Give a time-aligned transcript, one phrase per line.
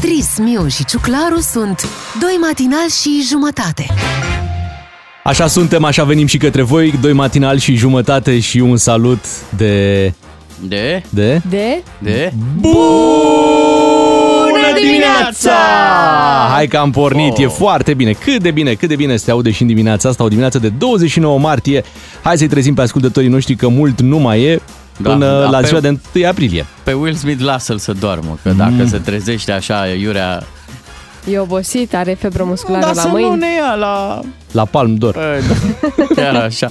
[0.00, 1.88] Beatrice, Miu și Ciuclaru sunt
[2.20, 3.86] doi matinali și jumătate.
[5.24, 9.24] Așa suntem, așa venim și către voi, doi matinali și jumătate și un salut
[9.56, 10.04] de...
[10.60, 11.02] De?
[11.08, 11.42] De?
[11.48, 11.82] De?
[11.98, 12.32] De?
[12.60, 12.76] Bună
[14.80, 15.50] dimineața!
[16.50, 17.40] Hai că am pornit, oh.
[17.40, 18.12] e foarte bine.
[18.12, 20.68] Cât de bine, cât de bine se aude și în dimineața asta, o dimineață de
[20.68, 21.84] 29 martie.
[22.22, 24.62] Hai să-i trezim pe ascultătorii noștri că mult nu mai e
[24.96, 26.66] Da, până da, la pe- ziua de 1 aprilie.
[26.82, 28.88] Pe Will Smith lasă-l să doarmă, că dacă Mm.
[28.88, 30.42] se trezește așa iurea...
[31.30, 33.36] E obosit, are febră musculară Dar la să nu mâini.
[33.38, 34.20] ne ia la...
[34.52, 35.12] La Palm d'Or.
[35.12, 35.40] Păi,
[35.96, 36.66] da, Chiar așa.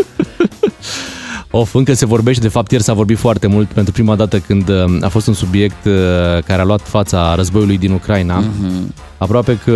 [1.51, 4.69] Of, încă se vorbește, de fapt ieri s-a vorbit foarte mult pentru prima dată când
[4.69, 5.93] uh, a fost un subiect uh,
[6.45, 8.37] care a luat fața războiului din Ucraina.
[8.37, 8.93] Mhm.
[9.17, 9.71] Aproape că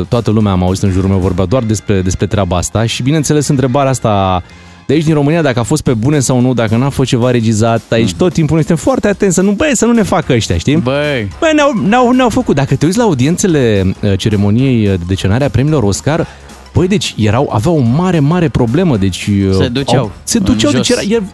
[0.00, 3.02] uh, toată lumea am auzit în jurul meu vorbea doar despre, despre treaba asta și
[3.02, 4.42] bineînțeles întrebarea asta
[4.90, 7.30] de aici din România, dacă a fost pe bune sau nu, dacă n-a fost ceva
[7.30, 10.32] regizat, aici tot timpul noi suntem foarte atenți să nu, băi, să nu ne facă
[10.32, 10.76] ăștia, știi?
[10.76, 12.54] Băi, Băi, ne-au, ne-au, ne-au făcut.
[12.54, 16.26] Dacă te uiți la audiențele uh, ceremoniei de decenare a premiilor Oscar,
[16.74, 18.96] băi, deci erau, aveau o mare, mare problemă.
[18.96, 20.96] Deci, uh, Se duceau Au, se în duceau, deci jos.
[20.96, 21.14] era...
[21.14, 21.24] era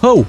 [0.00, 0.26] hău!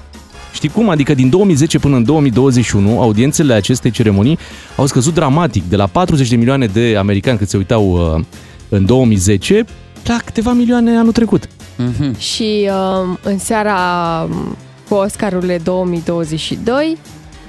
[0.54, 0.90] Știi cum?
[0.90, 4.38] Adică din 2010 până în 2021, audiențele acestei ceremonii
[4.76, 8.24] au scăzut dramatic, de la 40 de milioane de americani cât se uitau uh,
[8.70, 9.66] în 2010,
[10.08, 11.44] la câteva milioane anul trecut.
[11.76, 12.20] Mhm.
[12.20, 12.70] Și
[13.04, 13.78] um, în seara
[14.30, 14.58] um,
[14.90, 16.98] cu Oscarurile 2022,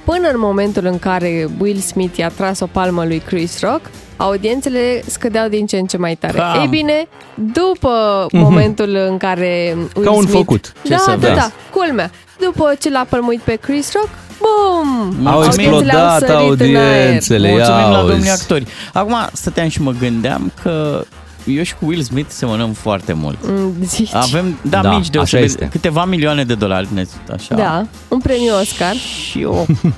[0.03, 3.81] până în momentul în care Will Smith i-a tras o palmă lui Chris Rock,
[4.17, 6.37] audiențele scădeau din ce în ce mai tare.
[6.37, 6.59] Cam.
[6.61, 7.07] Ei bine,
[7.53, 10.03] după momentul în care Will Mhm.
[10.03, 10.35] Ca un Smith...
[10.37, 10.73] făcut.
[10.83, 11.33] Ce Da, să da, vezi.
[11.33, 12.11] da, culmea.
[12.39, 15.27] După ce l-a pălmuit pe Chris Rock, bum!
[15.27, 17.01] Au Audiențele explodat sărit în aer.
[17.03, 17.49] audiențele.
[17.49, 18.11] Mulțumim ia la auzi.
[18.11, 18.65] domnii actori.
[18.93, 21.05] Acum stăteam și mă gândeam că
[21.47, 23.37] eu și cu Will Smith semănăm foarte mult.
[23.41, 24.13] Mm, Zici.
[24.13, 25.67] Avem, da, Da, mici așa deosebiri, este.
[25.71, 27.55] câteva milioane de dolari, ne- așa.
[27.55, 28.93] Da, un premiu Oscar.
[28.95, 29.91] Și eu, m-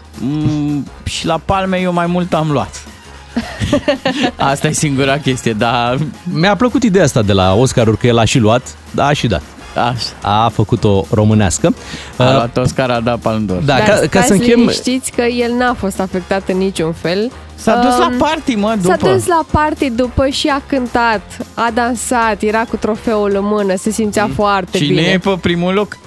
[1.13, 2.83] și la palme eu mai mult am luat.
[4.35, 5.97] Asta e singura chestie, dar
[6.33, 9.27] Mi-a plăcut ideea asta de la Oscaruri, că el a și luat, da, a și
[9.27, 9.41] dat.
[9.75, 11.73] Așa, A făcut-o românească.
[12.17, 13.63] a Uh, luat Oscar, a dat Palme d'Or.
[13.65, 14.69] Da, Dar ca, ca stai să închem...
[14.69, 17.31] Știți că el n-a fost afectat în niciun fel.
[17.55, 18.97] S-a dus la Um, party, mă, după.
[19.01, 21.21] S-a dus la party după și a cântat,
[21.53, 25.01] a dansat, era cu trofeul în mână, se simțea foarte Cine bine.
[25.07, 25.97] e pe primul loc?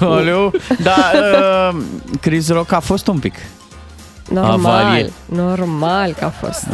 [0.00, 0.52] Oleu.
[0.82, 0.96] Da,
[1.70, 1.76] uh,
[2.20, 3.34] Chris Rock a fost un pic.
[4.28, 5.12] Normal, avarie.
[5.24, 6.66] normal că a fost.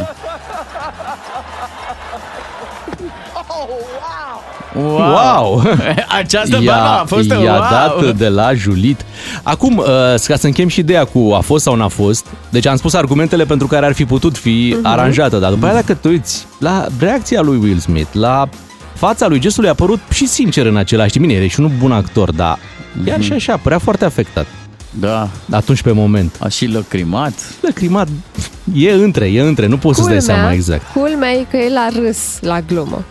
[4.77, 4.97] Wow!
[4.97, 5.63] Wow!
[6.19, 7.59] Această barbă a fost i-a wow!
[7.69, 9.05] dat de la Julit.
[9.43, 9.85] Acum, uh,
[10.27, 13.43] ca să închem și ideea cu a fost sau n-a fost, deci am spus argumentele
[13.45, 14.85] pentru care ar fi putut fi Mhm.
[14.87, 18.49] aranjată, dar după aia dacă te uiți la reacția lui Will Smith, la
[18.93, 21.25] fața lui, gestul lui a părut și sincer în același timp.
[21.25, 22.59] Bine, e și un bun actor, dar
[23.05, 24.45] chiar și așa, părea foarte afectat.
[24.99, 26.35] Da, Atunci pe moment.
[26.39, 27.33] a și lăcrimat.
[27.61, 28.07] Lăcrimat
[28.73, 30.81] e între, e între, nu poți să-ți dai seama exact.
[30.93, 33.03] culmea e că el a râs la glumă.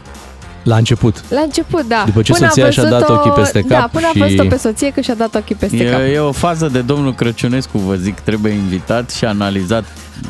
[0.66, 1.24] La început.
[1.30, 2.02] La început, da.
[2.06, 4.24] După ce Până a soția și-a dat văzut-o- ochii peste Da, cap până și- a
[4.24, 6.00] văzut-o pe soție că și-a dat ochii peste cap.
[6.00, 9.84] E, e o fază de domnul Crăciunescu, vă zic, trebuie invitat și analizat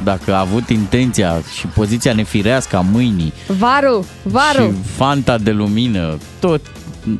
[0.05, 4.63] dacă a avut intenția și poziția nefirească a mâinii Varu, varu.
[4.63, 6.61] și fanta de lumină, tot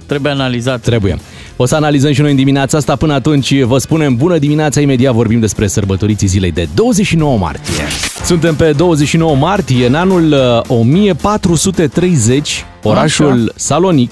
[0.07, 0.81] trebuie analizat.
[0.81, 1.19] Trebuie.
[1.57, 2.97] O să analizăm și noi în dimineața asta.
[2.97, 4.81] Până atunci vă spunem bună dimineața.
[4.81, 7.85] Imediat vorbim despre sărbătoriții zilei de 29 martie.
[8.25, 10.33] Suntem pe 29 martie, în anul
[10.69, 13.53] uh, 1430, orașul Așa.
[13.55, 14.11] Salonic,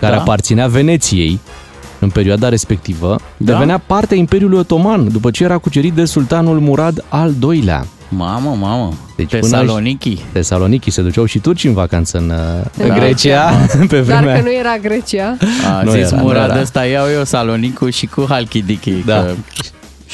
[0.00, 0.20] care Da.
[0.20, 1.40] aparținea Veneției,
[1.98, 3.52] în perioada respectivă, Da.
[3.52, 7.86] devenea parte a Imperiului Otoman, după ce era cucerit de sultanul Murad al II-lea.
[8.16, 10.18] Mamă, mamă, Deci deci până Tesaloniki.
[10.32, 12.94] Tesaloniki se duceau și turci în vacanță în, uh, în Da.
[12.94, 13.50] Grecia,
[13.88, 14.34] pe Dar vremea...
[14.36, 15.36] că nu era Grecia.
[15.78, 16.60] A Nu zis era, nu Murad era.
[16.60, 19.14] ăsta, iau eu Salonicul și cu Halkidiki, Da.
[19.22, 19.34] că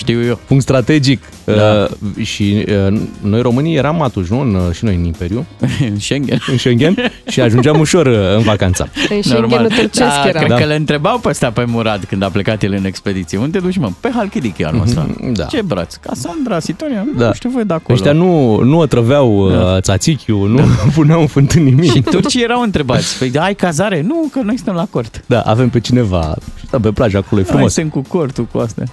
[0.01, 0.39] știu eu.
[0.47, 1.23] punct strategic.
[1.45, 1.89] Da.
[2.17, 4.41] Uh, și uh, noi românii eram atunci, nu?
[4.41, 5.47] În, uh, și noi în Imperiu,
[5.91, 6.39] În Schengen.
[6.51, 6.97] în Schengen,
[7.29, 8.89] și ajungeam ușor uh, în vacanța.
[9.11, 10.39] În Schengenul turcesc da, era.
[10.39, 10.57] cred Da.
[10.57, 13.39] că le întrebau pe ăsta pe Murad când a plecat el în expediție.
[13.39, 13.91] Unde te duci, mă?
[14.01, 15.07] Pe Halkidiki anul ăsta.
[15.33, 15.45] da.
[15.45, 15.95] Ce braț?
[15.95, 17.05] Casandra, Sitonia?
[17.17, 17.27] Da.
[17.27, 17.95] Nu știu voi de acolo.
[17.99, 19.57] Ăștia nu, nu otrăveau Da.
[19.75, 20.63] uh, țațichiul, nu
[20.95, 21.93] puneau în fântâni nimic.
[21.93, 23.19] Și turcii erau întrebați.
[23.19, 24.01] Păi, ai cazare?
[24.07, 25.23] Nu, că noi suntem la cort.
[25.27, 26.35] Da, avem pe cineva
[26.71, 27.47] da, pe plajă acolo, e Frumos.
[27.47, 27.77] frumos.
[27.77, 28.85] Noi suntem cu cortul, cu astea.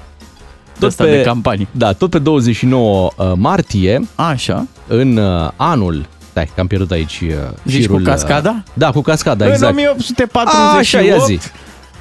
[0.79, 1.11] Tot Tot pe...
[1.15, 1.67] de campanii.
[1.71, 4.67] Da, tot pe 29 uh, martie, Așa.
[4.87, 7.29] în uh, anul Stai, că am pierdut aici uh,
[7.65, 8.49] Zici șirul, cu cascada?
[8.49, 9.71] Uh, da, cu cascada, În exact.
[9.77, 11.39] 1848, Așa, ia zi.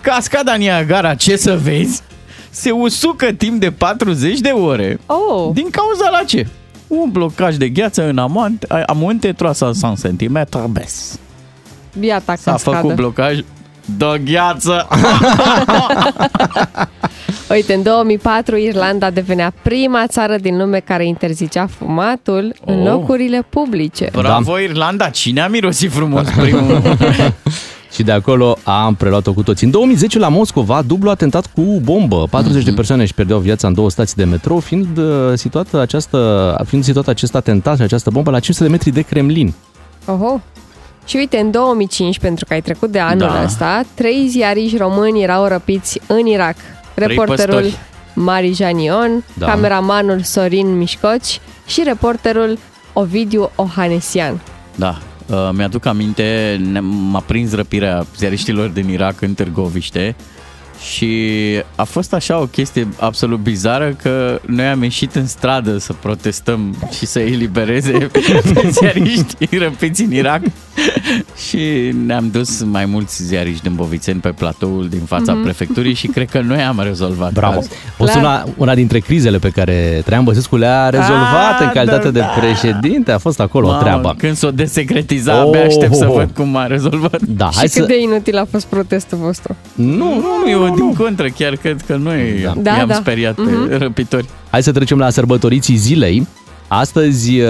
[0.00, 2.02] cascada Niagara, ce să vezi,
[2.50, 4.99] se usucă timp de 40 de ore.
[5.06, 6.46] Oh, Din cauza la ce?
[6.87, 11.19] Un blocaj de gheață în amont, amunte 300 cm bes.
[11.99, 12.76] biata S-a cascadă.
[12.76, 13.38] făcut blocaj
[13.84, 14.88] de gheață.
[17.50, 22.75] Uite, în 2004 Irlanda devenea prima țară din lume care interzicea fumatul oh.
[22.75, 24.08] în locurile publice.
[24.12, 24.60] Bravo, da.
[24.60, 25.08] Irlanda!
[25.08, 26.82] Cine a mirosit frumos primul?
[27.94, 29.64] și de acolo am preluat-o cu toți.
[29.64, 32.26] În 2010 la Moscova, dublu atentat cu bombă.
[32.31, 32.64] 40 mm-hmm.
[32.64, 32.76] de mhm.
[32.76, 35.04] persoane își pierdeau viața în două stații de metrou, fiind uh,
[35.34, 39.54] situată, această, fiind situată acest atentat și această bombă la 500 de metri de Kremlin.
[40.06, 40.40] Oho!
[41.06, 43.43] Și uite, în 2005, pentru că ai trecut de anul da.
[43.44, 46.56] ăsta, trei ziariști români erau răpiți în Irak.
[46.96, 47.70] Reporterul
[48.14, 49.46] Mari Janion, da.
[49.46, 52.58] cameramanul Sorin Mișcoci și reporterul
[52.93, 54.40] Ovidiu Ohanesian.
[54.75, 60.16] Da, uh, mi-aduc aminte, m-a prins răpirea ziariștilor din Irak în Târgoviște
[60.92, 61.12] și
[61.74, 66.76] a fost așa o chestie absolut bizară că noi am ieșit în stradă să protestăm
[66.96, 68.20] și să elibereze pe
[68.80, 70.40] ziariști răpiți în Irak
[71.48, 75.42] și ne-am dus mai mulți ziariști din Bovițeni pe platoul din fața mm-hmm.
[75.42, 77.60] prefecturii și cred că noi am rezolvat Bravo!
[77.98, 82.10] O una, una dintre crizele pe care Traian Băsescu le-a rezolvat a, în calitate da,
[82.10, 82.26] de da.
[82.26, 83.12] președinte.
[83.12, 84.14] A fost acolo Mamă, o treabă.
[84.18, 87.22] Când s-o desecretiza, oh, abia aștept oh, să văd cum a rezolvat.
[87.22, 87.86] Da, și hai cât să...
[87.86, 89.56] de inutil a fost protestul vostru.
[89.74, 92.55] Nu, nu, nu, eu din contră, chiar cred că noi da.
[92.56, 92.94] Da, i-am da.
[92.94, 93.69] speriat mm-hmm.
[93.69, 93.78] pe mhm.
[93.78, 94.28] răpitori.
[94.50, 96.26] Hai să trecem la sărbătoriții zilei.
[96.69, 97.49] Astăzi uh,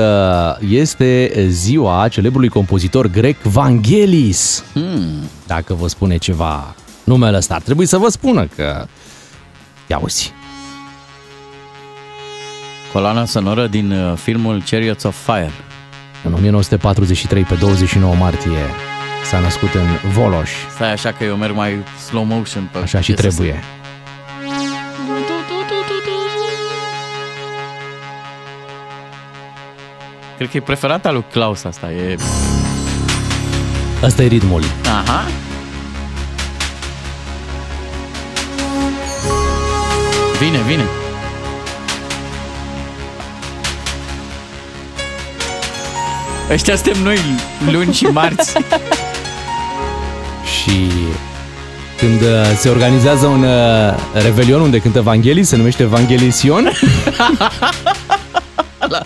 [0.69, 4.65] este ziua celebrului compozitor grec Vangelis.
[4.73, 5.29] Hmm.
[5.47, 6.75] Dacă vă spune ceva
[7.05, 8.87] numele ăsta, ar trebui să vă spună că...
[9.87, 10.33] Ia uzi.
[12.93, 15.53] Coloana sonoră din uh, filmul Chariots of Fire.
[16.25, 18.59] În 1943, pe 29 martie,
[19.31, 20.51] s-a născut în Voloș.
[20.75, 23.61] Stai așa că eu merg mai slow motion pe Așa și trebuie.
[23.63, 23.85] Să...
[30.37, 31.93] Cred că e preferata lui Klaus asta.
[31.93, 32.17] E...
[34.03, 34.63] Asta e ritmul.
[34.85, 35.25] Aha.
[40.39, 40.85] Vine, vine.
[46.51, 47.19] Ăștia suntem noi
[47.71, 48.53] luni și marți.
[50.67, 50.91] și
[51.97, 56.65] când uh, se organizează un uh, revelion unde cântă Evanghelii, se numește Evanghelision.
[58.89, 59.03] la,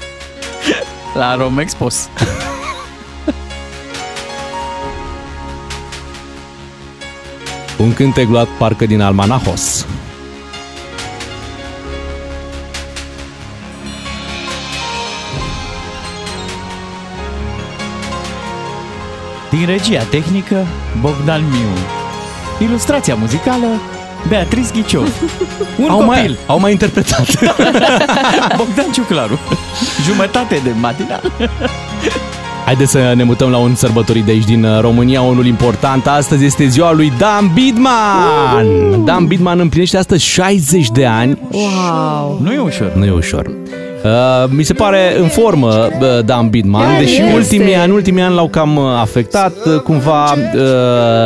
[1.14, 2.08] la Romexpos.
[7.76, 9.86] un cântec luat parcă din Almanahos.
[19.50, 20.66] Din regia tehnică,
[21.00, 21.68] Bogdan Miu.
[22.68, 23.66] Ilustrația muzicală,
[24.28, 25.08] Beatriz Ghiciov.
[25.82, 26.06] Un au copil.
[26.06, 27.26] Mai, au mai interpretat.
[28.58, 29.38] Bogdan Ciuclaru.
[30.06, 31.20] Jumătate de matina.
[32.64, 36.06] Haideți să ne mutăm la un sărbătorit de aici din uh, România, unul important.
[36.06, 38.66] Astăzi este ziua lui Dan Bidman.
[38.66, 39.00] Uh!
[39.04, 41.38] Dan Bidman împlinește astăzi 60 de ani.
[41.50, 42.38] Wow!
[42.42, 42.92] Nu e ușor.
[42.94, 43.50] Nu e ușor.
[44.04, 47.34] Uh, mi se pare în formă uh, Dan Bidman, Chiar deși este.
[47.34, 50.60] ultimii ani, ultimii ani l-au cam uh, afectat, uh, cumva uh,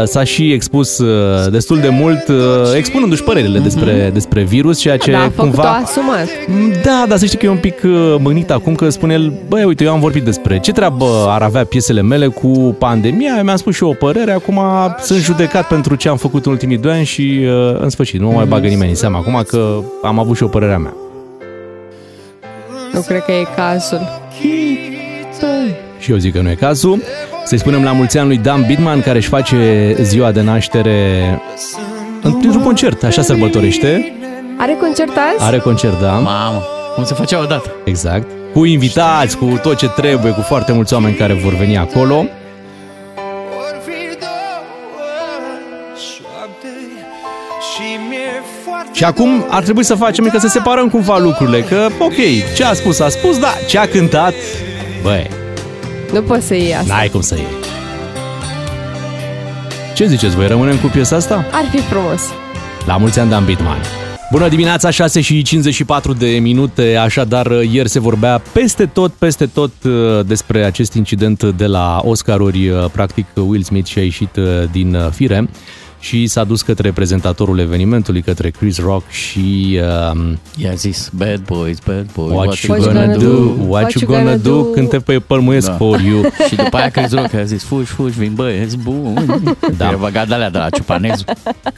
[0.05, 2.37] s-a și expus uh, destul de mult, uh,
[2.77, 3.63] expunându-și părerile mm-hmm.
[3.63, 5.63] despre, despre virus, ceea ce da, cumva...
[5.63, 6.27] asumat.
[6.47, 9.33] Mm, da, dar să știi că e un pic uh, mâgnit acum că spune el,
[9.49, 13.57] băi, uite, eu am vorbit despre ce treabă ar avea piesele mele cu pandemia, mi-am
[13.57, 14.61] spus și eu o părere, acum
[15.03, 18.27] sunt judecat pentru ce am făcut în ultimii doi ani și uh, în sfârșit nu
[18.27, 20.95] mă mai bagă nimeni în seama acum că am avut și o părere a mea.
[22.95, 24.01] Nu cred că e cazul.
[25.99, 27.03] Și eu zic că nu e cazul.
[27.45, 31.41] Să-i spunem la mulți ani lui Dan Bidman, care își face ziua de naștere
[32.23, 34.13] într-un concert, așa sărbătorește.
[34.59, 35.45] Are concert azi?
[35.45, 36.13] Are concert, da.
[36.13, 36.63] Mamă,
[36.95, 37.73] cum se făcea odată.
[37.85, 38.27] Exact.
[38.53, 42.25] Cu invitați, cu tot ce trebuie, cu foarte mulți oameni care vor veni acolo.
[48.95, 52.15] Și acum ar trebui să facem că să separăm cumva lucrurile, că ok,
[52.57, 54.35] ce a spus a spus, da, ce a cântat,
[55.03, 55.31] băi.
[56.13, 56.95] Nu poți să iei asta.
[56.95, 57.47] N-ai cum să iei.
[59.95, 61.47] Ce ziceți, voi rămânem cu piesa asta?
[61.53, 62.21] Ar fi frumos.
[62.87, 63.79] La mulți ani, Dan Bitman.
[64.31, 69.73] Bună dimineața, 6 și 54 de minute, așadar ieri se vorbea peste tot, peste tot
[69.85, 69.93] uh,
[70.27, 75.49] despre acest incident de la Oscaruri, uh, practic Will Smith și-a ieșit uh, din fire
[76.05, 79.79] și s-a dus către prezentatorul evenimentului, către Chris Rock și...
[80.13, 83.93] Um, I-a zis, bad boys, bad boys, what, what you gonna, gonna do, do, what
[83.93, 85.75] you gonna, gonna do, când te pe pălmuiesc da.
[85.75, 86.23] for you.
[86.49, 89.43] și după aia Chris Rock a zis, fugi, fugi, vin băieți buni.
[89.77, 89.91] Da.
[89.91, 91.25] E băgat de alea de la ciupanezu.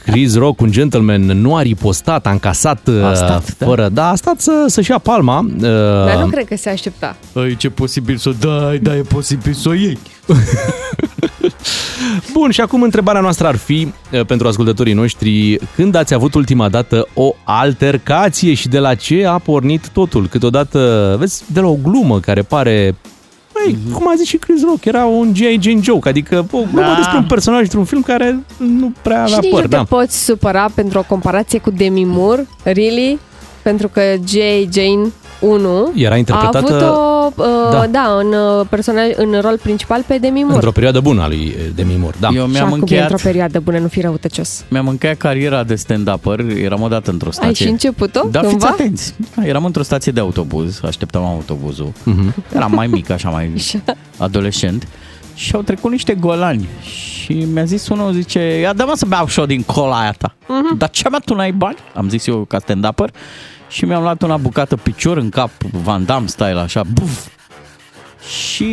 [0.03, 3.65] Chris Rock, un gentleman, nu a ripostat, a încasat a stat, da.
[3.65, 3.81] fără...
[3.81, 5.39] Da, da a stat să, să-și ia palma.
[5.39, 5.61] Uh,
[6.05, 7.15] Dar nu cred că se aștepta.
[7.33, 9.97] Ai, ce posibil să o dai, da, e posibil să o iei.
[12.33, 16.69] Bun, și acum întrebarea noastră ar fi uh, pentru ascultătorii noștri, când ați avut ultima
[16.69, 20.27] dată o altercație și de la ce a pornit totul?
[20.27, 22.95] Câteodată, vezi, de la o glumă care pare
[23.65, 23.91] Băi, mm-hmm.
[23.93, 25.57] cum a zis și Chris Rock, era un G.I.
[25.61, 26.95] Jane joke, adică o glumă Da.
[26.95, 29.61] despre un personaj într-un film care nu prea avea Și nici păr.
[29.61, 29.83] nu te Da.
[29.83, 33.19] poți supăra pentru o comparație cu Demi Moore, really?
[33.61, 34.33] Pentru că J.
[34.73, 37.77] Jane 1 Era interpretată- a avut o, uh, Da.
[37.77, 37.87] da.
[37.87, 40.53] da, în, uh, personaj, în rol principal pe Demi Moore.
[40.55, 42.29] Într-o perioadă bună a lui eh, Demi Moore, da.
[42.33, 44.65] Eu Și mi-am acum e încheiat, într-o perioadă bună, nu fi răutăcios.
[44.69, 47.47] mi-am încheiat cariera de stand-upper, eram odată într-o stație.
[47.49, 48.67] Ai și început-o Da, fiți cândva?
[48.67, 49.13] atenți.
[49.35, 51.91] Da, eram într-o stație de autobuz, așteptam autobuzul.
[52.03, 52.33] Mhm.
[52.55, 53.51] Eram mai mic, așa, mai
[54.17, 54.87] adolescent.
[55.35, 59.39] Și au trecut niște golani și mi-a zis unul, zice, ia dă-mă să beau și
[59.39, 60.35] eu din cola aia ta.
[60.77, 61.75] Dar ce mă, tu n-ai bani?
[61.93, 63.09] Am zis eu ca stand-upper
[63.69, 65.49] și mi-am luat una bucată picior în cap,
[65.83, 67.25] Van Damme style, așa, buf.
[68.27, 68.65] Și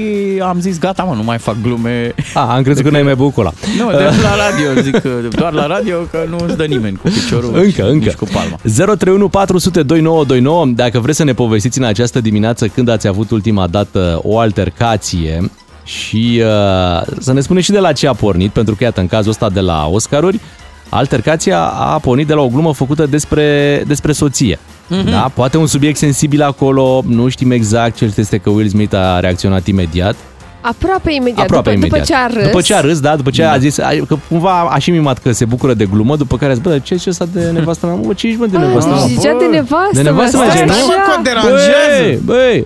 [0.42, 2.14] am zis, gata mă, nu mai fac glume.
[2.34, 3.52] A, am crezut că n-ai mai băut cola.
[3.78, 7.08] Nu, de la radio, zic că doar la radio că nu îți dă nimeni cu
[7.08, 7.92] piciorul Încă, și încă.
[8.04, 8.56] nici cu palma.
[8.76, 13.66] 031 400 2929, dacă vreți să ne povestiți în această dimineață când ați avut ultima
[13.66, 15.50] dată o altercație
[15.84, 19.06] și uh, să ne spuneți și de la ce a pornit, pentru că iată, în
[19.06, 20.40] cazul ăsta de la Oscaruri,
[20.88, 24.58] altercația a pornit de la o glumă făcută despre, despre soție.
[24.90, 25.10] Mm-hmm.
[25.10, 25.30] Da?
[25.34, 29.66] Poate un subiect sensibil acolo, nu știm exact, cel este că Will Smith a reacționat
[29.66, 30.16] imediat.
[30.60, 32.06] Aproape imediat, Aproape după, imediat.
[32.06, 32.46] după ce a râs.
[32.50, 33.50] După ce a râs, da, după ce da.
[33.50, 36.50] a zis, a- că cumva a și mimat că se bucură de glumă, după care
[36.50, 37.94] a zis, bă, ce ce ăsta de nevastă mea?
[37.94, 39.06] Mă, ce ești, mă, de nevastă Ah, mea?
[39.06, 40.72] zicea de nevastă, De nevastă mă, mea, stai nu?
[40.72, 41.18] Stai, mă, că așa.
[41.18, 42.20] o deranjează.
[42.24, 42.64] Băi, băi,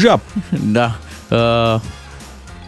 [0.00, 0.20] jap.
[0.72, 0.96] Da.
[1.30, 1.80] Uh,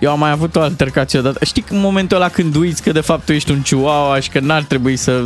[0.01, 1.45] eu am mai avut o altercație odată.
[1.45, 4.31] Știi că în momentul ăla când uiți că de fapt tu ești un chihuahua și
[4.31, 5.23] că n-ar trebui să,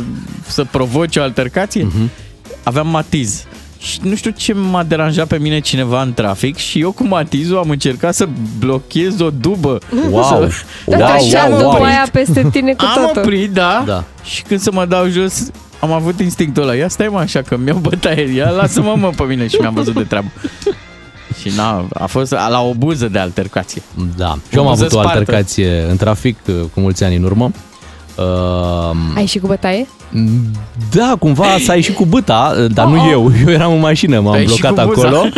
[0.47, 1.83] să provoci o altercație?
[1.83, 2.07] Mhm.
[2.07, 2.29] Uh-huh.
[2.63, 3.43] Aveam matiz.
[3.81, 7.57] Și nu știu ce m-a deranjat pe mine cineva în trafic și eu cu matizul
[7.57, 8.27] am încercat să
[8.59, 9.77] blochez o dubă.
[10.09, 10.23] Wow.
[10.23, 10.51] Să-
[10.85, 11.83] Dar Wow, așa, wow, după wow.
[11.83, 13.21] aia peste tine cu am totul.
[13.21, 14.03] oprit, da, Da.
[14.23, 16.75] Și când să mă dau jos, am avut instinctul ăla.
[16.75, 18.33] Ia stai mă așa că mi-au bătaie.
[18.35, 20.27] Ia lasă-mă mă pe mine și mi-am văzut de treabă.
[21.41, 23.81] Și na, a fost la o buză de altercație.
[24.17, 24.37] Da.
[24.49, 25.17] Și eu am Cum se avut o spartă.
[25.17, 27.51] altercație în trafic uh, cu mulți ani în urmă.
[28.17, 29.87] Uh, Ai și cu bătaie?
[30.91, 33.31] Da, cumva s-a ieșit cu băta, dar nu eu.
[33.45, 35.07] Eu eram în mașină, m-am Ai ieșit blocat cu buza.
[35.07, 35.29] acolo.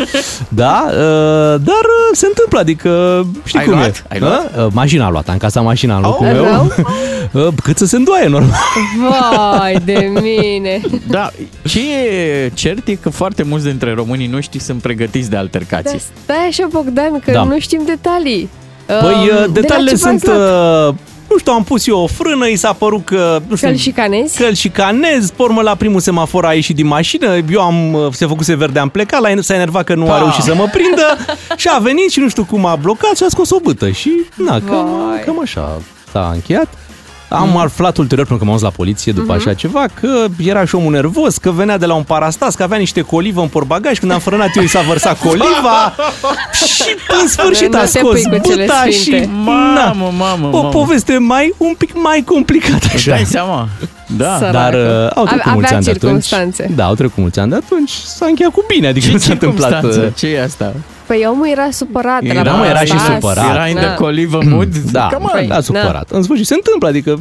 [0.49, 0.95] Da, uh,
[1.61, 3.95] dar uh, se întâmplă, adică știi Ai cum luat?
[3.97, 4.01] e.
[4.13, 4.51] Ai luat?
[4.57, 6.43] Uh, Mașina a luat, am casat mașina în locul Oh, meu.
[6.43, 6.71] rău?
[7.31, 8.59] Uh, Cât să se îndoaie, normal.
[9.57, 10.81] Vai de mine!
[11.07, 11.29] Da,
[11.67, 16.01] ce e cert e că foarte mulți dintre românii noștri sunt pregătiți de Dar altercații.
[16.23, 17.43] stai așa, Bogdan, că Da.
[17.43, 18.49] nu știm detalii.
[18.85, 20.25] Păi, Um, uh, de la detaliile ce v-ați sunt...
[20.37, 20.87] luat?
[20.89, 20.95] uh,
[21.33, 23.41] Nu știu, am pus eu o frână, i s-a părut că...
[23.47, 24.37] Nu știu, Că-l șicanezi?
[24.37, 28.07] Că îl șicanez, pe urmă la primul semafor a ieșit din mașină, eu am, uh,
[28.11, 30.17] se făcuse verde, am plecat, la s-a enervat că nu a Da.
[30.17, 31.17] reușit să mă prindă
[31.61, 34.11] și a venit și nu știu cum a blocat și a scos o bâtă și
[34.35, 35.21] na, cam, Vai.
[35.25, 36.67] cam așa s-a încheiat.
[37.29, 40.75] Am aflat ulterior, pentru că m-am dus la poliție după așa ceva, că era și
[40.75, 43.99] omul nervos, că venea de la un parastas, că avea niște colivă în porbagaj.
[43.99, 45.95] Când am frânat eu, i s-a vărsat coliva
[46.75, 48.91] și în sfârșit Nu a te scos pui cu cele băta și...
[48.93, 49.29] sfinte.
[49.45, 50.69] na, Mamă, mamă, o mamă.
[50.69, 53.09] poveste mai, un pic mai complicată Îți așa.
[53.11, 53.67] dai seama?
[54.17, 54.35] Da.
[54.37, 54.51] Săracă.
[54.51, 56.23] Dar uh, au trecut Avea mulți ani de atunci.
[56.23, 56.71] circumstanțe.
[56.75, 57.91] Da, au trecut mulți ani de atunci.
[57.91, 59.69] S-a încheiat cu bine, adică Ce nu s-a întâmplat.
[59.71, 60.07] circumstanță?
[60.07, 60.73] uh, Ce e asta?
[61.13, 63.13] Păi omul era supărat de la Era- mă, era și parastas.
[63.19, 63.49] supărat.
[63.53, 63.81] Era in Da.
[63.81, 64.77] the colivă mood?
[64.77, 65.31] Da, Come on.
[65.33, 66.09] Păi, da, supărat.
[66.11, 67.19] În sfârșit, se întâmplă, adică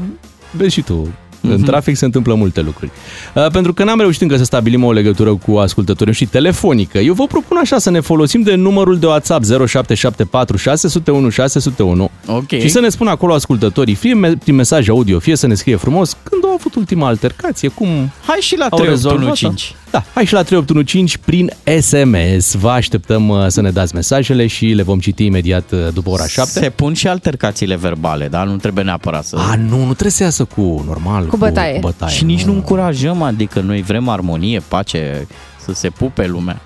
[0.50, 1.08] vezi și tu.
[1.40, 1.52] Mhm.
[1.52, 2.90] În trafic se întâmplă multe lucruri.
[3.34, 6.99] Uh, pentru că n-am reușit încă să stabilim o legătură cu ascultătorii și telefonică.
[6.99, 12.49] Eu vă propun așa să ne folosim de numărul de WhatsApp 0774 601 601 Ok.
[12.49, 15.76] și să ne spună acolo ascultătorii, fie me- prin mesaj audio, fie să ne scrie
[15.76, 17.88] frumos, când au avut ultima altercație, cum
[18.26, 19.75] Hai și la au rezolvat 3815.
[19.92, 22.54] Da, hai și la 3815 prin SMS.
[22.54, 26.26] Vă așteptăm uh, să ne dați mesajele și le vom citi imediat uh, după ora
[26.26, 26.50] 7.
[26.50, 28.44] Se pun și altercațiile verbale, da?
[28.44, 29.37] Nu trebuie neapărat să...
[29.37, 31.26] A, nu, nu trebuie să iasă cu normal.
[31.26, 31.75] Cu bătaie.
[31.75, 35.26] Cu bătaie și nici nu încurajăm, adică noi vrem armonie, pace,
[35.64, 36.61] să se pupe lumea.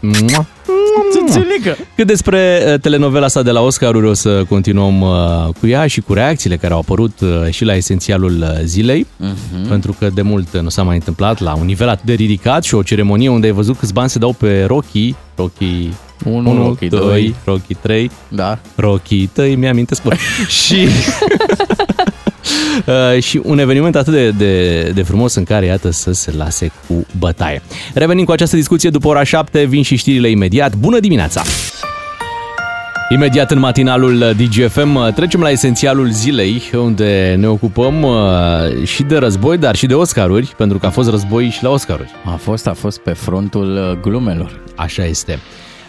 [0.00, 0.46] Mua.
[1.12, 1.76] Să înțelegă.
[1.96, 5.08] Cât despre uh, telenovela asta de la Oscaruri, o să continuăm uh,
[5.60, 9.68] cu ea și cu reacțiile care au apărut uh, și la esențialul uh, zilei, Mhm.
[9.68, 12.64] pentru că de mult uh, nu s-a mai întâmplat la un nivel atât de ridicat
[12.64, 15.88] și o ceremonie unde ai văzut câți bani se dau pe Rocky, Rocky
[16.24, 17.34] Unu, 1, Rocky 2, doi.
[17.44, 18.58] Rocky 3, Da.
[18.74, 20.14] Rocky tăi, mi-amintesc, bă.
[20.64, 20.88] și...
[22.86, 26.72] Uh, și un eveniment atât de, de, de frumos în care, iată, să se lase
[26.86, 27.62] cu bătaie.
[27.94, 30.74] Revenim cu această discuție după ora 7, vin și știrile imediat.
[30.74, 31.42] Bună dimineața!
[33.12, 39.58] Imediat în matinalul DGFM trecem la esențialul zilei, unde ne ocupăm uh, și de război,
[39.58, 42.10] dar și de Oscaruri, pentru că a fost război și la Oscaruri.
[42.24, 44.60] A fost, a fost pe frontul uh, glumelor.
[44.76, 45.38] Așa este.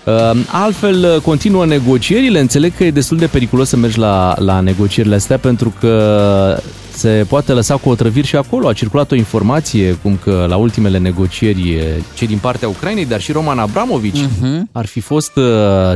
[0.06, 2.40] Uh, Altfel, uh, continuă negocierile.
[2.40, 6.58] Înțeleg că e destul de periculos să mergi la, la negocierile astea pentru că
[6.94, 8.68] se poate lăsa cu otrăviri și acolo.
[8.68, 11.84] A circulat o informație cum că la ultimele negocieri eh,
[12.16, 14.62] cei din partea Ucrainei, dar și Roman Abramovici uh-huh.
[14.72, 15.44] ar fi fost uh,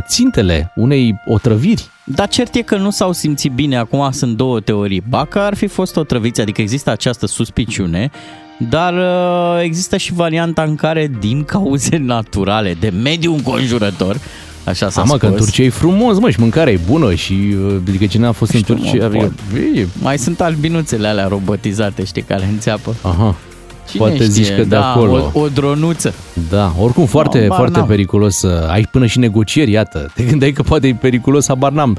[0.08, 1.90] țintele unei otrăviri.
[2.04, 3.78] Dar cert e că nu s-au simțit bine.
[3.78, 5.04] Acum sunt două teorii.
[5.10, 8.12] Ba că ar fi fost otrăviți, adică există această suspiciune,
[8.58, 14.18] dar uh, există și varianta în care, din cauze naturale, de mediu înconjurător,
[14.66, 17.56] Așa s-a Amă, că în Turcia e frumos, mă, și mâncarea e bună și
[17.88, 18.98] adică cine a fost știu, în Turcia...
[18.98, 19.34] Mă, adică,
[20.02, 22.96] mai sunt albinuțele alea robotizate, știi, care înțeapă.
[23.02, 23.36] Aha.
[23.90, 24.28] Cine Poate știe?
[24.28, 25.32] zici că de da, acolo.
[25.34, 26.14] O, o dronuță.
[26.50, 28.44] Da, oricum foarte, no, foarte periculos.
[28.68, 30.12] Ai până și negocieri, iată.
[30.16, 31.98] Te gândeai că poate e periculos, habar n-am.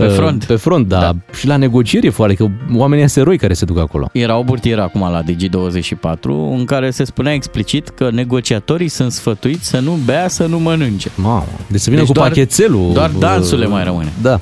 [0.00, 0.44] Pe uh, front.
[0.44, 1.00] Pe front, da.
[1.00, 1.16] da.
[1.38, 4.08] Și la negocieri e foarte, că oamenii sunt eroi care se duc acolo.
[4.12, 6.22] Era o burtieră acum la Digi24
[6.56, 11.10] în care se spunea explicit că negociatorii sunt sfătuiți să nu bea, să nu mănânce.
[11.14, 12.92] Mamă, deci să vină deci cu doar, pachetelul.
[12.92, 14.12] Doar dansul le mai rămâne.
[14.22, 14.40] Da.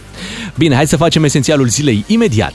[0.56, 2.54] Bine, hai să facem esențialul zilei imediat.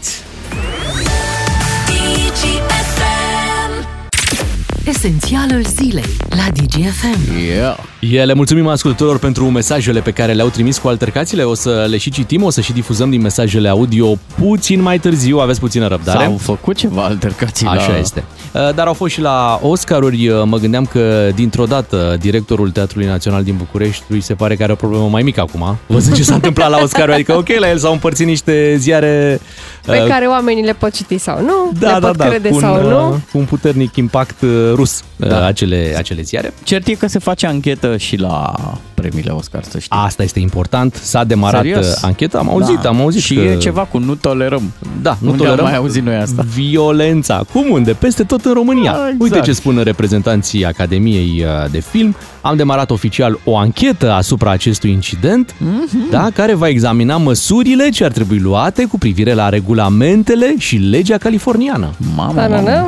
[4.85, 7.37] Esențialul zilei la DGFM.
[7.47, 7.77] Yeah.
[7.99, 11.43] Yeah, le mulțumim ascultătorilor pentru mesajele pe care le-au trimis cu altercațiile.
[11.43, 15.37] O să le și citim, o să și difuzăm din mesajele audio puțin mai târziu.
[15.37, 16.23] Aveți puțină răbdare.
[16.23, 17.97] S-au făcut ceva altercații Așa la...
[17.97, 18.23] este.
[18.51, 20.27] Uh, dar au fost și la Oscaruri.
[20.27, 24.63] Uh, mă gândeam că dintr-o dată directorul Teatrului Național din București îi se pare că
[24.63, 25.77] are o problemă mai mică acum.
[25.87, 27.13] Văzând ce s-a întâmplat la Oscaruri.
[27.13, 29.39] Adică ok, la el s-au împărțit niște ziare...
[29.85, 32.49] Pe uh, care oamenii le pot citi sau nu, da, le da, pot da, crede
[32.49, 33.21] cu un, sau nu.
[33.31, 34.41] Cu un puternic impact
[34.75, 35.45] rus da.
[35.45, 36.53] acele, acele ziare.
[36.63, 38.53] Cert e că se face anchetă și la
[38.93, 39.97] premiile Oscar, să știi.
[40.03, 40.95] Asta este important.
[40.95, 42.03] S-a demarat Serios?
[42.03, 42.89] ancheta, am auzit, da.
[42.89, 43.41] am auzit Și că...
[43.41, 44.71] e ceva cu nu tolerăm.
[45.01, 45.65] Da, nu Unde tolerăm.
[45.65, 46.45] am mai auzit noi asta?
[46.53, 47.43] Violența.
[47.51, 47.91] Cum unde?
[47.93, 48.91] Peste tot în România.
[48.91, 49.21] Da, exact.
[49.21, 52.15] Uite ce spun reprezentanții Academiei uh, de Film.
[52.41, 56.09] Am demarat oficial o anchetă asupra acestui incident, mm-hmm.
[56.11, 61.17] da, care va examina măsurile ce ar trebui luate cu privire la regulamentele și legea
[61.17, 61.89] californiană.
[62.15, 62.87] Mamă, mamă.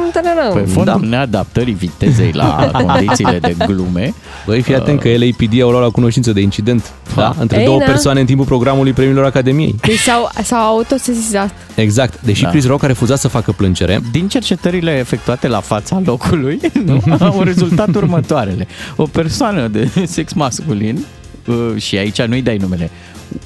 [0.54, 1.08] Pe fondul da.
[1.08, 4.14] neadaptării vitezei la condițiile de glume.
[4.46, 7.36] Băi, fii atent că LAPD au luat la cunoștință de incident da?
[7.40, 7.86] între Ei, două da.
[7.86, 9.76] persoane în timpul programului premiilor Academiei.
[9.82, 11.50] Deci s-au, s-au autosesizat.
[11.76, 12.22] Exact.
[12.22, 12.50] Deși Da.
[12.50, 17.42] Chris Rock a refuzat să facă plângere, Din cercetările efectuate la fața locului, nu, au
[17.42, 18.68] rezultat următoarele.
[18.96, 21.06] O persoană de sex masculin,
[21.46, 22.90] uh, și aici nu-i dai numele,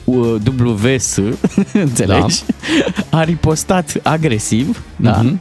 [0.03, 0.35] uh,
[0.83, 1.17] WS,
[1.73, 2.43] înțelegi?
[3.09, 5.21] A ripostat agresiv, da?
[5.21, 5.39] Mhm.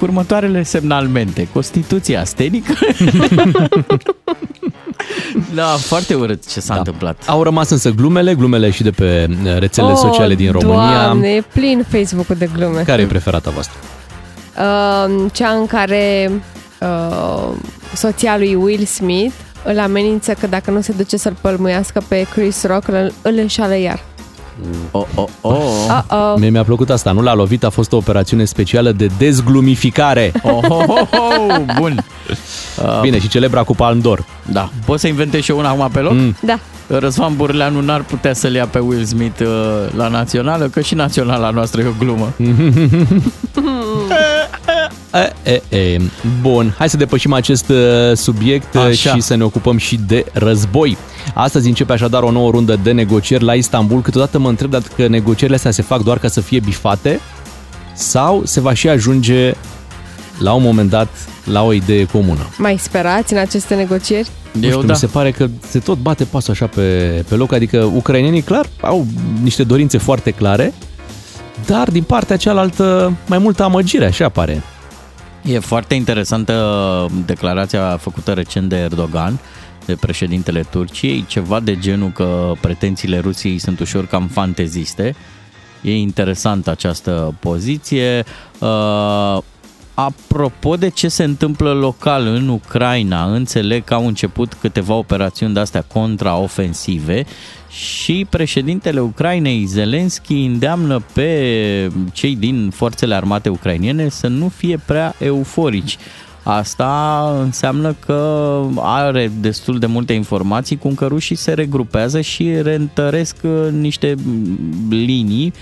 [0.00, 1.48] Uh, cu următoarele semnalmente.
[1.52, 2.72] Constituția stenică.
[5.54, 6.78] da, foarte urât ce s-a Da.
[6.78, 7.22] întâmplat.
[7.26, 10.98] Au rămas însă glumele, glumele și de pe uh, rețelele sociale din România.
[10.98, 12.82] Oh, Doamne, e plin Facebook-ul de glume.
[12.82, 13.78] Care e preferata voastră?
[14.58, 16.30] Uh, cea în care
[16.80, 17.48] uh,
[17.94, 19.34] soția lui Will Smith
[19.64, 23.76] îl amenință că dacă nu se duce să-l pălmuiască pe Chris Rock, îl, îl înșală
[23.76, 24.04] iar.
[24.90, 25.54] Oh, oh, oh.
[25.88, 26.34] Uh-oh.
[26.38, 30.32] Mie mi-a plăcut asta, nu l-a lovit, a fost o operațiune specială de dezglumificare.
[30.42, 32.04] Oh, oh, oh, oh, bun.
[32.84, 34.18] Uh, Bine, și celebra cu Palm d'Or.
[34.52, 34.70] Da.
[34.84, 36.12] Poți să inventezi și eu una acum pe loc?
[36.12, 36.36] Mm.
[36.42, 36.58] Da.
[36.86, 39.46] Răzvan Burleanu n-ar putea să-l ia pe Will Smith uh,
[39.96, 42.32] la națională, că și naționala noastră e o glumă.
[45.14, 46.00] E, e, e.
[46.40, 47.76] Bun, hai să depășim acest uh,
[48.14, 49.14] subiect uh, Așa.
[49.14, 50.96] și să ne ocupăm și de război.
[51.34, 54.02] Astăzi începe așadar o nouă rundă de negocieri la Istanbul.
[54.02, 57.20] Câteodată mă întreb dacă negocierile astea se fac doar ca să fie bifate
[57.94, 59.54] sau se va și ajunge
[60.38, 61.08] la un moment dat
[61.44, 62.46] la o idee comună.
[62.58, 64.28] Mai sperați în aceste negocieri?
[64.52, 64.92] Nu Eu știu, da.
[64.92, 68.66] mi se pare că se tot bate pasul așa pe, pe loc, adică ucrainenii clar
[68.80, 69.06] au
[69.42, 70.72] niște dorințe foarte clare,
[71.66, 74.62] dar din partea cealaltă mai multă amăgire, așa pare.
[75.42, 79.38] E foarte interesantă declarația făcută recent de Erdogan,
[79.86, 85.14] de președintele Turciei, ceva de genul că pretențiile Rusiei sunt ușor cam fanteziste.
[85.82, 88.24] E interesantă această poziție.
[88.58, 89.38] Uh,
[89.94, 95.84] apropo de ce se întâmplă local în Ucraina, înțeleg că au început câteva operațiuni de-astea
[95.92, 97.24] contraofensive
[97.70, 105.14] și președintele Ucrainei, Zelensky, îndeamnă pe cei din forțele armate ucrainiene să nu fie prea
[105.18, 105.98] euforici.
[106.42, 113.36] Asta înseamnă că are destul de multe informații cum că rușii se regrupează și reîntăresc
[113.42, 114.14] uh, niște
[114.88, 115.52] linii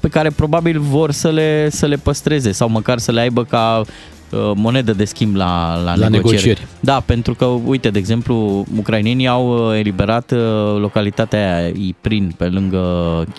[0.00, 3.80] pe care probabil vor să le, să le păstreze sau măcar să le aibă ca
[3.80, 6.12] uh, monedă de schimb la, la, La negocieri.
[6.12, 6.66] negocieri.
[6.80, 10.38] Da, pentru că, uite, de exemplu, ucrainenii au uh, eliberat uh,
[10.78, 12.82] localitatea aia, Iprin, pe lângă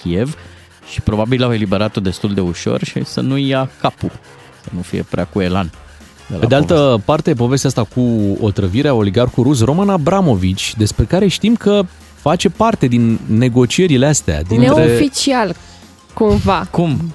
[0.02, 0.38] Kiev
[0.92, 4.12] și probabil au eliberat-o destul de ușor și să nu ia capul,
[4.64, 5.72] să nu fie prea cu elan.
[6.28, 7.02] La Pe de altă poveste.
[7.06, 11.82] parte, povestea asta cu otrăvirea oligarhului rus Roman Abramovici, despre care știm că
[12.16, 14.42] face parte din negocierile astea.
[14.42, 14.86] Dintre...
[14.86, 15.56] Neoficial,
[16.14, 16.68] cumva.
[16.72, 17.14] Cum?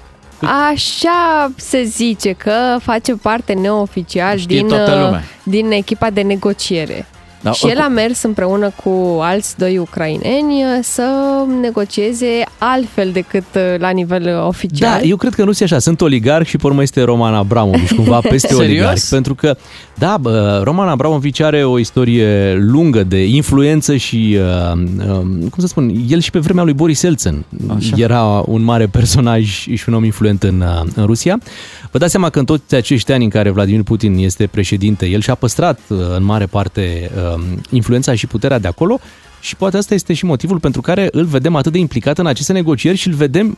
[0.71, 5.23] Așa se zice că face parte neoficial Știe din, toată uh, lumea.
[5.43, 7.05] din echipa de negociere.
[7.41, 11.03] Da, și el oricum- a mers împreună cu alți doi ucraineni uh, să
[11.61, 12.27] negocieze
[12.57, 14.99] altfel decât uh, la nivel uh, oficial.
[14.99, 15.79] Da, eu cred că nu e așa.
[15.79, 18.65] Sunt oligarhi și pe urmă este Roman Abramovici, cumva peste Serios?
[18.67, 19.09] oligarhi.
[19.09, 19.55] Pentru că,
[20.01, 25.67] da, bă, Roman Abramovici are o istorie lungă de influență și, uh, uh, cum să
[25.67, 27.95] spun, el și pe vremea lui Boris Elțen Așa.
[27.97, 31.39] era un mare personaj și un om influent în, uh, în Rusia.
[31.91, 35.21] Vă dați seama că în toți acești ani în care Vladimir Putin este președinte, el
[35.21, 38.99] și-a păstrat uh, în mare parte uh, influența și puterea de acolo
[39.39, 42.53] și poate asta este și motivul pentru care îl vedem atât de implicat în aceste
[42.53, 43.57] negocieri și îl vedem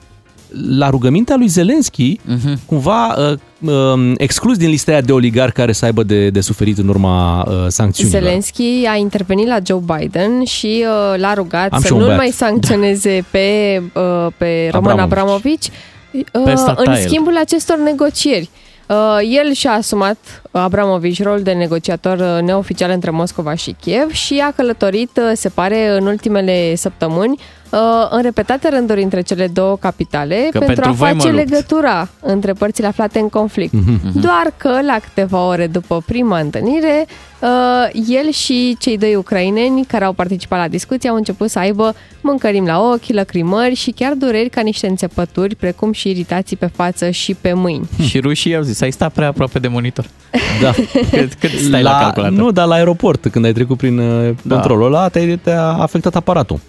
[0.70, 2.54] la rugămintea lui Zelenski, uh-huh.
[2.66, 3.38] cumva uh,
[3.70, 7.44] uh, exclus din lista aia de oligarhi care să aibă de, de suferit în urma
[7.48, 8.22] uh, sancțiunilor.
[8.22, 12.08] Zelenski a intervenit la Joe Biden și uh, l-a rugat Am să și un nu-l
[12.08, 12.22] băiat.
[12.22, 15.12] mai sancționeze pe, uh, pe Roman Abramovici.
[15.12, 15.70] Abramovici
[16.34, 17.08] uh, Pe ăsta în ta el.
[17.08, 18.50] schimbul acestor negocieri.
[18.88, 18.96] Uh,
[19.46, 24.52] el și-a asumat Abramovici rol de negociator uh, neoficial între Moscova și Kiev și a
[24.52, 27.40] călătorit, uh, se pare, în ultimele săptămâni
[27.70, 31.32] uh, în repetate rânduri între cele două capitale Că pentru pentru a voi mă face
[31.32, 31.50] lupt.
[31.50, 33.74] legătura între părțile aflate în conflict.
[34.14, 37.06] Doar că la câteva ore după prima întâlnire,
[37.40, 37.50] uh,
[38.08, 42.68] el și cei doi ucraineni care au participat la discuție au început să aibă mâncărimi
[42.68, 47.34] la ochi, lăcrimări și chiar dureri ca niște înțepături, precum și iritații pe față și
[47.34, 47.88] pe mâini.
[48.08, 50.06] Și rușii au zis, ai stat prea aproape de monitor.
[50.62, 50.72] Da.
[51.18, 52.38] Cât, cât stai la, la calculator?
[52.38, 54.54] nu, dar la aeroport, când ai trecut prin uh, Da.
[54.56, 56.60] controlul ăla, te-ai, te-a afectat aparatul.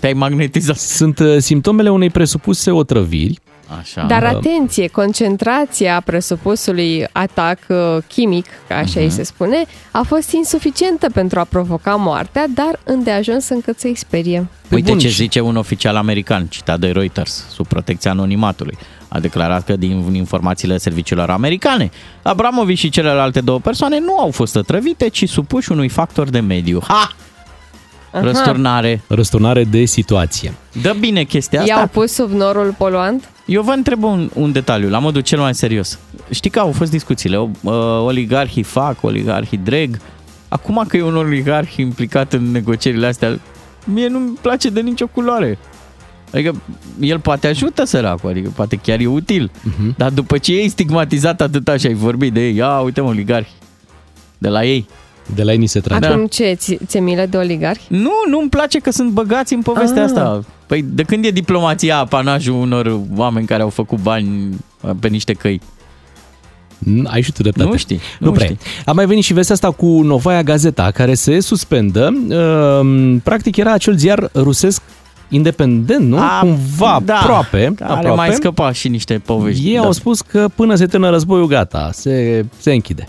[0.00, 0.76] Te-ai magnetizat.
[0.76, 3.38] Sunt uh, simptomele unei presupuse otrăviri.
[3.80, 4.04] Așa.
[4.08, 7.76] Dar atenție, concentrația presupusului atac uh,
[8.08, 13.48] chimic, ca așa îi se spune, a fost insuficientă pentru a provoca moartea, dar îndeajuns
[13.48, 14.46] încât să-i sperie.
[14.68, 18.76] Pe Uite bun, ce și- zice un oficial american, citat de Reuters, sub protecția anonimatului.
[19.14, 21.90] A declarat că din informațiile serviciilor americane,
[22.22, 26.80] Abramovici și celelalte două persoane nu au fost otrăvite, ci supuși unui factor de mediu.
[26.86, 27.08] Ha!
[28.12, 28.24] Aha.
[28.24, 29.02] Răsturnare.
[29.06, 30.54] Răsturnare de situație.
[30.82, 31.72] Dă bine chestia asta.
[31.74, 33.28] I-au pus sub norul poluant?
[33.46, 35.98] Eu vă întreb un, un detaliu, la modul cel mai serios.
[36.30, 37.72] Știi că au fost discuțiile, o- uh,
[38.04, 39.98] oligarhii fac, oligarhii dreg.
[40.48, 43.38] Acum că e un oligarh implicat în negocierile astea,
[43.84, 45.58] mie nu-mi place de nicio culoare.
[46.34, 46.54] Adică
[47.00, 49.50] el poate ajută săracul, adică poate chiar e util.
[49.50, 49.96] Uh-huh.
[49.96, 53.52] Dar după ce ei stigmatizat atâta și ai vorbit de ei, ia uite mă, oligarhi,
[54.38, 54.86] de la ei.
[55.34, 56.06] De la ei ni se trage.
[56.06, 57.82] Acum ce, ți- ți-e milă de oligarhi?
[57.88, 60.08] Nu, nu-mi place că sunt băgați în povestea Ah.
[60.08, 60.44] asta.
[60.66, 64.48] Păi de când e diplomația apanajul unor oameni care au făcut bani
[64.80, 65.60] uh, pe niște căi?
[66.78, 67.68] Mm, Ai și tu dreptate.
[67.68, 68.46] Nu știi, Nu, nu prea.
[68.46, 68.58] știi.
[68.84, 72.14] A mai venit și vestea asta cu Novaia Gazeta, care se suspendă.
[72.28, 74.82] Uh, Practic era acel ziar rusesc
[75.34, 76.18] independent, nu?
[76.18, 77.72] A, Cumva, da, aproape.
[77.76, 78.16] Care aproape.
[78.16, 79.68] mai scăpa și niște povești.
[79.68, 79.80] Ei da.
[79.80, 83.08] au spus că până se termină războiul, gata, se, se închide.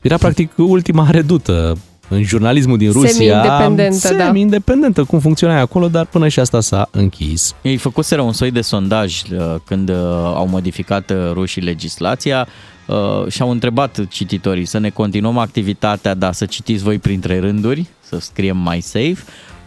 [0.00, 1.76] Era practic ultima redută
[2.08, 3.10] în jurnalismul din Rusia.
[3.10, 4.24] Semi-independentă, da.
[4.24, 7.54] Semi-independentă, cum funcționa acolo, dar până și asta s-a închis.
[7.62, 9.96] Ei făcuseră un soi de sondaj uh, când uh,
[10.34, 12.46] au modificat uh, rușii legislația
[12.86, 17.86] uh, și au întrebat cititorii să ne continuăm activitatea, dar să citiți voi printre rânduri,
[18.00, 19.18] să scriem mai safe,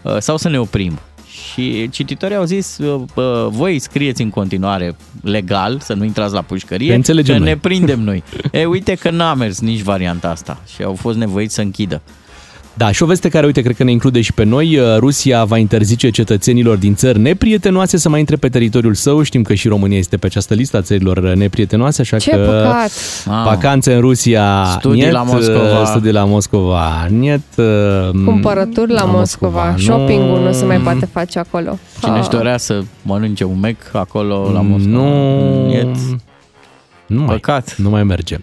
[0.01, 0.99] uh, sau să ne oprim.
[1.51, 6.41] Și cititorii au zis, uh, uh, voi scrieți în continuare legal, să nu intrați la
[6.41, 7.49] pușcărie, Că înțelegem că noi.
[7.49, 8.23] ne prindem noi.
[8.51, 12.01] E, uite că n-a mers nici varianta asta și au fost nevoiți să închidă.
[12.77, 14.77] Da, și o veste care, uite, cred că ne include și pe noi.
[14.77, 19.21] Uh, Rusia va interzice cetățenilor din țări neprietenoase să mai intre pe teritoriul său.
[19.21, 22.91] Știm că și România este pe această listă a țărilor neprietenoase, așa Ce că păcat!
[23.25, 23.43] Mamă.
[23.49, 25.79] vacanțe în Rusia, Studii la Moscova.
[25.81, 27.65] uh, studii la Moscova, niet, uh,
[28.25, 31.77] Cumpărături la, Moscova, Nu- shopping-ul nu se mai poate face acolo.
[32.01, 32.35] Cine își Ah.
[32.35, 34.97] dorea să mănânce un mec acolo la Moscova?
[34.97, 35.95] Nu, Niet.
[37.05, 37.75] nu mai, Păcat.
[37.77, 38.37] nu mai merge.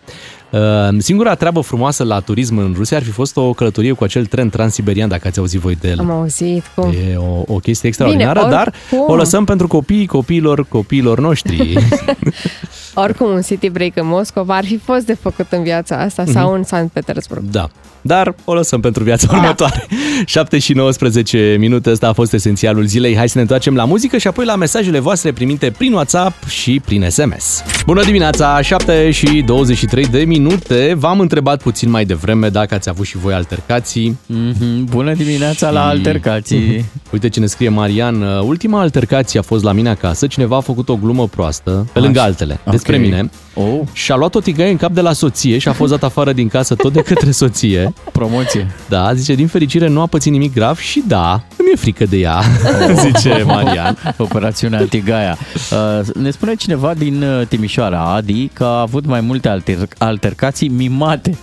[0.52, 0.60] Uh,
[0.98, 4.48] Singura treabă frumoasă la turism în Rusia ar fi fost o călătorie cu acel tren
[4.48, 5.98] transiberian, dacă ați auzit voi de el.
[5.98, 6.90] Am auzit cum.
[7.10, 9.12] E o, o chestie extraordinară, Bine, dar oricum.
[9.14, 11.74] o lăsăm pentru copiii copiilor copiilor noștri.
[12.94, 16.32] Oricum, un city break în Moscova ar fi fost de făcut în viața asta Mhm.
[16.32, 17.42] sau în Sankt Petersburg.
[17.42, 17.68] da.
[18.02, 19.86] Dar o lăsăm pentru viața următoare.
[20.24, 23.16] 7 și 19 minute, ăsta a fost esențialul zilei.
[23.16, 26.80] Hai să ne întoarcem la muzică și apoi la mesajele voastre primite prin WhatsApp și
[26.84, 27.62] prin SMS.
[27.86, 30.94] Bună dimineața, 7 și 23 de minute.
[30.98, 34.18] V-am întrebat puțin mai devreme dacă ați avut și voi altercații.
[34.26, 36.84] Mhm, Bună dimineața la altercații.
[37.12, 38.22] Uite ce ne scrie Marian.
[38.22, 40.26] Ultima altercație a fost la mine acasă.
[40.26, 42.28] Cineva a făcut o glumă proastă, pe lângă Așa.
[42.28, 42.70] altele, Ok.
[42.72, 43.30] despre mine.
[43.60, 46.02] Oh, și a luat o tigaie în cap de la soție și a fost dat
[46.02, 47.92] afară din casă tot de către soție.
[48.12, 48.66] promoție.
[48.88, 52.16] Da, zice, din fericire nu a pățit nimic grav și da, îmi e frică de
[52.16, 52.42] ea,
[53.06, 53.96] zice Marian.
[54.16, 55.38] Operațiunea Tigaia.
[55.70, 60.68] Uh, ne spune cineva din uh, Timișoara, Adi, că a avut mai multe alter- altercații
[60.68, 61.36] mimate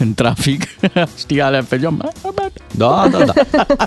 [0.00, 0.62] în trafic.
[1.22, 2.10] Știi alea pe geam?
[2.70, 3.32] Da, da, da.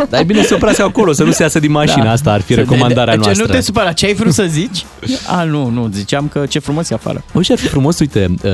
[0.10, 2.10] Dar e bine să se oprească acolo, să nu se iasă din mașină.
[2.10, 3.44] Asta ar fi Să- recomandarea de, de, noastră.
[3.46, 3.92] Ce nu te supăra?
[3.92, 4.86] Ce ai vrut să zici?
[5.28, 7.24] A, nu, nu, ziceam că ce frumos e afară.
[7.34, 8.52] Bă, și ar fi frumos, uite, uh,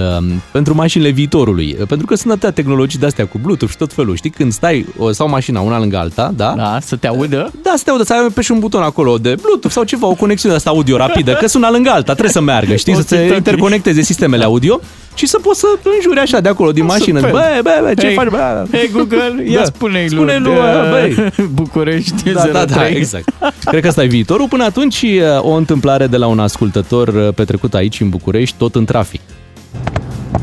[0.51, 4.15] pentru mașinile viitorului, uh, pentru că sunt atâtea tehnologii de-astea cu Bluetooth și tot felul,
[4.15, 6.53] știi, când stai, o, sau mașina una lângă alta, da?
[6.57, 7.51] Da, să te audă?
[7.63, 10.07] Da, să te audă, să ai pe și un buton acolo de Bluetooth sau ceva,
[10.07, 12.95] o conexiune asta audio rapidă, că sunt una lângă alta, trebuie să meargă, știi, O
[12.95, 14.79] să se țintă interconecteze sistemele audio
[15.13, 17.19] și să poți să înjuri așa de acolo din mașină.
[17.19, 17.33] Super.
[17.33, 18.65] Bă, bă, bă, ce Hei, faci, bă?
[18.71, 19.63] Hei Google, ia Da.
[19.65, 21.31] spune-i lui, Spune lui, de- băi.
[21.61, 22.95] București Da, da, da, 03.
[22.95, 23.29] exact.
[23.65, 24.47] Cred că asta e viitorul.
[24.47, 28.75] Până atunci, uh, o întâmplare de la un ascultător uh, petrecut aici, în București, tot
[28.75, 29.21] în trafic.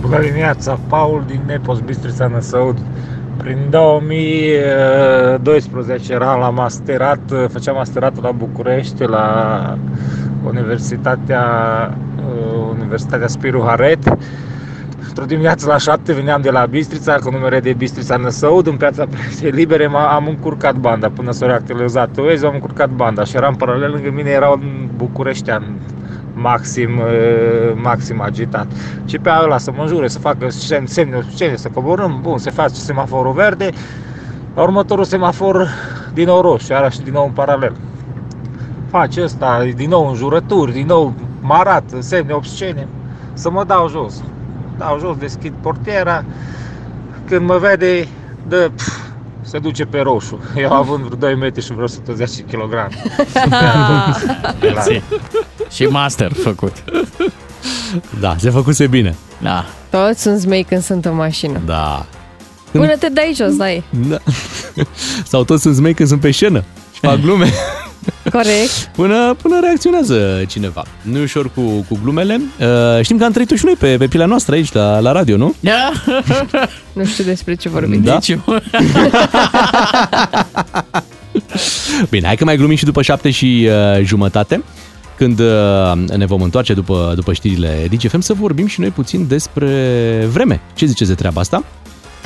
[0.00, 2.76] Bună dimineața, Paul din Nepos, Bistrița Năsăud.
[3.37, 7.20] Prin 2012 eram la masterat,
[7.52, 9.79] făceam masteratul la București, la
[10.44, 11.44] Universitatea,
[12.18, 12.24] uh,
[12.79, 14.16] Universitatea Spiru Haret.
[15.18, 19.07] Într-o dimineață la 7 veneam de la Bistrița, cu numere de Bistrița Năsăud, în piața
[19.07, 23.55] Presei Libere, m- am încurcat banda până s-a reactualizat OEZ, am încurcat banda și eram
[23.55, 25.81] paralel lângă mine, era un bucureștean
[26.33, 28.72] maxim, uh, maxim agitat.
[29.05, 32.50] Și pe ăla să mă jure, să facă semn- semne obscene, să coborâm, bun, se
[32.50, 33.70] face semaforul verde,
[34.55, 35.68] la următorul semafor
[36.12, 37.76] din nou roșu, iară și din nou în paralel.
[38.87, 42.88] Face ăsta, din nou înjurături, din nou marat, semne obscene,
[43.33, 44.24] să mă dau jos.
[44.78, 46.24] Dau jos, deschid portiera,
[47.26, 48.08] când mă vede,
[48.48, 48.98] dă, pf,
[49.40, 50.40] se duce pe roșu.
[50.56, 52.88] Eu având vreo 2 metri și vreo 110 kg.
[55.70, 56.84] Și master făcut.
[58.20, 59.14] Da, se făcuse bine.
[59.42, 59.64] Da.
[59.90, 61.60] Toți sunt zmei când sunt în mașină.
[61.66, 62.06] Da.
[62.70, 63.84] Până te dai jos, dai.
[64.08, 64.18] da.
[65.30, 67.50] Sau toți sunt zmei când sunt pe scenă și fac glume.
[68.30, 68.90] Corect.
[68.92, 70.84] Până, până reacționează cineva.
[71.02, 72.40] Nu e ușor cu, cu glumele.
[72.60, 75.36] Uh, știm că am trăit și noi pe, pe pielea noastră aici la, la radio,
[75.36, 75.54] nu?
[75.60, 75.92] Da.
[76.92, 78.02] Nu știu despre ce vorbim.
[78.02, 78.14] Da.
[78.14, 78.42] Nici eu.
[82.10, 84.62] Bine, hai că mai glumim și după șapte și uh, jumătate.
[85.16, 89.70] Când uh, ne vom întoarce după, după știrile DGFM să vorbim și noi puțin despre
[90.32, 90.60] vreme.
[90.74, 91.64] Ce ziceți de treaba asta?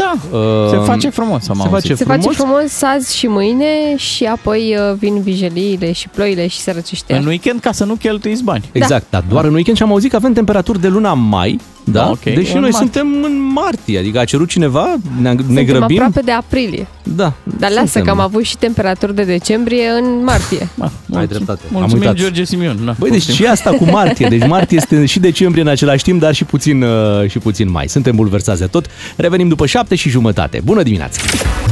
[0.00, 1.70] Da, Uh, se face frumos, am se auzit.
[1.70, 2.24] face Se frumos.
[2.24, 7.14] face frumos azi și mâine și apoi uh, vin vijeliile și ploile și se răcește.
[7.14, 8.68] În weekend ca să nu cheltuiți bani.
[8.72, 9.22] Exact, da.
[9.28, 12.00] doar în weekend și am auzit că avem temperaturi de luna mai, da?
[12.00, 12.22] Da, ok.
[12.22, 12.72] Deși În noi martie.
[12.78, 15.96] suntem în martie, adică a cerut cineva, ne, ne Suntem grăbim.
[15.96, 16.86] aproape de aprilie.
[17.02, 17.32] Da.
[17.58, 18.04] Dar lasă suntem.
[18.04, 20.68] că am avut și temperaturi de decembrie în martie.
[20.78, 22.14] Ma, Ai dreptate, am Mulțumim, uitat.
[22.16, 22.84] George Simion.
[22.84, 23.44] Da, Băi, deci poftim.
[23.44, 24.26] și asta cu martie.
[24.28, 27.88] Deci martie este și decembrie în același timp, dar și puțin, uh, și puțin mai.
[27.88, 28.86] Suntem bulversați de tot.
[29.16, 30.60] Revenim după șapte și jumătate.
[30.64, 31.20] Bună dimineața!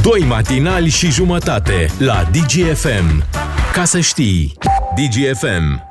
[0.01, 3.23] Doi matinali și jumătate la DGFM.
[3.73, 4.53] Ca să știi,
[4.95, 5.88] DGFM.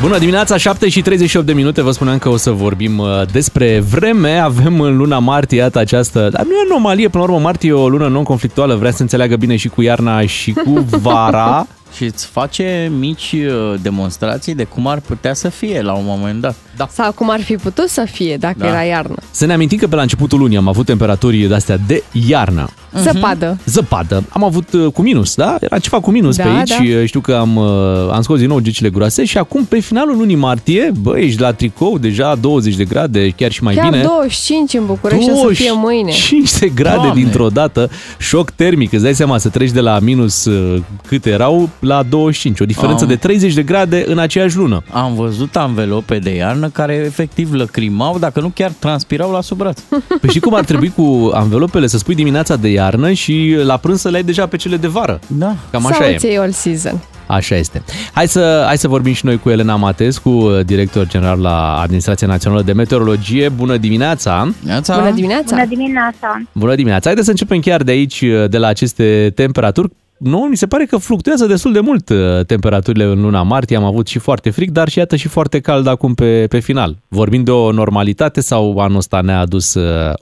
[0.00, 1.82] Bună dimineața, 7 și 38 de minute.
[1.82, 4.38] Vă spuneam că o să vorbim uh, despre vreme.
[4.38, 6.28] Avem în luna martie, iată această...
[6.32, 8.74] Dar nu e anomalie, până la urmă, martie e o lună non-conflictuală.
[8.74, 11.66] Vrea să înțeleagă bine și cu iarna și cu vara.
[11.96, 16.40] Și îți face mici uh, demonstrații de cum ar putea să fie la un moment
[16.40, 16.54] dat.
[16.76, 16.88] Da.
[16.92, 18.66] Sau cum ar fi putut să fie dacă Da.
[18.66, 19.14] era iarnă.
[19.30, 22.68] Să ne amintim că pe la începutul lunii am avut temperaturi de-astea de iarnă.
[23.02, 23.58] Zăpadă.
[23.66, 24.24] Zăpadă.
[24.28, 25.56] Am avut uh, cu minus, da?
[25.60, 26.68] Era ceva cu minus Da, pe aici.
[26.68, 26.76] da.
[27.00, 30.16] Uh, Știu că am, uh, am scos din nou gecile groase și acum pe finalul
[30.16, 34.02] lunii martie, bă, ești la tricou deja 20 de grade, chiar și mai Chiar bine.
[34.02, 36.10] 25 în București o să fie mâine.
[36.10, 37.22] 5 de grade Doamne!
[37.22, 41.68] dintr-o dată, șoc termic, îți dai seama să treci de la minus uh, câte erau
[41.80, 43.08] la 25, o diferență Am.
[43.08, 44.82] de 30 de grade în aceeași lună.
[44.90, 49.80] Am văzut anvelope de iarnă care efectiv lăcrimau, dacă nu chiar transpirau la sub braț.
[50.20, 54.00] Păi și cum ar trebui cu anvelopele să spui dimineața de iarnă și la prânz
[54.00, 55.20] să le ai deja pe cele de vară?
[55.26, 55.56] Da.
[55.70, 56.14] Cam așa Sau e.
[56.14, 57.00] îți iei all season.
[57.26, 57.82] Așa este.
[58.12, 62.62] Hai să, hai să vorbim și noi cu Elena Matescu, director general la Administrația Națională
[62.62, 63.48] de Meteorologie.
[63.48, 64.52] Bună dimineața!
[64.64, 64.98] Neața?
[64.98, 65.54] Bună dimineața!
[65.54, 66.42] Bună dimineața!
[66.52, 67.04] Bună dimineața!
[67.04, 69.90] Haideți să începem chiar de aici, de la aceste temperaturi.
[70.20, 73.76] Nu, mi se pare că fluctuează destul de mult uh, temperaturile în luna martie.
[73.76, 76.96] Am avut și foarte frig, dar și iată și foarte cald acum pe, pe final.
[77.08, 80.14] Vorbim de o normalitate sau anul ăsta ne-a adus uh,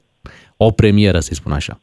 [0.57, 1.81] o premieră, să spun așa?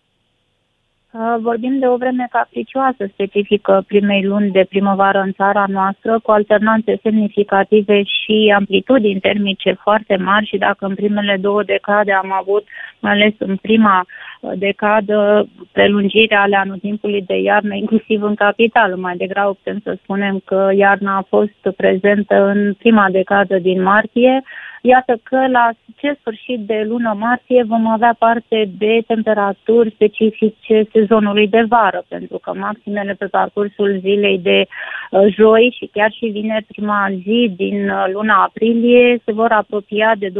[1.17, 6.31] Uh, Vorbim de o vreme capricioasă specifică primei luni de primăvară în țara noastră, cu
[6.31, 12.67] alternanțe semnificative și amplitudini termice foarte mari și dacă în primele două decade am avut,
[12.99, 18.95] mai ales în prima uh, decadă, prelungirea ale anotimpului de iarnă, inclusiv în capitală.
[18.95, 24.43] Mai degrabă putem să spunem că iarna a fost prezentă în prima decadă din martie,
[24.85, 31.47] iată că la ce sfârșit de lună martie vom avea parte de temperaturi specifice sezonului
[31.47, 36.63] de vară, pentru că maximele pe parcursul zilei de uh, joi și chiar și vineri
[36.63, 40.33] prima zi din uh, luna aprilie se vor apropia de 24-25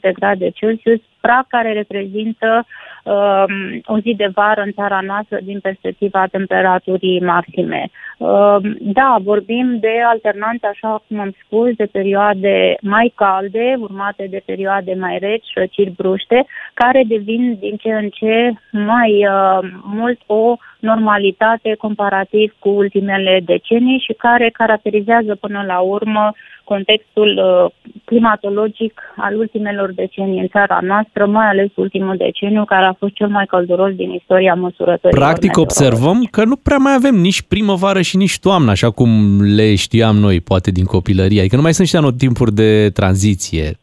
[0.00, 2.66] de grade Celsius, prag care reprezintă
[3.04, 3.44] uh,
[3.84, 7.90] o zi de vară în țara noastră din perspectiva temperaturii maxime.
[8.16, 14.42] Uh, da, vorbim de alternanțe, așa cum am spus, de perioade mai calde, urmate de
[14.44, 20.56] perioade mai reci, răciri bruște, care devin din ce în ce mai uh, mult o
[20.78, 26.32] normalitate comparativ cu ultimele decenii și care caracterizează până la urmă
[26.72, 32.92] contextul uh, climatologic al ultimelor decenii în țara noastră, mai ales ultimul deceniu, care a
[32.92, 35.18] fost cel mai călduros din istoria măsurătorii.
[35.18, 39.74] Practic observăm că nu prea mai avem nici primăvară și nici toamnă, așa cum le
[39.74, 41.40] știam noi, poate, din copilărie.
[41.40, 43.78] Adică nu mai sunt niște timpuri de tranziție.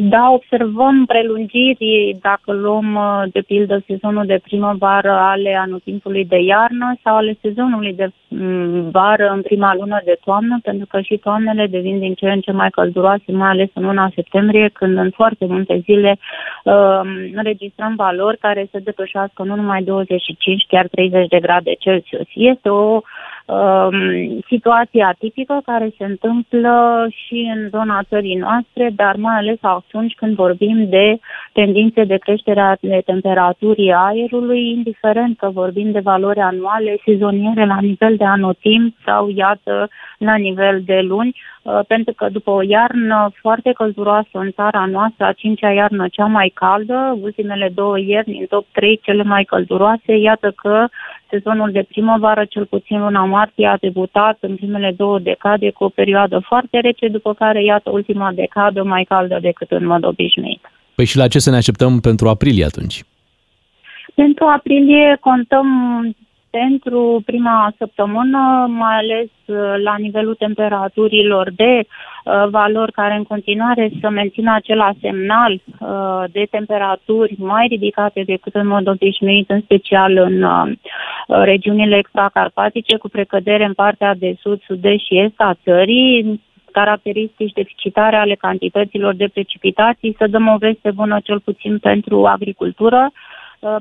[0.00, 6.94] Da, observăm prelungiri dacă luăm, uh, de pildă, sezonul de primăvară ale anotimpului de iarnă
[7.02, 11.66] sau ale sezonului de mm, vară în prima lună de toamnă, pentru că și toamnele
[11.66, 15.46] devin din ce în ce mai călduroase, mai ales în luna septembrie, când în foarte
[15.46, 16.18] multe zile
[16.64, 17.00] uh,
[17.34, 22.28] înregistrăm valori care se depășească nu numai 25, chiar 30 de grade Celsius.
[22.34, 23.00] Este o
[23.46, 30.14] Um, situație atipică care se întâmplă și în zona țării noastre, dar mai ales atunci
[30.14, 31.18] când vorbim de
[31.52, 38.16] tendințe de creștere a temperaturii aerului, indiferent că vorbim de valori anuale, sezoniere la nivel
[38.16, 39.88] de anotimp sau, iată,
[40.24, 45.24] la nivel de luni, uh, pentru că după o iarnă foarte călduroasă în țara noastră,
[45.24, 50.16] a cincea iarnă cea mai caldă, ultimele două ierni în top 3 cele mai călduroase,
[50.16, 50.86] iată că
[51.30, 55.88] sezonul de primăvară, cel puțin luna martie, a debutat în primele două decade cu o
[55.88, 60.70] perioadă foarte rece, după care, iată, ultima decadă mai caldă decât în mod obișnuit.
[60.94, 63.04] Păi și la ce să ne așteptăm pentru aprilie atunci?
[64.14, 65.66] Pentru aprilie contăm
[66.60, 73.90] pentru prima săptămână, mai ales uh, la nivelul temperaturilor de uh, valori care în continuare
[74.00, 80.16] să mențină acela semnal uh, de temperaturi mai ridicate decât în mod obișnuit, în special
[80.16, 80.72] în uh,
[81.26, 86.40] regiunile extracarpatice, cu precădere în partea de sud, sud-est și est a țării,
[86.72, 93.10] caracteristici deficitare ale cantităților de precipitații, să dăm o veste bună cel puțin pentru agricultură,
[93.10, 93.31] uh,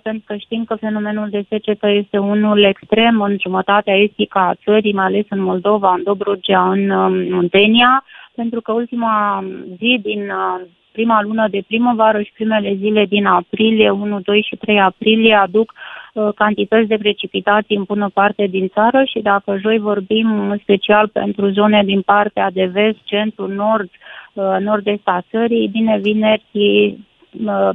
[0.04, 4.94] pentru că știm că fenomenul de secetă este unul extrem în jumătatea estică a țării,
[4.94, 8.04] mai ales în Moldova, în Dobrogea, în um, Muntenia,
[8.36, 9.44] pentru că ultima
[9.78, 14.56] zi din uh, prima lună de primăvară și primele zile din aprilie, 1, 2 și
[14.56, 15.74] 3 aprilie, aduc
[16.13, 21.08] uh, cantități de precipitații în bună parte din țară și dacă joi vorbim în special
[21.08, 23.89] pentru zone din partea de vest, centru, nord,
[24.34, 26.94] uh, nord-est a țării, bine vineri uh,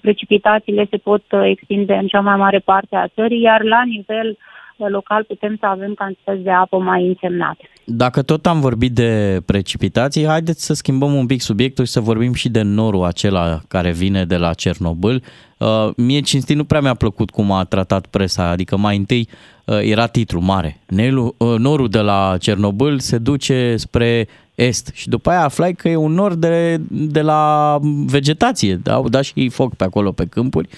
[0.00, 4.28] precipitațiile se pot uh, extinde în cea mai mare parte a țării, iar la nivel
[4.30, 7.68] uh, local putem să avem cantități de apă mai însemnate.
[7.84, 12.32] Dacă tot am vorbit de precipitații, haideți să schimbăm un pic subiectul și să vorbim
[12.32, 15.22] și de norul acela care vine de la Cernobâl.
[15.58, 19.28] Uh, mie cinstit nu prea mi-a plăcut cum a tratat presa, adică mai întâi
[19.64, 20.80] uh, era titlu mare.
[20.86, 25.88] Nelu, uh, norul de la Cernobâl se duce spre est și după aia aflai că
[25.88, 28.94] e un nor de, de la vegetație, da?
[28.94, 30.68] au dat și foc pe acolo pe câmpuri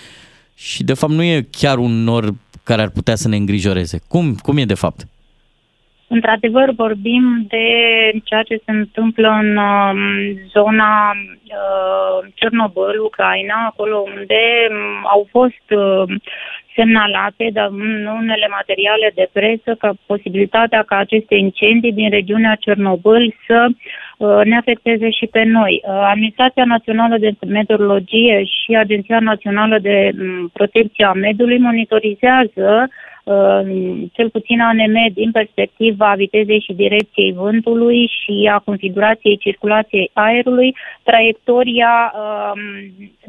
[0.54, 4.00] și de fapt nu e chiar un nor care ar putea să ne îngrijoreze.
[4.08, 5.00] Cum, cum e de fapt?
[6.08, 7.66] Într-adevăr, vorbim de
[8.24, 9.92] ceea ce se întâmplă în uh,
[10.54, 16.14] zona uh, Cernobâl, Ucraina, acolo unde um, au fost uh,
[16.78, 17.60] semnalate de
[18.22, 24.56] unele materiale de presă că posibilitatea ca aceste incendii din regiunea Cernobâl să uh, ne
[24.56, 25.74] afecteze și pe noi.
[25.82, 32.88] Uh, Administrația Națională de Meteorologie și Agenția Națională de um, Protecție a Mediului monitorizează
[34.12, 42.12] cel puțin ANM din perspectiva vitezei și direcției vântului și a configurației circulației aerului, traiectoria
[42.14, 42.60] um,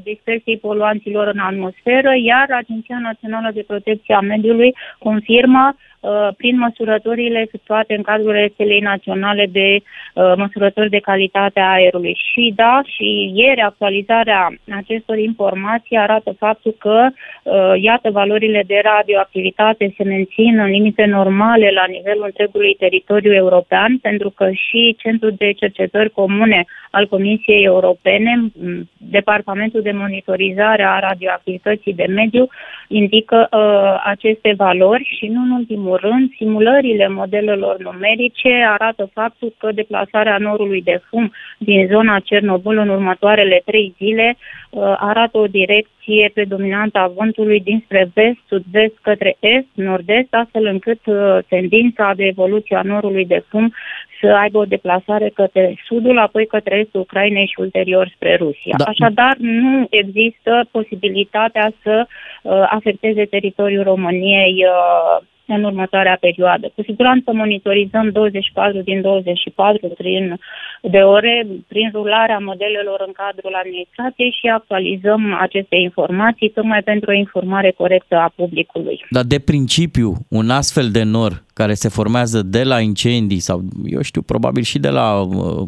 [0.03, 5.98] dispersiei poluanților în atmosferă, iar Agenția Națională de Protecție a Mediului confirmă Uh,
[6.37, 12.17] prin măsurătorile efectuate în cadrul rețelei naționale de uh, măsurători de calitate a aerului.
[12.31, 17.07] Și da, și ieri actualizarea acestor informații arată faptul că,
[17.43, 23.97] uh, iată, valorile de radioactivitate se mențin în limite normale la nivelul întregului teritoriu european,
[23.97, 28.51] pentru că și Centrul de Cercetări Comune al Comisiei Europene,
[28.97, 32.47] Departamentul de Monitorizare a Radioactivității de Mediu,
[32.87, 39.53] indică uh, aceste valori și nu în ultimul ultimul rând, simulările modelelor numerice arată faptul
[39.57, 44.37] că deplasarea norului de fum din zona Cernobâl în următoarele trei zile
[44.69, 50.99] uh, arată o direcție predominantă a vântului dinspre vest, sud-vest către est, nord-est, astfel încât
[51.05, 53.73] uh, tendința de evoluție a norului de fum
[54.21, 58.75] să aibă o deplasare către sudul, apoi către estul Ucrainei și ulterior spre Rusia.
[58.77, 58.83] Da.
[58.83, 65.25] Așadar, nu există posibilitatea să uh, afecteze teritoriul României uh,
[65.55, 66.71] în următoarea perioadă.
[66.75, 70.39] Cu siguranță monitorizăm 24 din 24 prin,
[70.81, 77.13] de ore prin rularea modelelor în cadrul administrației și actualizăm aceste informații tocmai pentru o
[77.13, 79.05] informare corectă a publicului.
[79.09, 84.01] Dar de principiu, un astfel de nor care se formează de la incendii sau, eu
[84.01, 85.67] știu, probabil și de la uh,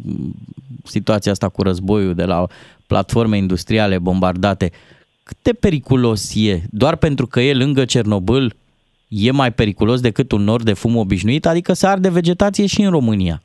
[0.83, 2.47] situația asta cu războiul, de la
[2.87, 4.71] platforme industriale bombardate,
[5.23, 6.61] cât de periculos e?
[6.69, 8.53] Doar pentru că e lângă Cernobâl,
[9.11, 11.45] e mai periculos decât un nor de fum obișnuit?
[11.45, 13.41] Adică se arde vegetație și în România.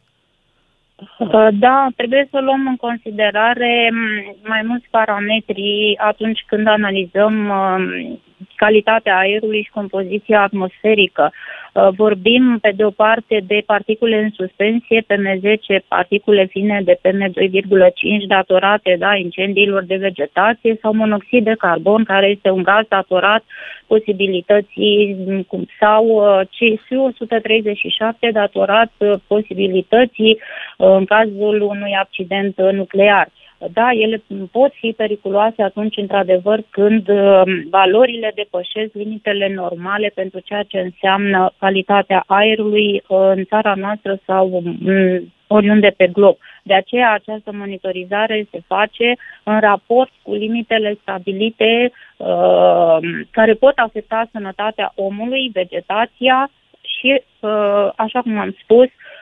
[1.19, 8.19] Uh, Da, trebuie să luăm în considerare m, mai mulți parametri atunci când analizăm um,
[8.57, 11.33] calitatea aerului și compoziția atmosferică.
[11.73, 18.27] Uh, Vorbim, pe de o parte, de particule în suspensie, PM10, particule fine de PM2,5
[18.29, 23.45] datorate da, incendiilor de vegetație sau monoxid de carbon, care este un gaz datorat
[23.87, 30.39] posibilității m, cum, sau uh, CSU-137 datorat uh, posibilității
[30.79, 33.29] uh, în cazul unui accident uh, nuclear.
[33.59, 40.63] Da, ele pot fi periculoase atunci, într-adevăr, când uh, valorile depășesc limitele normale pentru ceea
[40.63, 46.37] ce înseamnă calitatea aerului uh, în țara noastră sau mm, oriunde pe glob.
[46.63, 52.99] De aceea această monitorizare se face în raport cu limitele stabilite uh,
[53.31, 56.51] care pot afecta sănătatea omului, vegetația
[56.81, 59.16] și, uh, așa cum am spus, uh,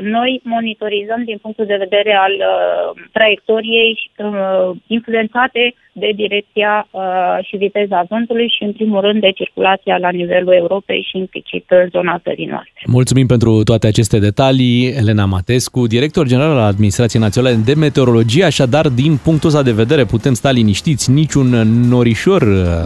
[0.00, 7.02] noi monitorizăm din punctul de vedere al uh, traiectoriei uh, influențate de direcția uh,
[7.42, 11.88] și viteza vântului și, în primul rând, de circulația la nivelul Europei și implicit în
[11.90, 12.82] zona țării noastre.
[12.86, 18.88] Mulțumim pentru toate aceste detalii, Elena Matescu, director general al Administrației Naționale de Meteorologie, așadar,
[18.88, 21.46] din punctul ăsta de vedere, putem sta liniștiți, niciun
[21.88, 22.42] norișor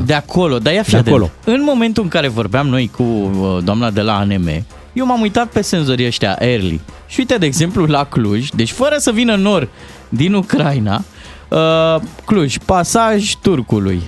[0.06, 1.14] De acolo, dar ia fi De atent.
[1.14, 1.30] acolo.
[1.44, 4.48] În momentul în care vorbeam noi cu uh, doamna de la ANM,
[4.92, 6.80] eu m-am uitat pe senzorii ăștia Early.
[7.06, 9.68] Și uite, de exemplu, la Cluj, deci fără să vină nor
[10.08, 11.04] din Ucraina,
[11.48, 14.02] uh, Cluj, pasaj Turcului,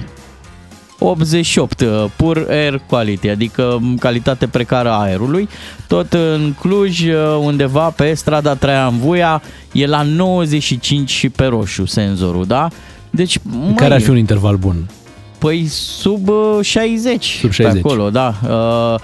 [0.99, 5.49] 88, uh, pur air quality, adică m, calitate precară a aerului.
[5.87, 11.85] Tot în Cluj, uh, undeva pe strada Traian Vuia, e la 95 și pe roșu
[11.85, 12.68] senzorul, da?
[13.11, 13.39] Deci,
[13.76, 14.91] care măi, ar fi un interval bun.
[15.39, 17.24] Păi sub uh, 60.
[17.41, 17.83] Sub 60.
[17.83, 18.35] Pe acolo, da.
[18.49, 19.01] Uh,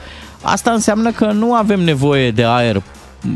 [0.52, 2.82] Asta înseamnă că nu avem nevoie de aer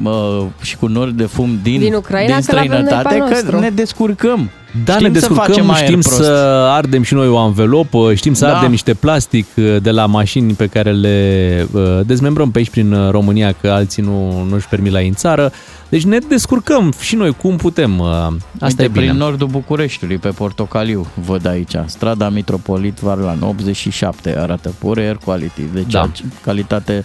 [0.04, 3.14] uh, și cu nori de fum din, Din Ucraina, din că l-avem noi pe străinătate,
[3.20, 3.58] al că nostru.
[3.58, 4.50] ne descurcăm.
[4.84, 6.16] Da, Știm ne să facem descurcăm, aer știm prost.
[6.16, 8.54] să ardem și noi o anvelopă, știm să Da.
[8.54, 12.92] ardem niște plastic uh, de la mașini pe care le uh, dezmembrăm pe aici prin
[12.92, 15.52] uh, România, că alții nu, nu-și permit la ei în țară.
[15.88, 17.98] Deci ne descurcăm și noi cum putem.
[17.98, 19.04] uh, Asta Uite, e bine.
[19.04, 21.74] prin nordul Bucureștiului, pe Portocaliu, văd aici.
[21.86, 25.62] Strada Mitropolit Varlan, 87, arată pur air quality.
[25.74, 26.10] Deci Da.
[26.44, 27.04] calitate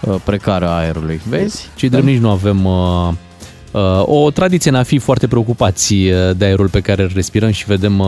[0.00, 1.20] uh, precară a aerului.
[1.28, 1.68] Vezi?
[1.76, 2.72] Cei drept nici nu avem uh,
[3.08, 3.14] uh,
[4.04, 7.64] o tradiție în a fi foarte preocupați uh, de aerul pe care îl respirăm și
[7.64, 8.06] vedem uh,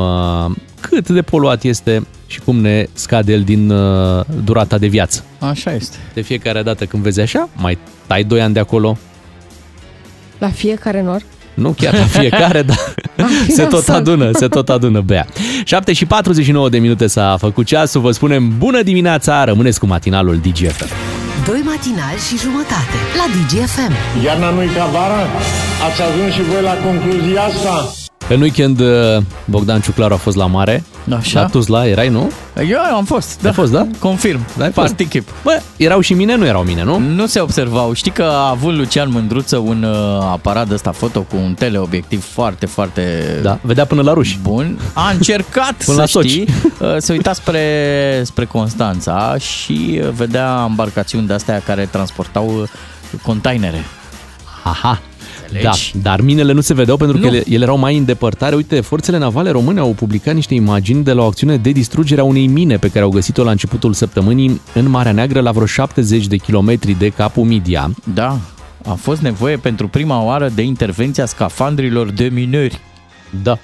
[0.80, 5.24] cât de poluat este și cum ne scade el din uh, durata de viață.
[5.38, 5.96] Așa este.
[6.14, 8.98] De fiecare dată când vezi așa, mai tai 2 ani de acolo,
[10.38, 11.22] La fiecare nor?
[11.54, 12.78] nu chiar la fiecare, dar
[13.48, 13.94] se tot nasol.
[13.94, 15.26] adună, se tot adună bea.
[15.64, 20.36] 7 și 49 de minute s-a făcut ceasul, vă spunem bună dimineața, rămâneți cu matinalul
[20.36, 21.11] DGFM.
[21.44, 23.92] Doi matinali și jumătate la DGFM.
[24.24, 25.22] Iarna nu-i ca vara?
[25.90, 28.01] Ați ajuns și voi la concluzia asta?
[28.28, 28.86] În weekend uh,
[29.44, 30.84] Bogdan Ciuclaru a fost la mare,
[31.18, 31.40] Așa.
[31.40, 32.30] la Tuzla, erai, nu?
[32.68, 33.48] Eu am fost, da.
[33.48, 33.86] Ai fost, da?
[33.98, 34.40] Confirm.
[34.56, 34.86] Da, ai fost.
[34.86, 35.28] Party chip.
[35.42, 36.98] Bă, erau și mine, nu erau mine, nu?
[36.98, 37.92] Nu se observau.
[37.92, 42.24] Știi că a avut Lucian Mândruță un uh, aparat de ăsta foto cu un teleobiectiv
[42.32, 44.38] foarte, foarte Da, vedea până la ruși.
[44.42, 44.78] bun.
[44.92, 46.28] A încercat Până să la soci.
[46.28, 46.48] știi,
[46.80, 52.68] uh, se uita spre, spre Constanța și uh, vedea embarcațiuni de astea care transportau uh,
[53.22, 53.84] containere.
[54.62, 55.00] Aha.
[55.52, 55.92] Înțelegi?
[55.94, 57.34] Da, dar minele nu se vedeau pentru că Nu.
[57.34, 58.54] ele, ele erau mai în depărtare.
[58.54, 62.24] Uite, forțele navale române au publicat niște imagini de la o acțiune de distrugere a
[62.24, 66.26] unei mine pe care au găsit-o la începutul săptămânii în Marea Neagră la vreo 70
[66.26, 67.90] de kilometri de capul Midia.
[68.14, 68.38] Da,
[68.86, 72.80] a fost nevoie pentru prima oară de intervenția scafandrilor de mineri.
[73.42, 73.58] Da.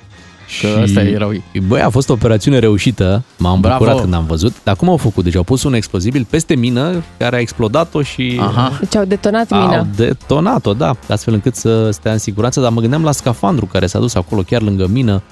[0.61, 1.62] Că ăsta erau ei.
[1.66, 3.78] Băi, a fost o operațiune reușită, m-am Bravo.
[3.78, 4.55] bucurat când am văzut.
[4.64, 5.24] Dar cum au făcut?
[5.24, 8.76] Deci au pus un explozibil peste mină care a explodat-o și Aha.
[8.80, 9.86] Deci au detonat au mina.
[9.96, 12.61] detonat-o, da, astfel încât să stea în siguranță.
[12.61, 15.22] Dar mă gândeam la scafandru care s-a dus acolo chiar lângă mină.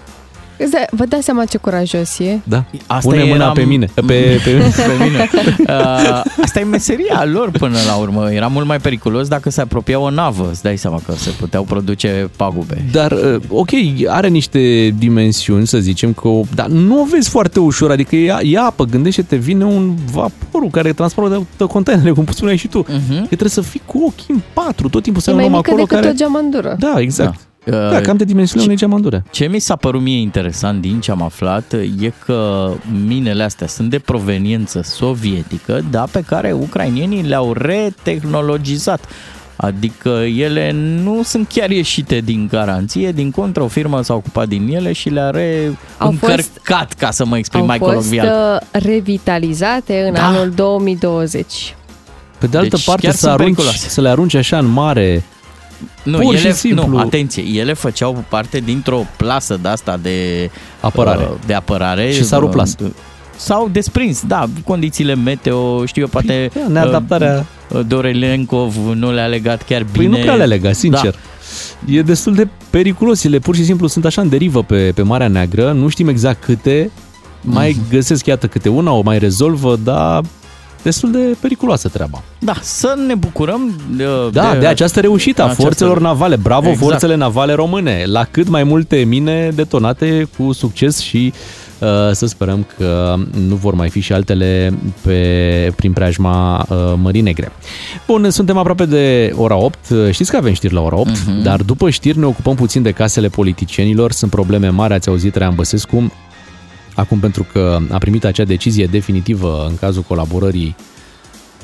[0.59, 2.39] Îți dai- Vă dați seama ce curajos e?
[2.45, 3.87] Da, Asta pune mâna eram- pe mine.
[3.95, 4.41] Pe, pe,
[4.77, 5.31] pe mine.
[5.61, 8.31] Uh, asta e meseria lor până la urmă.
[8.33, 10.49] Era mult mai periculos dacă se apropia o navă.
[10.51, 12.85] Îți dai seama că se puteau produce pagube.
[12.93, 13.69] Dar, uh, ok,
[14.07, 18.35] are niște dimensiuni, să zicem, că, o- dar nu o vezi foarte ușor, adică e,
[18.43, 22.83] e apă, gândește-te, vine un vaporul care transportă containere, cum spuneai și tu.
[22.83, 23.19] Uh-huh.
[23.21, 25.53] Că trebuie să fii cu ochii în patru, tot timpul să E ai un mai
[25.53, 26.13] om mică acolo decât care...
[26.13, 26.77] o geamandură.
[26.79, 27.31] Da, exact.
[27.31, 27.37] Da.
[27.71, 29.23] Da, da cam de dimensiunea unei geamandure.
[29.31, 32.71] Ce mi s-a părut mie interesant din ce am aflat e că
[33.07, 39.05] minele astea sunt de proveniență sovietică, dar pe care ucrainienii le-au retehnologizat.
[39.57, 40.09] Adică
[40.39, 40.71] ele
[41.03, 45.09] nu sunt chiar ieșite din garanție, din contră o firmă s-a ocupat din ele și
[45.09, 45.33] le-a Au
[46.09, 48.59] reîncărcat, ca să mă exprim Au mai fost colocvial.
[48.73, 50.27] uh, revitalizate în Da.
[50.27, 51.75] anul 2020.
[52.39, 53.89] Pe de altă Deci parte, chiar să, sunt arunci, periculoase.
[53.89, 55.25] să le arunci așa în mare,
[56.03, 56.87] Nu, Pur ele, și simplu.
[56.87, 60.51] nu, atenție, ele făceau parte dintr-o plasă de asta de
[60.81, 61.23] Apărare.
[61.23, 62.11] uh, de apărare.
[62.13, 62.77] Și s-a rupt uh, plasă.
[63.37, 67.47] S-au desprins, da, condițiile meteo, știu eu, poate Da, neadaptarea.
[67.71, 70.17] uh, Dorelenkov nu le-a legat chiar Păi bine.
[70.17, 71.11] nu prea le lega, sincer.
[71.11, 71.93] Da.
[71.93, 73.25] E destul de periculos.
[73.25, 75.73] Ele pur și simplu sunt așa în derivă pe, pe Marea Neagră.
[75.73, 76.91] Nu știm exact câte.
[77.41, 77.89] Mai Mhm.
[77.91, 80.23] găsesc, iată, câte una, o mai rezolvă, dar
[80.87, 82.23] destul de periculoasă treaba.
[82.39, 86.37] Da, să ne bucurăm de, Da, de, de această reușită a această- forțelor navale.
[86.37, 86.89] Bravo Exact.
[86.89, 88.03] forțele navale române!
[88.07, 91.33] La cât mai multe mine detonate cu succes și
[91.79, 93.15] uh, să sperăm că
[93.49, 94.73] nu vor mai fi și altele
[95.03, 97.53] pe, prin preajma uh, Mării Negre.
[98.07, 99.79] Bun, suntem aproape de ora 8.
[100.11, 101.43] Știți că avem știri la ora 8, Mhm.
[101.43, 104.13] dar după știri ne ocupăm puțin de casele politicienilor.
[104.13, 106.13] Sunt probleme mari, ați auzit, Traian Băsescu,
[106.97, 110.77] acum pentru că a primit acea decizie definitivă în cazul colaborării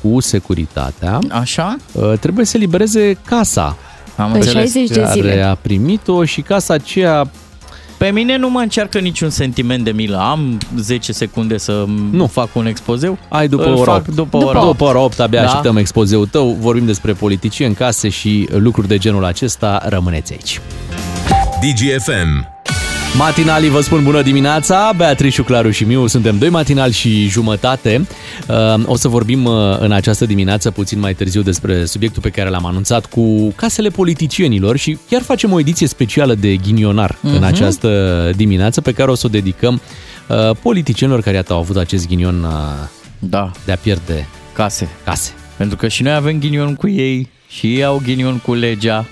[0.01, 1.75] cu securitatea, Așa?
[1.91, 3.77] uh, trebuie să libereze casa
[4.17, 4.71] Am În înțeles.
[4.73, 5.41] 60 de care zile.
[5.41, 7.29] a primit-o și casa aceea
[7.97, 10.17] Pe mine nu mă încearcă niciun sentiment de milă.
[10.17, 12.27] Am 10 secunde să Nu.
[12.27, 13.17] fac un expozeu.
[13.29, 14.15] ai după Îl ora fac 8.
[14.15, 14.67] după după, ora 8.
[14.67, 15.45] după ora 8 abia Da.
[15.47, 16.57] așteptăm expozeul tău.
[16.59, 19.81] Vorbim despre politicieni, case și lucruri de genul acesta.
[19.89, 20.61] Rămâneți aici.
[21.61, 22.52] DGFM.
[23.17, 28.07] Matinalii vă spun bună dimineața, Beatrice, Claru și Miu, suntem doi matinali și jumătate.
[28.47, 32.49] Uh, O să vorbim uh, în această dimineață puțin mai târziu despre subiectul pe care
[32.49, 37.35] l-am anunțat cu casele politicienilor și chiar facem o ediție specială de ghinionar uh-huh.
[37.35, 39.81] în această dimineață pe care o să o dedicăm
[40.27, 42.49] uh, politicienilor care iată, au avut acest ghinion uh,
[43.19, 44.89] Da, de a pierde case.
[45.03, 45.31] case.
[45.57, 49.05] Pentru că și noi avem ghinion cu ei și ei au ghinion cu legea.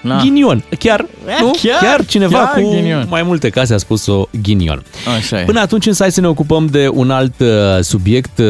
[0.00, 0.20] Na.
[0.22, 1.50] Ghinion, chiar, Eh, nu?
[1.62, 3.06] chiar, chiar cineva chiar cu ghinion.
[3.08, 4.82] mai multe case a spus-o ghinion.
[5.16, 5.44] Așa e.
[5.44, 7.48] Până atunci însă hai să ne ocupăm de un alt uh,
[7.80, 8.38] subiect.
[8.38, 8.44] Uh,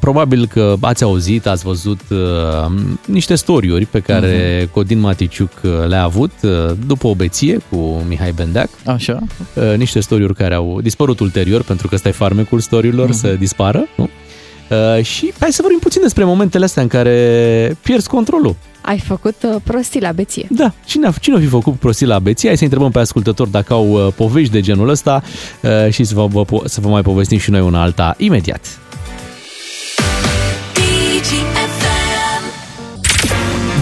[0.00, 2.18] probabil că ați auzit, ați văzut uh,
[3.04, 4.70] niște storiuri pe care uh-huh.
[4.70, 6.50] Codin Maticiuc uh, le-a avut uh,
[6.86, 8.68] după o beție cu Mihai Bendeac.
[8.86, 9.18] Așa.
[9.54, 13.20] Uh, niște storiuri care au dispărut ulterior, pentru că ăsta e farmecul storiilor uh-huh.
[13.20, 13.86] să dispară.
[13.96, 14.08] Nu?
[14.96, 18.56] Uh, și hai să vorbim puțin despre momentele astea în care pierzi controlul.
[18.90, 20.46] Ai făcut uh, prostii la beție.
[20.50, 22.48] Da, cine a, cine a fi făcut prostii la beție?
[22.48, 25.22] Hai să întrebăm pe ascultători dacă au uh, povești de genul ăsta
[25.60, 28.78] uh, și să vă, vă, po- să vă mai povestim și noi una alta imediat.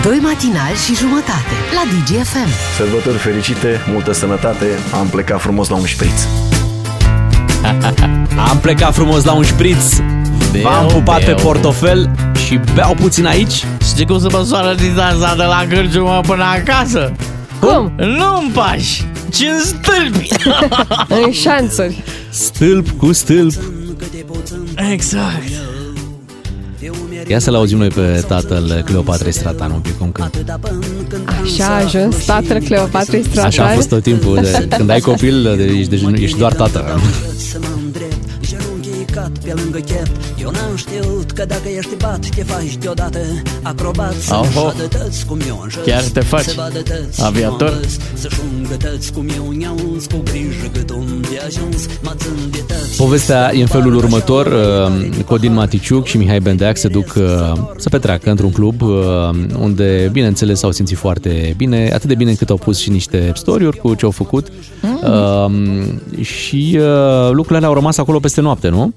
[0.03, 2.49] Doi matinali și jumătate la DGFM.
[2.77, 6.23] Sărbători fericite, multă sănătate, am plecat frumos la un șpriț.
[8.51, 10.18] Am plecat frumos la un șpriț, Beau,
[10.63, 11.37] v-am pupat beau.
[11.37, 12.11] pe portofel
[12.47, 13.65] și beau puțin aici.
[13.83, 17.13] Știi cum se măsoară distanța de la cârciumă până acasă?
[17.61, 17.93] Cum?
[17.97, 20.29] Nu în pași, ci în stâlpi.
[21.25, 22.03] În șanțuri.
[22.31, 23.53] Stâlp cu stâlp.
[24.93, 25.43] exact.
[27.27, 30.61] Ia să-l auzim noi pe tatăl Cleopatrei Stratan un pic cum cântă.
[31.43, 33.45] Așa a ajuns tatăl Cleopatrei Stratan.
[33.45, 34.35] Așa a fost tot timpul.
[34.35, 36.85] De, când ai copil, de, ești, de, ești doar tată.
[39.19, 40.09] să mă îndrept Genunchii cat pe lângă chep
[40.43, 43.19] Eu n-am știut că dacă ești bat Te faci deodată
[43.63, 44.61] acrobat Să Oho.
[44.65, 47.57] vadă tăți cum eu în jos Chiar te faci Să vadă tăți aviator?
[47.59, 52.13] cum am văz, Să-și ungă tăți cum eu ne-auns Cu grijă cât unde ajuns Mă
[52.17, 54.47] țin de tăți Povestea e în felul următor.
[54.47, 58.89] uh, Codin Maticiuc și Mihai Bendeac se duc uh, să petreacă într-un club uh,
[59.61, 63.77] unde, bineînțeles, s-au simțit foarte bine, atât de bine încât au pus și niște story
[63.79, 64.47] cu ce au făcut.
[65.03, 65.51] Uh,
[66.21, 68.93] și uh, lucrurile alea au rămas acolo peste noapte, nu?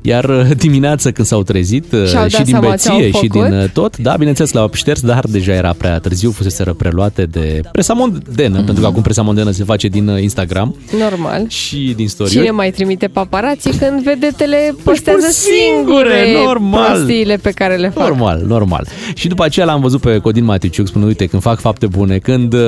[0.00, 3.10] Iar uh, dimineața când s-au trezit uh, Și-au dat și din seama ce au beție
[3.20, 3.56] și din făcut?
[3.62, 7.92] uh, tot, da, bineînțeles l-au șters, dar deja era prea târziu, fuseseră preluate de presa
[7.92, 8.64] mondenă, Mhm.
[8.64, 11.44] pentru că acum presa mondenă se face din uh, Instagram Normal.
[11.48, 16.92] și din story Cine mai trimite paparații când vedetele postează păi singure, singure normal.
[16.92, 18.08] prostiile pe care le fac?
[18.08, 18.86] Normal, normal.
[19.14, 22.52] Și după aceea l-am văzut pe Codin Maticiuc spunând, uite, când fac fapte bune, când
[22.52, 22.60] uh,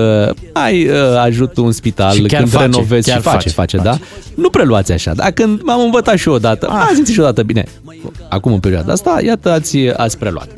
[0.52, 3.76] ai uh, ajut un spital, Și chiar când face, renovezi chiar și face, face, face,
[3.76, 3.98] da?
[4.34, 5.30] Nu preluați așa, da?
[5.30, 6.82] Când m-am învățat și eu odată, ah.
[6.84, 7.64] ați simțit și odată, bine,
[8.28, 10.48] acum în perioada asta, iată, ați, ați preluat.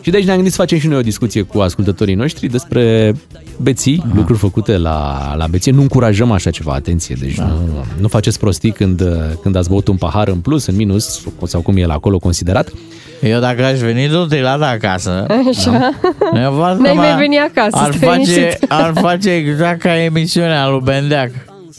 [0.00, 3.14] Și de aici ne-am gândit să facem și noi o discuție cu ascultătorii noștri despre
[3.62, 4.12] beții, Aha.
[4.16, 5.72] lucruri făcute la, la beție.
[5.72, 7.44] Nu încurajăm așa ceva, atenție, deci da.
[7.44, 9.02] nu, nu faceți prostii când,
[9.42, 12.72] când ați băut un pahar în plus, în minus, sau cum e la acolo considerat.
[13.22, 15.90] Eu dacă aș veni tot la de acasă, Așa.
[16.42, 18.64] eu văd că N-ai mai mă- veni acasă, ar stai face, liniștit.
[18.68, 21.30] ar face exact ca emisiunea lui Bendeac.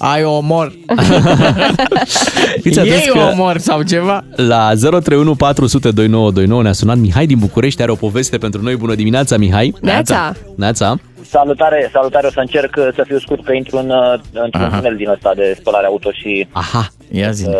[0.03, 0.71] Ai omor.
[2.63, 4.23] Fiți atenți Ei că- omor sau ceva.
[4.35, 8.75] La 031 400 2929 ne-a sunat Mihai din București, are o poveste pentru noi.
[8.75, 9.73] Bună dimineața, Mihai!
[9.81, 10.31] Neața!
[10.57, 10.95] Neața!
[11.21, 14.13] Salutare, salutare, o să încerc uh, să fiu scurt că intru în, uh,
[14.45, 14.77] într-un Aha.
[14.77, 17.47] tunel din ăsta de spălare auto și Aha, ia zi.
[17.47, 17.53] uh,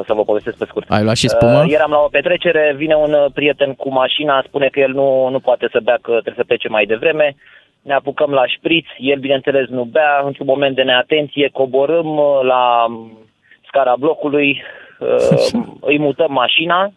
[0.00, 0.86] o să vă povestesc pe scurt.
[0.90, 1.60] Ai luat și spumă?
[1.66, 5.28] Uh, eram la o petrecere, vine un uh, prieten cu mașina, spune că el nu,
[5.30, 7.36] nu poate să bea, că trebuie să plece mai devreme.
[7.82, 12.84] Ne apucăm la șpriț, el bineînțeles nu bea, într-un moment de neatenție coborâm uh, la
[12.88, 13.18] um,
[13.66, 14.62] scara blocului,
[14.98, 15.50] uh,
[15.90, 16.92] îi mutăm mașina,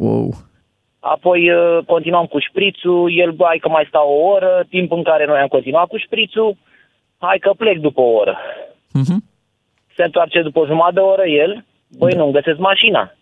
[0.00, 0.34] Wow.
[1.00, 5.02] Apoi uh, continuam cu șprițul, el, bă, hai că mai stau o oră, timp în
[5.02, 6.56] care noi am continuat cu șprițul,
[7.18, 8.38] hai că plec după o oră.
[8.92, 9.24] Mhm.
[9.96, 11.64] Se întoarce după o jumătate de oră el,
[11.98, 13.12] băi, nu-mi găsesc mașina.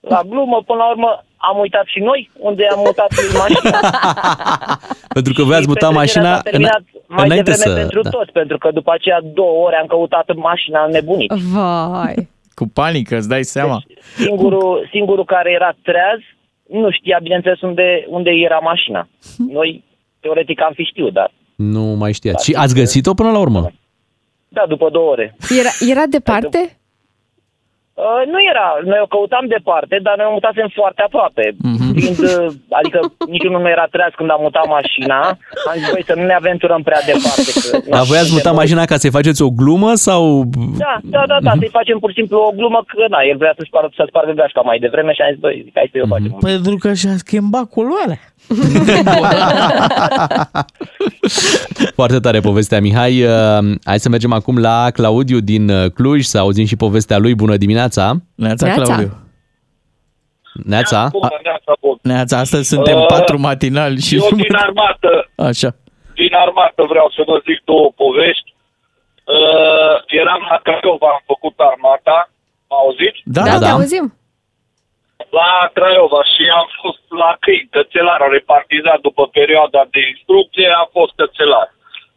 [0.00, 3.80] La glumă, până la urmă, am uitat și noi unde am mutat lui mașina.
[5.16, 7.80] Pentru că voi ați mutat Petrecerea mașina s-a terminat mai înainte devreme să...
[7.82, 8.10] pentru da.
[8.10, 11.30] toți, pentru că după aceea două ore am căutat mașina nebunit.
[11.54, 12.28] Vai!
[12.58, 13.82] Cu panică, îți dai seama.
[14.16, 16.20] Singurul, singurul care era treaz
[16.80, 19.08] nu știa, bineînțeles, unde, unde era mașina.
[19.58, 19.84] Noi,
[20.20, 22.44] teoretic, am fi știut, dar Nu mai știați.
[22.44, 23.70] Și ați găsit-o până la urmă?
[24.48, 25.36] da, după două ore.
[25.60, 26.76] Era, era departe?
[28.04, 31.44] Uh, nu era, noi o căutam departe, dar noi o mutasem foarte aproape.
[31.98, 32.46] Fiind, uh,
[32.78, 32.98] adică
[33.34, 35.20] niciunul nu era treaz când am mutat mașina.
[35.68, 37.50] Am zis, băi, să nu ne aventurăm prea departe.
[37.64, 40.20] Că, Dar voi ați mutat mașina ca să-i faceți o glumă sau...
[40.84, 43.54] Da, da, da, da, să-i facem pur și simplu o glumă că, da, el vrea
[43.56, 46.30] să-și spargă, să spargă gașca mai devreme și am zis, băi, hai să-i o facem.
[46.50, 48.18] Pentru că și-a schimbat culoarea.
[51.94, 53.22] Foarte tare povestea, Mihai.
[53.22, 57.34] Uh, Hai să mergem acum la Claudiu din uh, Cluj, să auzim și povestea lui.
[57.34, 58.12] Bună dimineața!
[58.34, 58.82] Neața, Neața.
[58.82, 59.16] Claudiu.
[60.64, 61.10] Neața!
[62.02, 64.14] Neața, astăzi suntem Uh, patru matinali și...
[64.14, 65.74] Eu din armată, Așa.
[66.14, 68.54] din armată vreau să vă zic două povești.
[69.24, 72.30] Uh, eram la Craiova, am făcut armata,
[72.68, 73.20] m auziți?
[73.24, 74.14] Da, da, te auzim.
[75.30, 81.12] La Craiova și am fost la câini, cățelar, repartizat după perioada de instrucție, am fost
[81.20, 81.68] cățelar.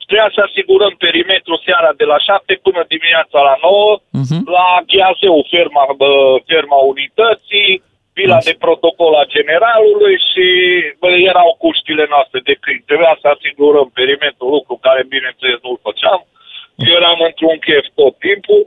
[0.05, 4.37] Trebuia să asigurăm perimetrul seara de la 7 până dimineața la 9, Mhm.
[4.57, 6.11] la Ghiazeu, ferma, bă,
[6.51, 7.71] ferma unității,
[8.17, 10.45] vila de protocol a generalului și
[11.01, 12.87] bă, erau cuștile noastre de câini.
[12.89, 16.21] Trebuia să asigurăm perimetrul, lucru care bineînțeles nu-l făceam.
[16.87, 18.61] Eu eram într-un chef tot timpul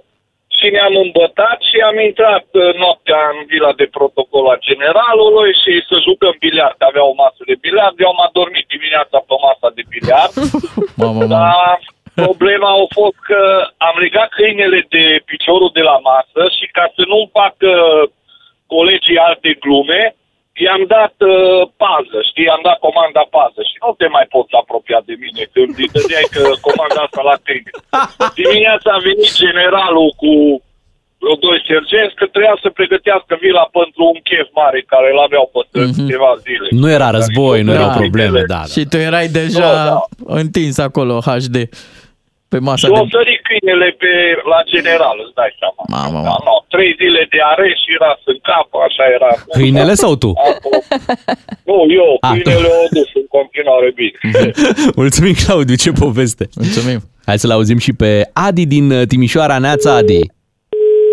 [0.62, 5.72] și ne-am îmbătat și am intrat uh, noaptea în vila de protocol a generalului și
[5.88, 6.78] să jucăm biliard.
[6.90, 10.34] Avea o masă de biliard, eu am adormit dimineața pe masa de biliard.
[11.02, 11.32] Mamă, mamă.
[11.34, 11.78] Dar
[12.24, 13.40] problema a fost că
[13.88, 17.70] am legat câinele de piciorul de la masă și ca să nu-mi facă
[18.74, 20.02] colegii alte glume,
[20.66, 25.00] i-am dat uh, pază, știi, i-am dat comanda pază și nu te mai poți apropia
[25.08, 27.72] de mine când îi dădeai că comanda asta la câine.
[28.40, 30.32] Dimineața a venit generalul cu
[31.22, 35.44] vreo doi sergenți că trebuia să pregătească vila pentru un chef mare care îl aveau
[35.52, 36.00] pe străzi Mhm.
[36.00, 36.66] câteva zile.
[36.82, 37.78] Nu era război, nu Da.
[37.78, 38.54] erau probleme, da.
[38.54, 38.62] da.
[38.74, 39.98] Și tu erai deja Da, da.
[40.42, 41.56] întins acolo, HD,
[42.52, 43.00] pe masa Și de...
[43.02, 44.12] o sări câinele pe,
[44.52, 45.82] la general, îți dai seama.
[45.96, 46.44] Mamă, Da, mamă.
[46.48, 49.30] no, trei zile de arest și ras în cap, așa era.
[49.56, 50.30] Câinele sau tu?
[51.70, 52.32] Nu, eu, A, tu.
[52.34, 54.16] câinele o dus în continuare bine.
[55.00, 56.44] Mulțumim, Claudiu, ce poveste!
[56.62, 56.98] Mulțumim.
[57.28, 58.10] Hai să-l auzim și pe
[58.46, 59.56] Adi din uh, Timișoara.
[59.66, 60.20] Neața, Adi!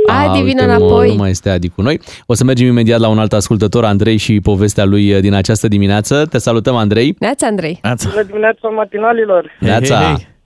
[0.07, 1.07] Adi, vină uite, mă, înapoi.
[1.07, 1.99] Nu mai este Adi cu noi.
[2.25, 5.67] O să mergem imediat la un alt ascultător, Andrei, și povestea lui uh, din această
[5.67, 6.25] dimineață.
[6.29, 7.15] Te salutăm, Andrei!
[7.19, 7.79] Neața, Andrei.
[7.83, 8.09] Neața.
[8.09, 9.51] Bună dimineața, matinalilor!
[9.59, 9.95] Neața!
[9.97, 10.13] Hei, hei.
[10.13, 10.37] Uh,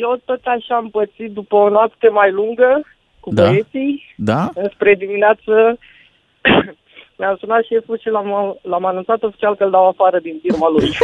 [0.00, 2.80] Eu tot așa am pățit după o noapte mai lungă
[3.20, 3.42] cu Da.
[3.42, 4.14] băieții.
[4.16, 4.50] Da?
[4.72, 5.78] Spre dimineață
[7.18, 10.90] mi-a sunat șeful și l-am, l-am anunțat oficial că îl dau afară din firma lui.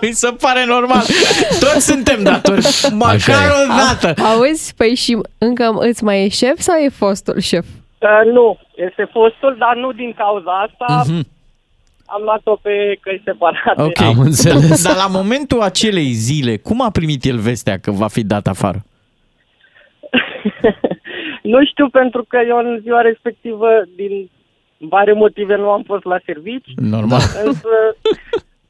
[0.00, 1.02] Mi se pare normal.
[1.60, 2.58] Toți suntem datori.
[2.58, 3.52] Așa Măcar e.
[3.62, 4.22] o dată.
[4.22, 7.64] Auzi, păi și încă îți mai e șef sau e fostul șef?
[7.98, 11.02] Uh, nu, este fostul, dar nu din cauza asta.
[11.12, 11.26] Mhm.
[12.14, 13.82] Am luat-o pe căi separate.
[13.82, 14.00] Ok.
[14.00, 14.84] Am înțeles.
[14.84, 18.84] Dar la momentul acelei zile, cum a primit el vestea că va fi dat afară?
[21.52, 24.30] Nu știu, pentru că eu în ziua respectivă, din
[24.78, 26.72] vari motive, nu am fost la servici.
[26.76, 27.20] Normal.
[27.44, 27.68] Însă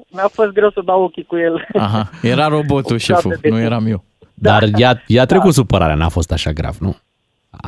[0.09, 1.66] mi-a fost greu să dau ochii cu el.
[1.74, 4.05] Aha, era robotul șeful, nu eram eu.
[4.34, 6.97] Dar i-a, i-a trecut supărarea, n-a fost așa grav, nu?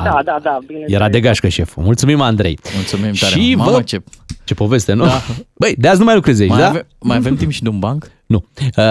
[0.05, 0.85] Da, da, da, bine.
[0.87, 1.83] Era de gașcă șeful.
[1.83, 2.59] Mulțumim, Andrei.
[2.75, 3.33] Mulțumim tare.
[3.41, 3.83] Și Mamă, vă...
[3.83, 4.03] ce-
[4.45, 5.05] ce poveste, nu?
[5.05, 5.21] Da.
[5.55, 6.69] Băi, de azi nu mai lucrezi aici, Mai, da?
[6.69, 8.11] ave- mai avem timp și de un banc?
[8.27, 8.45] Nu.
[8.77, 8.85] Uh,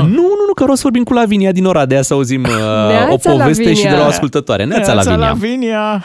[0.00, 2.48] nu, nu, nu, că vreau să vorbim cu Lavinia din Oradea să auzim uh,
[2.88, 3.74] Neața, o poveste Lavinia.
[3.74, 4.64] și de la o ascultătoare.
[4.64, 5.16] Neața, Lavinia.
[5.28, 6.04] Lavinia.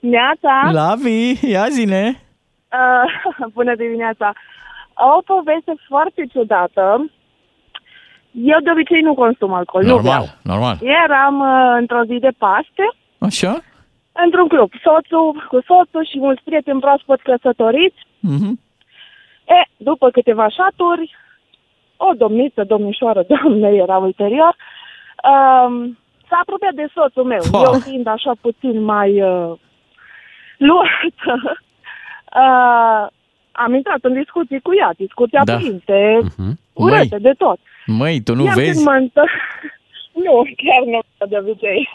[0.00, 0.54] Neața!
[0.72, 2.02] Lavi, ia zine.
[2.72, 4.32] Uh, bună dimineața!
[5.16, 6.82] O poveste foarte ciudată.
[8.52, 10.02] Eu de obicei nu consum alcool, nu beau.
[10.02, 10.76] Normal, normal.
[11.04, 12.86] Eram uh, într-o zi de Paște,
[13.24, 13.62] Așa?
[14.24, 18.06] într-un club, soțul cu soțul și mulți prieteni proaspăt căsătoriți.
[18.20, 18.60] Mhm.
[19.46, 21.16] E, după câteva șaturi,
[21.96, 24.56] o domniță, domnișoară, doamnă era ulterior,
[25.30, 25.98] um,
[26.28, 27.42] s-a apropiat de soțul meu.
[27.50, 27.62] Pa.
[27.64, 29.52] Eu fiind așa puțin mai uh,
[30.56, 31.34] luată,
[32.42, 33.06] uh,
[33.52, 35.52] am intrat în discuții cu ea, discuții Da.
[35.52, 36.58] aprinse, Mhm.
[36.72, 37.58] urâte, de tot.
[37.86, 38.72] Măi, tu nu Iar vezi?
[38.72, 39.30] Când mă întor...
[40.24, 41.90] nu, chiar nu de obicei.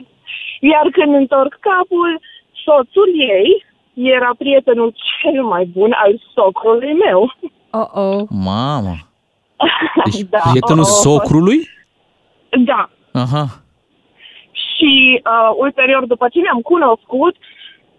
[0.59, 2.21] Iar când întorc capul,
[2.65, 7.33] soțul ei era prietenul cel mai bun al socrului meu.
[7.71, 8.27] Oh-oh.
[8.29, 8.95] Mamă.
[10.05, 10.99] Deci da, prietenul oh, oh.
[11.03, 11.59] socrului?
[12.49, 12.89] Da.
[13.13, 13.45] Aha.
[14.51, 17.35] Și uh, ulterior, după ce ne-am cunoscut,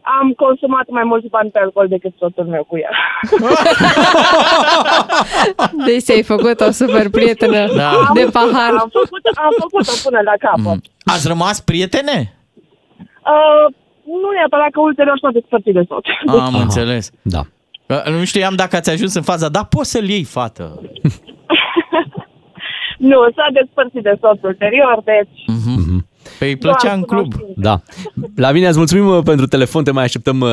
[0.03, 2.91] am consumat mai mulți bani pe alcool decât soțul meu cu ea.
[5.87, 7.93] Deci ți-ai făcut o super prietenă Da.
[8.15, 8.71] de pahar.
[8.71, 10.65] Am făcut, am făcut-o până la capăt.
[10.65, 10.81] Mm.
[11.05, 12.35] Ați rămas prietene?
[12.99, 13.75] Uh,
[14.05, 16.05] nu neapărat că ulterior s-a despărțit de soț.
[16.41, 17.11] Am înțeles.
[17.23, 17.41] Da.
[17.87, 20.73] Că Nu știam dacă ați ajuns în faza, da, poți să-l iei, fată.
[23.11, 25.45] Nu, s-a despărțit de soț ulterior, deci...
[26.41, 27.35] Păi îi plăcea Doar în club.
[27.57, 27.83] Da.
[28.35, 30.49] Lavinia, îți mulțumim uh, pentru telefon, te mai așteptăm uh,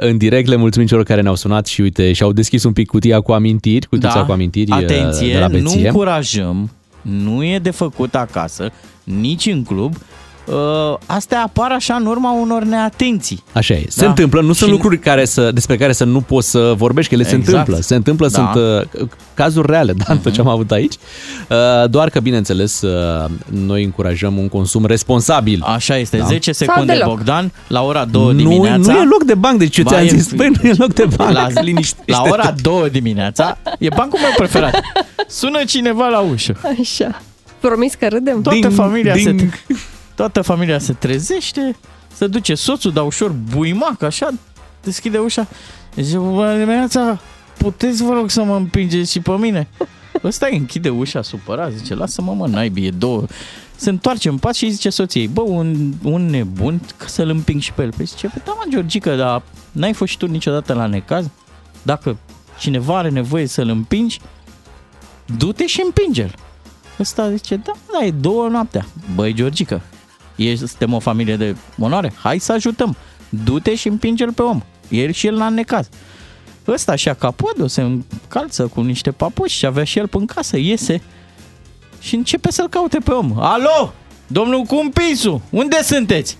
[0.00, 3.20] în direct, le mulțumim celor care ne-au sunat și uite, și-au deschis un pic cutia
[3.20, 4.94] cu amintiri, cutița cu amintiri uh, Da.
[4.94, 5.86] Atenție, de la nu beție.
[5.86, 6.70] încurajăm,
[7.02, 8.70] nu e de făcut acasă,
[9.04, 9.94] nici în club.
[10.44, 10.54] Uh,
[11.06, 13.42] Astea apar așa în urma unor neatenții.
[13.52, 13.84] Așa e.
[13.88, 14.08] Se Da.
[14.08, 17.14] întâmplă, nu sunt Și- lucruri care să, despre care să nu poți să vorbești, că
[17.20, 17.56] ele se Exact.
[17.56, 17.82] întâmplă.
[17.82, 18.40] Se întâmplă, Da.
[18.42, 18.52] Mhm.
[18.52, 18.64] sunt
[19.02, 20.94] uh, cazuri reale, da, tot ce am avut aici.
[21.50, 21.56] Uh,
[21.90, 25.62] doar că, bineînțeles, uh, noi încurajăm un consum responsabil.
[25.66, 26.24] Așa este, Da.
[26.24, 27.08] 10 secunde, deloc.
[27.08, 28.92] Bogdan, la ora 2 Nu, dimineața.
[28.92, 30.92] nu e loc de banc, deci eu Ba, ți-am e- zis, băi, nu e loc
[30.94, 31.32] de banc.
[31.32, 32.12] La, Liniștește-te.
[32.12, 34.80] la ora 2 dimineața e bancul meu preferat.
[35.28, 36.54] Sună cineva la ușă.
[36.80, 37.22] Așa.
[37.60, 38.42] Promis că râdem.
[38.42, 39.40] Toată Ding, familia ding.
[39.40, 39.74] se
[40.20, 41.76] toată familia se trezește,
[42.14, 44.28] se duce soțul, dar ușor buimac, așa,
[44.82, 45.46] deschide ușa.
[45.96, 47.20] Zice, bună dimineața,
[47.58, 49.68] puteți vă rog să mă împingeți și pe mine?
[50.24, 53.24] Ăsta îi închide ușa supărat, zice, lasă-mă mă, naibii, e două.
[53.76, 57.60] Se întoarce în pat și îi zice soției, bă, un, un nebun, că să-l împing
[57.60, 57.92] și pe el.
[57.96, 59.42] Păi zice, păi da mă, Georgica, dar
[59.72, 61.26] n-ai fost și tu niciodată la necaz?
[61.82, 62.16] Dacă
[62.58, 64.20] cineva are nevoie să-l împingi,
[65.36, 66.34] du-te și împinge-l.
[66.98, 68.86] Ăsta zice, da, da, e două noaptea.
[69.14, 69.80] Băi, Georgica,
[70.48, 72.96] e, suntem o familie de onoare, hai să ajutăm.
[73.28, 74.62] Du-te și împinge-l pe om.
[74.88, 75.88] El și el n-a necaz.
[76.66, 81.02] Ăsta și-a capodul, se încalță cu niște papuși și avea și el în casă, iese
[82.00, 83.32] și începe să-l caute pe om.
[83.38, 83.92] Alo,
[84.26, 86.36] domnul Cumpisu, unde sunteți?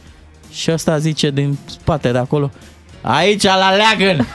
[0.53, 2.51] Și ăsta zice din spate de acolo,
[3.01, 4.27] aici la leagăn.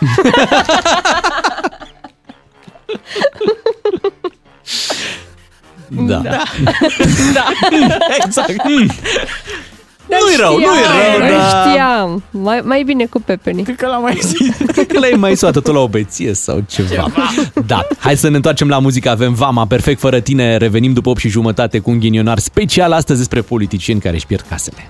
[5.89, 6.17] Da.
[6.17, 6.29] da.
[7.38, 7.45] da.
[8.25, 8.55] exact.
[10.07, 10.81] Dar Nu-i rău, știam, nu-i
[11.19, 11.63] rău, nu da.
[11.69, 12.23] știam.
[12.31, 13.63] Mai, mai bine cu pepeni.
[13.63, 14.55] Cred că l-am mai zis.
[14.71, 16.89] Cred că l-ai mai suat tot la o beție sau ceva.
[16.89, 17.11] ceva.
[17.65, 19.09] Da, hai să ne întoarcem la muzică.
[19.09, 20.57] Avem Vama, perfect fără tine.
[20.57, 24.45] Revenim după 8 și jumătate cu un ghinionar special astăzi despre politicieni care își pierd
[24.49, 24.88] casele.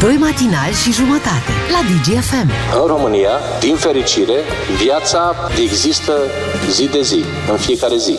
[0.00, 2.50] Doi matinali și jumătate la DGFM.
[2.80, 3.30] În România,
[3.60, 4.34] din fericire,
[4.82, 6.12] viața există
[6.70, 8.18] zi de zi, în fiecare zi.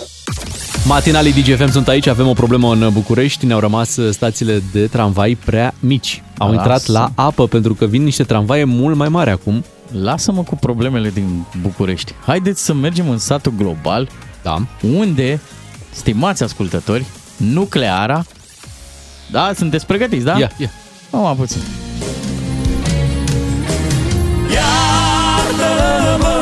[0.85, 5.73] Matinalii DGFM sunt aici, avem o problemă în București, ne-au rămas stațiile de tramvai prea
[5.79, 6.23] mici.
[6.37, 6.59] Au Lasă.
[6.59, 9.63] intrat la apă pentru că vin niște tramvaie mult mai mari acum.
[10.01, 12.13] Lasă-mă cu problemele din București.
[12.25, 14.09] Haideți să mergem în satul global,
[14.41, 14.57] da.
[14.97, 15.39] unde,
[15.91, 17.05] stimați ascultători,
[17.37, 18.25] nucleara...
[19.31, 20.37] Da, sunteți pregătiți, da?
[20.39, 20.69] Ia, ia.
[21.11, 21.61] Numai puțin.
[24.53, 26.32] Iartă-mă,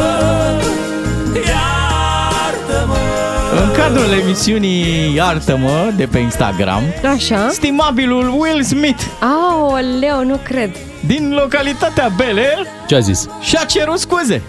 [3.64, 6.82] În cadrul emisiunii Iartă-mă de pe Instagram,
[7.16, 7.48] Așa.
[7.52, 10.70] stimabilul Will Smith Aoleu, nu cred.
[11.06, 12.40] din localitatea Bel
[12.88, 13.28] Ce a zis?
[13.42, 14.42] și-a cerut scuze.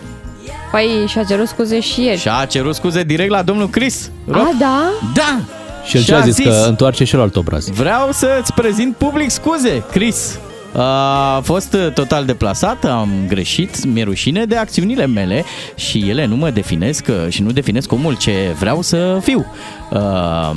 [0.71, 2.17] Păi și-a cerut scuze și el.
[2.17, 4.47] Și-a cerut scuze direct la domnul Chris Rock.
[4.47, 4.83] A, da?
[5.15, 5.39] Da!
[5.85, 6.35] Și el ce Și-a a zis?
[6.35, 7.69] zis- Că întoarce și alt obraz.
[7.69, 10.39] Vreau să-ți prezint public scuze, Chris.
[10.77, 15.45] A fost uh, total deplasat, am greșit, mi-e rușine de acțiunile mele
[15.75, 19.47] și ele nu mă definesc uh, și nu definesc omul ce vreau să fiu.
[19.91, 20.51] Uh,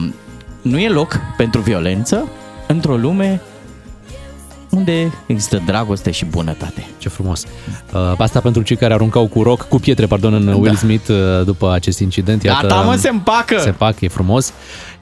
[0.61, 2.28] nu e loc pentru violență
[2.68, 3.41] într-o lume
[4.70, 6.88] unde există dragoste și bunătate.
[6.97, 7.43] Ce frumos.
[7.93, 11.45] Uh, Asta pentru cei care aruncau cu roc, cu pietre, pardon, în Will Smith uh,
[11.45, 12.43] după acest incident.
[12.43, 13.59] Gata, mă, se împacă!
[13.59, 14.53] Se împacă, e frumos.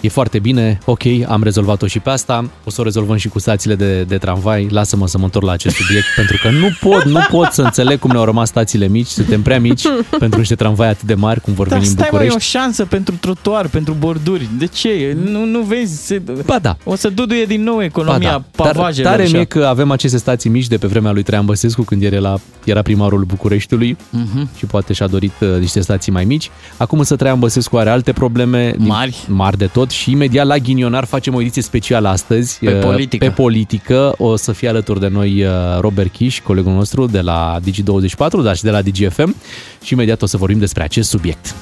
[0.03, 2.49] E foarte bine, ok, am rezolvat-o și pe asta.
[2.63, 4.67] O să o rezolvăm și cu stațiile de, de tramvai.
[4.71, 7.99] Lasă-mă să mă întorc la acest subiect, pentru că nu pot, nu pot să înțeleg
[7.99, 9.07] cum ne-au rămas stațiile mici.
[9.07, 9.83] Suntem prea mici
[10.19, 12.49] pentru niște tramvai atât de mari cum vor Dar veni în stai mai o București.
[12.57, 14.49] șansă pentru trotuar, pentru borduri.
[14.57, 15.17] De ce?
[15.25, 16.05] Nu, nu vezi?
[16.05, 16.21] Se...
[16.45, 16.77] Ba da.
[16.83, 19.09] O să duduie din nou Ba economia da, pavajelor.
[19.09, 21.45] Dar tare și a- mie că avem aceste stații mici de pe vremea lui Traian
[21.45, 24.49] Băsescu când era, la, era primarul Bucureștiului Mhm.
[24.57, 26.49] și poate și-a dorit uh, niște stații mai mici.
[26.77, 29.17] Acum însă Traian Băsescu are alte probleme Mari.
[29.27, 33.25] mari de tot și imediat la Ghinionar facem o ediție specială astăzi Pe uh, politică.
[33.25, 34.13] pe politică.
[34.17, 38.55] O să fie alături de noi uh, Robert Kiș, colegul nostru de la Digi24, dar
[38.55, 39.35] și de la DGFM
[39.83, 41.55] și imediat o să vorbim despre acest subiect.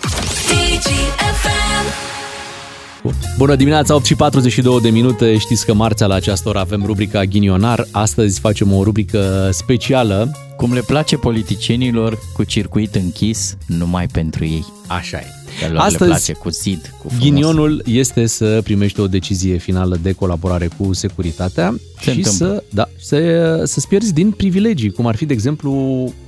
[3.37, 5.37] Bună dimineața, 8 și 42 de minute.
[5.37, 7.85] Știți că marțea la această oră avem rubrica Ghinionar.
[7.91, 10.31] Astăzi facem o rubrică specială.
[10.57, 14.65] Cum le place politicienilor cu circuit închis numai pentru ei.
[14.87, 15.40] Așa e.
[15.59, 17.23] Că lor Astăzi, le place cu zid, cu frumos.
[17.23, 22.45] Ghinionul este să primești o decizie finală de colaborare cu securitatea Se și întâmplă.
[22.47, 25.71] să, da, să, să-ți pierzi din privilegii, cum ar fi, de exemplu,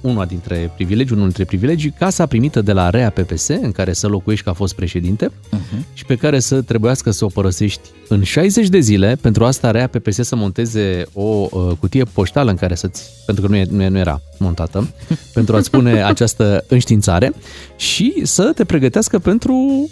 [0.02, 4.08] una dintre privilegii, unul dintre privilegii, casa primită de la REA PPS, în care să
[4.08, 5.86] locuiești ca fost președinte Mhm.
[5.94, 9.18] și pe care să trebuiască să o părăsești în 60 de zile.
[9.22, 13.50] Pentru asta REA PPS să monteze o uh, cutie poștală în care să-ți, pentru că
[13.50, 14.88] nu, e, nu, e, nu era montată,
[15.34, 17.34] pentru a-ți pune această înștiințare
[17.76, 19.90] și să te pregătească pentru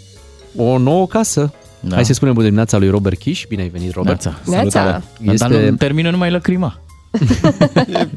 [0.56, 1.52] o nouă casă.
[1.84, 1.94] Da.
[1.94, 3.44] Hai să spunem bună dimineața lui Robert Kiș.
[3.48, 4.24] Bine ai venit, Robert.
[4.24, 4.40] Neața.
[4.50, 5.02] Neața.
[5.20, 5.48] Este...
[5.48, 6.80] Dar nu termină numai lacrima.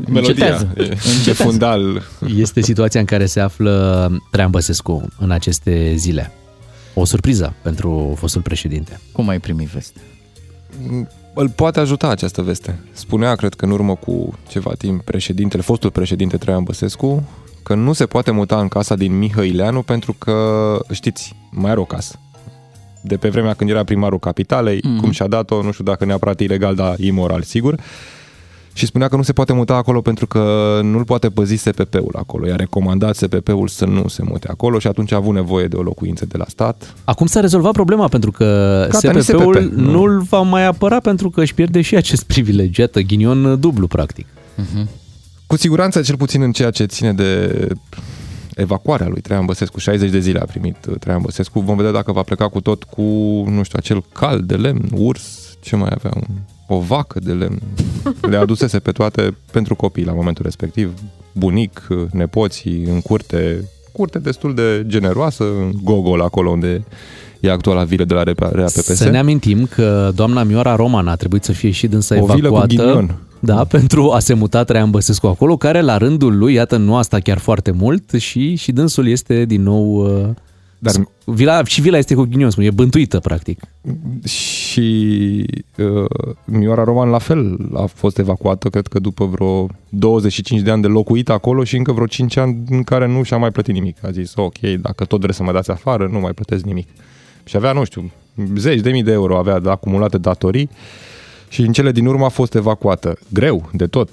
[0.07, 0.67] Melodia, Încetează.
[0.77, 1.29] e, Încetează.
[1.29, 2.01] e fundal.
[2.35, 6.31] Este situația în care se află Traian Băsescu în aceste zile.
[6.93, 8.99] O surpriză pentru fostul președinte.
[9.11, 9.99] Cum ai primit veste?
[11.33, 12.79] Îl poate ajuta această veste.
[12.91, 17.29] Spunea, cred că în urmă cu ceva timp, președintele, fostul președinte Traian Băsescu,
[17.63, 20.35] că nu se poate muta în casa din Mihăileanu pentru că,
[20.91, 22.19] știți, mai are o casă.
[23.07, 24.95] De pe vremea când era primarul capitalei, Mhm.
[24.97, 25.01] mm-hmm.
[25.01, 27.75] cum și-a dat-o, nu știu dacă neapărat ilegal, dar imoral, sigur.
[28.73, 32.47] Și spunea că nu se poate muta acolo pentru că nu-l poate păzi SPP-ul acolo.
[32.47, 35.81] I-a recomandat SPP-ul să nu se mute acolo și atunci a avut nevoie de o
[35.81, 36.93] locuință de la stat.
[37.03, 38.45] Acum s-a rezolvat problema pentru că
[38.91, 39.91] Gata, nici SPP-ul SPP, nu.
[39.91, 42.81] nu-l va mai apăra pentru că își pierde și acest privilegiu.
[42.81, 44.25] Iată, ghinion dublu, practic.
[45.47, 47.67] Cu siguranță, cel puțin în ceea ce ține de
[48.55, 52.11] evacuarea lui Traian Băsescu, 60 de zile a primit uh, Traian Băsescu, vom vedea dacă
[52.11, 53.01] va pleca cu tot cu,
[53.49, 56.23] nu știu, acel cal de lemn, urs, ce mai avea, un,
[56.67, 57.59] o vacă de lemn.
[58.29, 60.93] Le adusese pe toate pentru copii la momentul respectiv,
[61.33, 66.83] bunic, uh, nepoții, în curte, curte destul de generoasă, în Gogol, acolo unde
[67.39, 68.83] e actuala vilă de la RAPPS.
[68.83, 72.49] Să ne amintim că doamna Mioara Roman a trebuit să fie și dânsă O vilă
[72.49, 72.75] cu evacuată.
[72.75, 73.19] ghinion.
[73.45, 77.19] Da, pentru a se muta Traian Băsescu acolo, care la rândul lui, iată, nu asta
[77.19, 79.95] chiar foarte mult și, și dânsul este din nou...
[79.95, 80.29] uh,
[80.79, 80.93] Dar
[81.25, 83.59] vila, și vila este cu ghinion, spune, e bântuită, practic.
[84.23, 85.45] și
[85.77, 86.05] uh,
[86.45, 90.87] Mioara Roman la fel a fost evacuată, cred că după vreo 25 de ani de
[90.87, 93.97] locuit acolo și încă vreo 5 ani în care nu și-a mai plătit nimic.
[94.05, 96.87] A zis, ok, dacă tot vreți să mă dați afară, nu mai plătesc nimic.
[97.43, 98.11] Și avea, nu știu,
[98.57, 100.69] zeci de mii de euro avea de acumulate datorii
[101.47, 103.17] și în cele din urmă a fost evacuată.
[103.33, 104.09] Greu, de tot.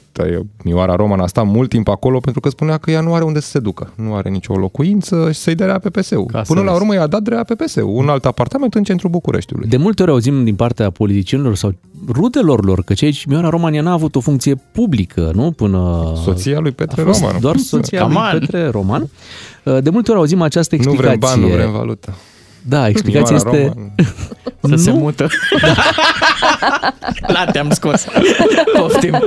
[0.65, 3.41] Mioara Roman a stat mult timp acolo pentru că spunea că ea nu are unde
[3.41, 3.93] să se ducă.
[3.95, 6.27] Nu are nicio locuință și să-i dea PPS-ul.
[6.27, 6.83] Ca să Până la vezi.
[6.83, 9.69] urmă i-a dat drea PPS-ul, un alt apartament în centrul Bucureștiului.
[9.69, 11.75] De multe ori auzim din partea politicienilor sau
[12.09, 15.51] rudelor lor că cei Mioara Roman ea n-a avut o funcție publică, nu?
[15.51, 16.13] Până...
[16.25, 17.41] Soția lui Petre a fost Roman.
[17.41, 18.39] Doar soția Come lui on.
[18.39, 19.09] Petre Roman.
[19.81, 21.19] De multe ori auzim această Nu explicație.
[21.19, 22.15] vrem bani, nu vrem valută.
[22.69, 23.73] Da, explicația Mioara este...
[23.75, 23.93] Roman.
[24.61, 25.29] Să se mută.
[27.27, 28.05] La te-am scos.
[28.77, 29.23] Poftim.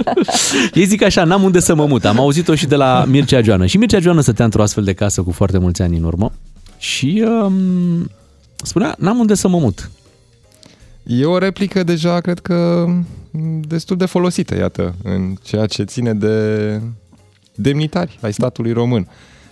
[0.74, 2.06] Ei zic așa, n-am unde să mă mut.
[2.06, 3.66] Am auzit-o și de la Mircea Joană.
[3.66, 6.32] Și Mircea Joană stătea într-o astfel de casă cu foarte mulți ani în urmă
[6.78, 8.12] și um,
[8.64, 9.90] spunea, n-am unde să mă mut.
[11.04, 12.88] E o replică deja, cred că,
[13.60, 16.82] destul de folosită, iată, în ceea ce ține de
[17.56, 19.08] demnitari ai statului român.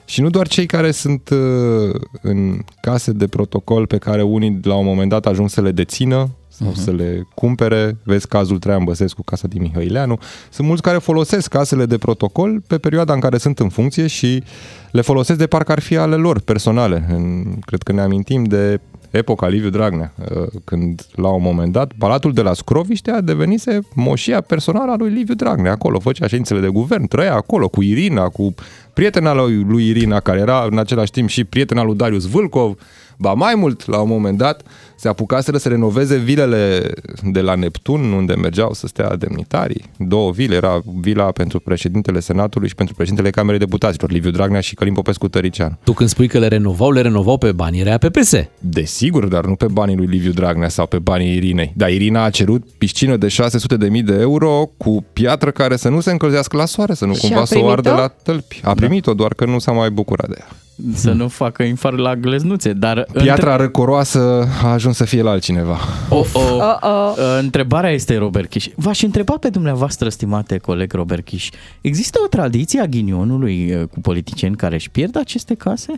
[0.06, 4.76] Și nu doar cei care sunt uh, în case de protocol pe care unii la
[4.76, 6.84] un moment dat ajung să le dețină sau uh-huh.
[6.84, 7.97] să le cumpere.
[8.04, 10.20] Vezi cazul Traian Băsescu, casa din Mihăileanu.
[10.49, 14.43] Sunt mulți care folosesc casele de protocol pe perioada în care sunt în funcție și
[14.91, 17.06] le folosesc de parcă ar fi ale lor personale.
[17.10, 18.80] În, cred că ne amintim de
[19.12, 23.80] epoca Liviu Dragnea, uh, când la un moment dat Palatul de la Scroviște a devenise
[23.95, 25.72] moșia personală a lui Liviu Dragnea.
[25.72, 28.54] Acolo făcea ședințele de guvern, trăia acolo cu Irina, cu
[28.94, 32.78] prietena lui, lui Irina, care era în același timp și prietena lui Darius Vâlcov,
[33.18, 34.62] Ba mai mult, la un moment dat,
[35.04, 36.91] se apucaseră să renoveze vilele
[37.24, 39.84] de la Neptun, unde mergeau să stea demnitarii.
[39.97, 44.76] Două vile, era vila pentru președintele Senatului și pentru președintele Camerei Deputaților, Liviu Dragnea și
[44.76, 45.78] Călim Popescu Tărician.
[45.84, 48.34] Tu când spui că le renovau, le renovau pe banii rea PPS.
[48.60, 51.74] Desigur, dar nu pe banii lui Liviu Dragnea sau pe banii Irinei.
[51.76, 56.12] Dar Irina a cerut piscină de 600.000 de euro cu piatră care să nu se
[56.12, 58.01] încălzească la soare, să nu Și cumva a să o ardă primit-o?
[58.01, 58.62] la tălpi.
[58.64, 60.47] A primit-o, doar că nu s-a mai bucurat de ea.
[60.94, 63.08] Să nu facă infar la gleznuțe, dar...
[63.14, 65.80] Piatra răcoroasă a ajuns să fie la altcineva.
[66.10, 67.40] O, o, Uh-oh.
[67.40, 68.68] Întrebarea este, Robert Chiș.
[68.76, 71.50] V-aș întreba pe dumneavoastră, stimate coleg Robert Chiș,
[71.82, 75.94] există o tradiție a ghinionului eh, cu politicieni care își pierd aceste case?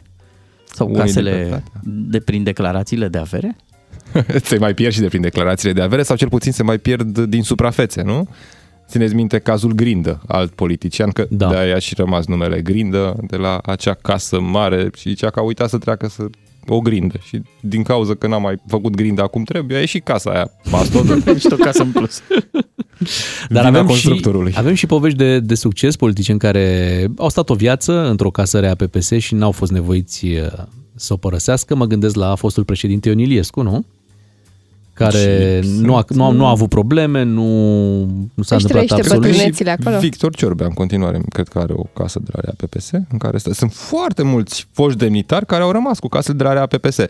[0.74, 3.56] Sau Unii casele de pe de prin declarațiile de avere?
[4.44, 7.20] se mai pierd și de prin declarațiile de avere sau cel puțin se mai pierd
[7.20, 8.28] din suprafețe, nu?
[8.88, 11.50] Țineți minte cazul Grindă, alt politician, că da.
[11.50, 15.44] de-aia a și rămas numele Grindă, de la acea casă mare și zicea că a
[15.44, 16.26] uitat să treacă să
[16.68, 20.30] o grindă și din cauza că n-a mai făcut grinda cum trebuie, a ieșit casa
[20.32, 21.20] aia mastodă.
[21.40, 22.22] și o casă în plus.
[23.50, 24.54] Dar Vina avem și, constructorului.
[24.56, 28.76] avem și povești de, de succes politicieni care au stat o viață într-o casă rea
[28.76, 30.48] PPS și n-au fost nevoiți uh,
[30.96, 31.76] să o părăsească.
[31.76, 33.86] Mă gândesc la fostul președinte Ion Iliescu, nu?
[34.96, 37.44] Care Și nu a, sunt- nu, a, nu a avut probleme, nu,
[38.34, 39.24] nu s-a Își întâmplat trăiește absolut.
[39.24, 39.98] bătrânețile acolo.
[39.98, 43.38] Victor Ciorbea în continuare, cred că are o casă de la Rea PPS, în care
[43.38, 43.54] stă.
[43.54, 46.98] Sunt foarte mulți foști demnitari care au rămas cu casele de la Rea PPS.
[46.98, 47.08] Uh,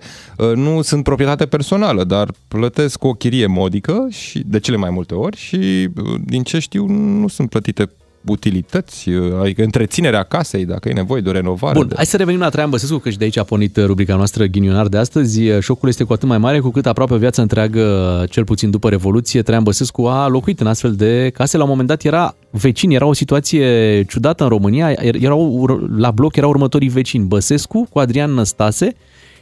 [0.55, 5.38] Nu sunt proprietate personală, dar plătesc o chirie modică și de cele mai multe ori
[5.38, 7.89] și uh, din ce știu nu sunt plătite
[8.28, 11.78] utilități, uh, adică întreținerea casei, dacă e nevoie de o renovare.
[11.78, 11.93] Bun, de...
[11.95, 14.45] hai să revenim la Traian Băsescu, că și de aici a pornit uh, rubrica noastră
[14.45, 15.41] ghinionar de astăzi.
[15.59, 18.89] Șocul este cu atât mai mare cu cât aproape o viață întreagă, cel puțin după
[18.89, 21.57] Revoluție, Traian Băsescu a locuit în astfel de case.
[21.57, 24.93] La un moment dat era vecin, era o situație ciudată în România.
[24.93, 25.65] Er- Erau,
[25.97, 28.95] la bloc erau următorii vecini, Băsescu cu Adrian Năstase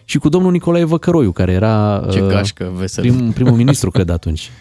[0.06, 3.08] și cu domnul Nicolae Văcăroiu, care era Ce uh, gașcă veselă.
[3.08, 4.50] prim, primul ministru, cred, atunci.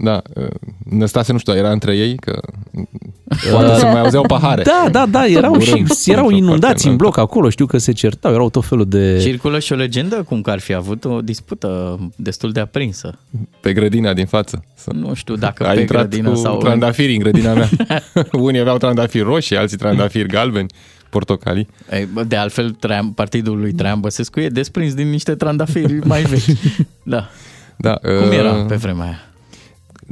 [0.00, 0.46] Da, uh,
[0.90, 2.40] Năstase, nu știu, era între ei, că
[3.50, 4.62] poate se mai auzeau pahare.
[4.62, 7.78] Da, da, da, erau și Urând, erau într-o inundați parte, în bloc acolo, știu că
[7.78, 9.18] se certau, erau tot felul de...
[9.22, 13.18] Circulă și o legendă cum că ar fi avut o dispută destul de aprinsă.
[13.60, 14.64] Pe grădina din față.
[14.92, 16.58] Nu știu dacă A pe intrat grădină cu sau...
[16.58, 17.68] trandafiri în grădina mea.
[18.32, 20.68] Unii aveau trandafiri roșii, alții trandafiri galbeni,
[21.10, 21.68] portocalii.
[21.92, 26.22] Ei, bă, De altfel, Traian, partidul lui Traian Băsescu e desprins din niște trandafiri mai
[26.22, 26.58] vechi.
[27.02, 27.28] Da.
[27.76, 29.27] Da, Cum uh, era pe vremea aia?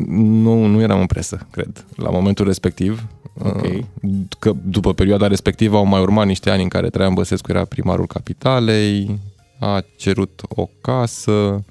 [0.05, 3.07] Nu, nu eram în presă, cred, la momentul respectiv.
[3.38, 3.62] Ok.
[3.62, 3.78] Uh,
[4.38, 8.07] Că după perioada respectivă au mai urmat niște ani în care Traian Băsescu era primarul
[8.07, 9.18] capitalei,
[9.61, 11.64] a cerut o casă,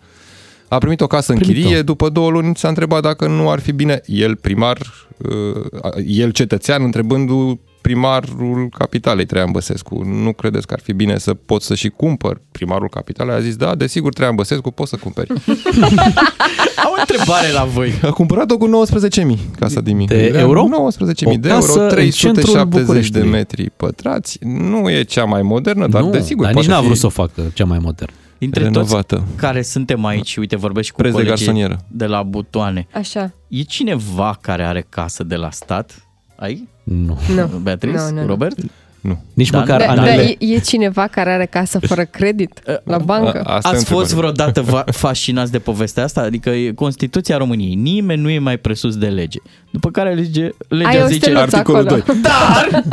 [0.68, 1.62] a primit o casă în Primit-o.
[1.62, 4.78] chirie, după două luni s-a întrebat dacă nu ar fi bine el primar,
[5.18, 10.04] uh, el cetățean, întrebându primarul capitalei Traian Băsescu.
[10.04, 13.36] Nu credeți că ar fi bine să pot să și cumpăr primarul capitalei?
[13.36, 15.30] A zis, da, desigur, Traian Băsescu, poți să cumperi.
[16.86, 17.94] Au o întrebare la voi.
[18.02, 20.18] A cumpărat-o cu 19.000 casa din Mihai.
[20.18, 20.64] De euro?
[20.64, 23.30] 19.000 O de casă euro, în 370 centrul de Bucureștiului.
[23.30, 24.38] metri pătrați.
[24.42, 27.06] Nu e cea mai modernă, dar nu, desigur dar poate nici n-a fi vrut să
[27.06, 28.14] o facă cea mai modernă.
[28.38, 29.16] Dintre renovată.
[29.16, 31.86] toți care suntem aici, uite, vorbesc și cu Preț de colegii garsonieră.
[31.88, 32.88] de la butoane.
[32.94, 33.34] Așa.
[33.48, 36.05] E cineva care are casă de la stat?
[36.36, 36.68] Ai?
[36.84, 37.18] Nu.
[37.36, 37.46] Nu.
[37.62, 37.98] Beatrice?
[37.98, 38.28] Nu, nu, nu.
[38.28, 38.58] Robert?
[39.02, 39.24] Nu.
[39.34, 40.36] Nici Da, măcar da, Dar da, Anele.
[40.40, 43.42] e, e cineva care are casă fără credit la bancă?
[43.44, 44.32] Asta e Ați fost întrebarea.
[44.34, 46.22] vreodată va- fascinați de povestea asta?
[46.22, 47.74] Adică e Constituția României.
[47.76, 49.40] Nimeni nu e mai presus de lege.
[49.70, 51.20] După care lege, legea Ai o zice...
[51.20, 52.02] steluță articolul acolo.
[52.06, 52.22] 2.
[52.22, 52.84] Dar,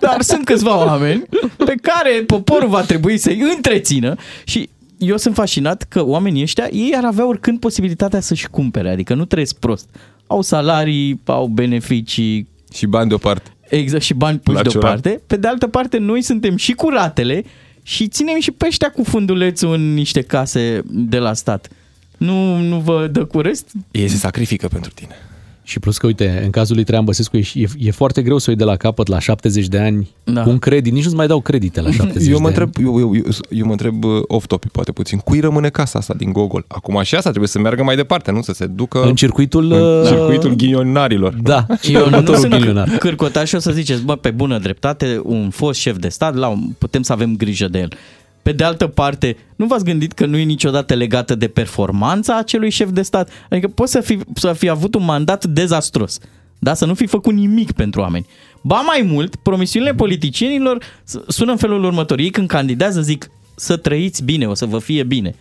[0.00, 1.22] dar sunt câțiva oameni
[1.56, 6.92] pe care poporul va trebui să-i întrețină și eu sunt fascinat că oamenii ăștia, ei
[6.96, 9.88] ar avea oricând posibilitatea să-și cumpere, adică nu trăiesc prost.
[10.26, 13.50] Au salarii, au beneficii, Și bani deoparte.
[13.68, 14.80] exact, și bani puși La ciorap.
[14.80, 15.22] deoparte.
[15.26, 17.44] Pe de altă parte, noi suntem și curatele
[17.82, 21.68] și ținem și pe ăștia cu fundulețul în niște case de la stat.
[22.16, 23.70] Nu, nu vă dă cu rest?
[23.90, 25.14] Ei se sacrifică pentru tine.
[25.70, 28.44] Și plus că, uite, în cazul lui Traian Băsescu e, e, e foarte greu să
[28.46, 30.42] o iei de la capăt la 70 de ani Da.
[30.42, 30.92] cu un credit.
[30.92, 32.86] Nici nu-ți mai dau credite la 70 Eu mă de întreb, ani.
[32.86, 36.32] eu, eu, eu, eu mă întreb uh, off-topic, poate puțin, cui rămâne casa asta din
[36.32, 36.64] Gogol?
[36.68, 38.42] Acum și asta trebuie să meargă mai departe, nu?
[38.42, 39.72] Să se ducă În circuitul...
[39.72, 41.34] în uh, circuitul ghinionarilor.
[41.42, 42.88] Da, Eu nu următorul sunt milionar.
[42.88, 46.54] cârcotaș și o să ziceți, bă, pe bună dreptate, un fost șef de stat, la,
[46.78, 47.92] putem să avem grijă de el.
[48.42, 52.70] Pe de altă parte, nu v-ați gândit că nu e niciodată legată de performanța acelui
[52.70, 53.30] șef de stat?
[53.50, 56.18] Adică poți să fi, să fi avut un mandat dezastros,
[56.58, 56.74] da?
[56.74, 58.26] să nu fi făcut nimic pentru oameni.
[58.62, 62.18] Ba mai mult, promisiunile politicienilor s- sună în felul următor.
[62.18, 65.34] Ei când candidează zic să trăiți bine, o să vă fie bine.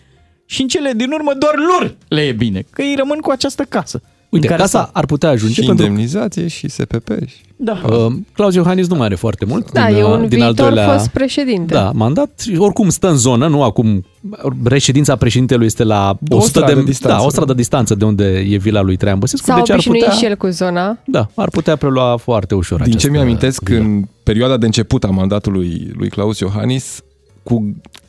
[0.45, 3.63] Și în cele din urmă doar lor le e bine, că ei rămân cu această
[3.63, 4.01] casă.
[4.29, 4.89] Uite, în care casa stau.
[4.93, 7.09] ar putea ajunge Și pentru indemnizație și SPP.
[7.25, 7.35] Și...
[7.55, 7.81] Da.
[7.89, 9.71] Uh, Claus Iohannis nu mai are foarte mult.
[9.71, 11.73] Da, din, e uh, un din al viitor doilea, fost președinte.
[11.73, 12.39] Da, mandat.
[12.39, 14.05] Și Oricum stă în zonă, nu acum.
[14.63, 17.17] Reședința președintelui este la O 100 stradă de, distanță.
[17.17, 19.45] da, o stradă distanță de unde e vila lui Traian Băsescu.
[19.45, 20.97] S-a deci ar obișnuit putea, și el cu zona.
[21.05, 23.79] Da, ar putea prelua foarte ușor Din această ce mi-amintesc, vilă.
[23.79, 27.01] în perioada de început a mandatului lui Claus Iohannis,
[27.43, 27.75] cu,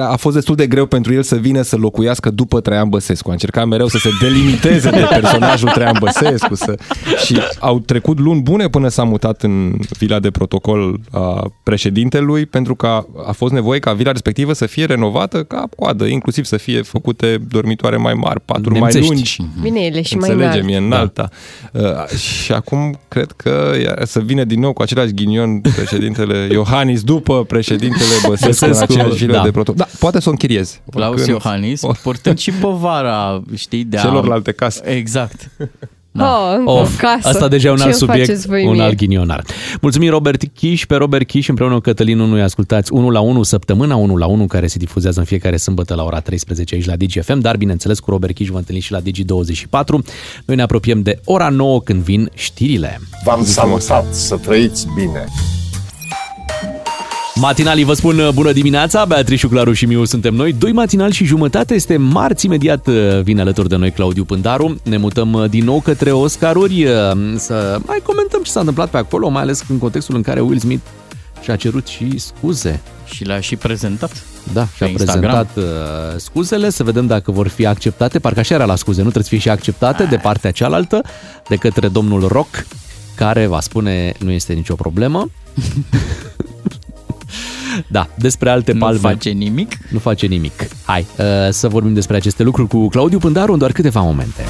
[0.00, 3.28] a fost destul de greu pentru el să vină să locuiască după Traian Băsescu.
[3.28, 6.74] A încercat mereu să se delimiteze de personajul Traian Băsescu să,
[7.24, 12.74] și au trecut luni bune până s-a mutat în vila de protocol a președintelui pentru
[12.74, 16.56] că a, a fost nevoie ca vila respectivă să fie renovată ca coadă, inclusiv să
[16.56, 19.08] fie făcute dormitoare mai mari, paturi mai Nemțești.
[19.08, 19.36] lungi.
[19.62, 20.82] Bine, ele și mai Înțelegem, înalt.
[20.82, 21.28] e înalta.
[21.72, 22.06] Da.
[22.16, 27.44] Și acum cred că ia- să vină din nou cu același ghinion președintele Iohannis după
[27.44, 29.44] președintele Băsescu în Băsescu, aceeași vilă da.
[29.44, 29.78] de protocol.
[29.78, 30.80] Da, poate să o închiriezi.
[30.90, 31.28] Claus Oricând.
[31.42, 34.00] Iohannis, purtând și povara, știi, de a...
[34.00, 34.90] Celorlalte case.
[34.90, 35.50] Exact.
[36.20, 37.28] Oh, încă Of, o casă.
[37.28, 38.82] asta deja e un Ce alt îmi subiect, faceți voi un mie?
[38.82, 39.44] alt ghinionar.
[39.80, 43.96] Mulțumim Robert Chiș, pe Robert Chiș împreună cu Cătălin Unu ascultați 1 la 1 săptămâna
[43.96, 47.38] 1 la 1 care se difuzează în fiecare sâmbătă la ora 13 aici la DGFM,
[47.38, 50.04] dar bineînțeles cu Robert Chiș vă întâlniți și la Digi24.
[50.44, 53.00] Noi ne apropiem de ora 9 când vin știrile.
[53.24, 55.24] V-am salutat să trăiți bine.
[57.40, 60.52] Matinalii vă spun uh, bună dimineața, Beatrice, Claru și Miu suntem noi.
[60.52, 64.80] Doi matinali și jumătate, este marți, imediat uh, vine alături de noi Claudiu Pândaru.
[64.82, 66.90] Ne mutăm uh, din nou către Oscaruri uh,
[67.36, 70.58] să mai comentăm ce s-a întâmplat pe acolo, mai ales în contextul în care Will
[70.58, 70.82] Smith
[71.42, 72.80] și-a cerut și scuze.
[73.04, 74.22] Și le-a și prezentat.
[74.52, 75.46] Da, și-a Pe Instagram.
[75.46, 78.18] prezentat uh, scuzele, să vedem dacă vor fi acceptate.
[78.18, 81.00] Parcă așa era la scuze, nu trebuie să fie și acceptate de partea cealaltă,
[81.48, 82.66] de către domnul Rock,
[83.14, 85.30] care va spune nu este nicio problemă.
[87.86, 88.98] Da, despre alte Nu palme.
[88.98, 89.76] face nimic.
[89.90, 90.52] Nu face nimic.
[90.84, 94.44] Hai uh, să vorbim despre aceste lucruri cu Claudiu Pândaru în doar câteva momente.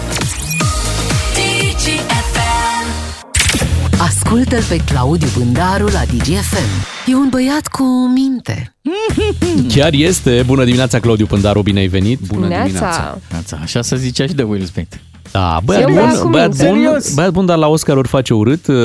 [4.00, 6.68] Ascultă-l pe Claudiu Bândaru la DGFM.
[7.06, 8.74] E un băiat cu minte.
[9.74, 10.42] Chiar este.
[10.46, 12.20] Bună dimineața, Claudiu Pândaru, bine ai venit.
[12.20, 13.18] Bună dimineața.
[13.30, 14.94] Neața, Așa se zicea și de Will Smith.
[15.32, 16.66] Da, băiat Eu vreau bun, cu băiat minte.
[16.66, 17.14] bun, Serios?
[17.14, 18.66] băiat bun, dar la Oscaruri face urât.
[18.66, 18.76] Uh,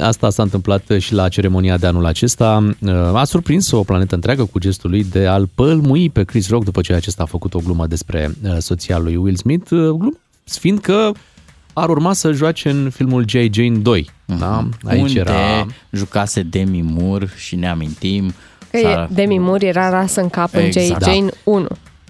[0.00, 2.68] Asta s-a întâmplat și la ceremonia de anul acesta.
[2.80, 6.64] Uh, A surprins o planetă întreagă cu gestul lui de a-l pălmui pe Chris Rock
[6.64, 10.18] după ce acesta a făcut o glumă despre uh, soția lui Will Smith, uh, glumă
[10.44, 11.10] fiind că
[11.72, 13.32] ar urma să joace în filmul J.
[13.50, 14.10] Jane 2.
[14.38, 14.68] Da?
[14.86, 15.66] Aici Unde era...
[15.90, 18.32] jucase Demi Moore și ne amintim.
[18.70, 21.02] Că e, Demi Moore era ras în cap în Exact.
[21.02, 21.06] J.
[21.06, 21.66] Jane 1.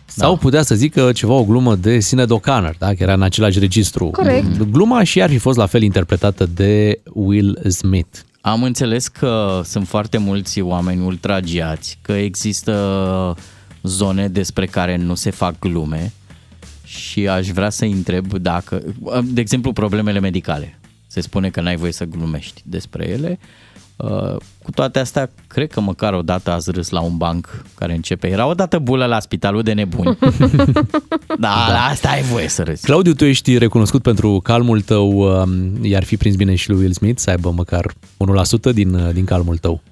[0.07, 2.89] Sau putea să zică ceva, o glumă de Sinead O'Connor, da?
[2.89, 4.07] că era în același registru.
[4.07, 4.63] Corect.
[4.63, 8.19] Gluma și ar fi fost la fel interpretată de Will Smith.
[8.41, 13.37] Am înțeles că sunt foarte mulți oameni ultragiați, că există
[13.83, 16.13] zone despre care nu se fac glume
[16.85, 18.83] și aș vrea să întreb dacă,
[19.25, 20.79] de exemplu, problemele medicale.
[21.07, 23.39] Se spune că n-ai voie să glumești despre ele.
[23.41, 23.64] Uh,
[23.97, 28.29] Cu toate astea, cred că măcar o dată ați râs la un banc care începe.
[28.29, 30.19] Era o dată bulă la spitalul de nebuni.
[31.39, 32.85] da, la asta ai voie să râzi.
[32.85, 36.93] Claudiu, tu ești recunoscut pentru calmul tău, um, i-ar fi prins bine și lui Will
[36.93, 37.93] Smith să aibă măcar
[38.71, 39.83] 1% din, uh, din calmul tău.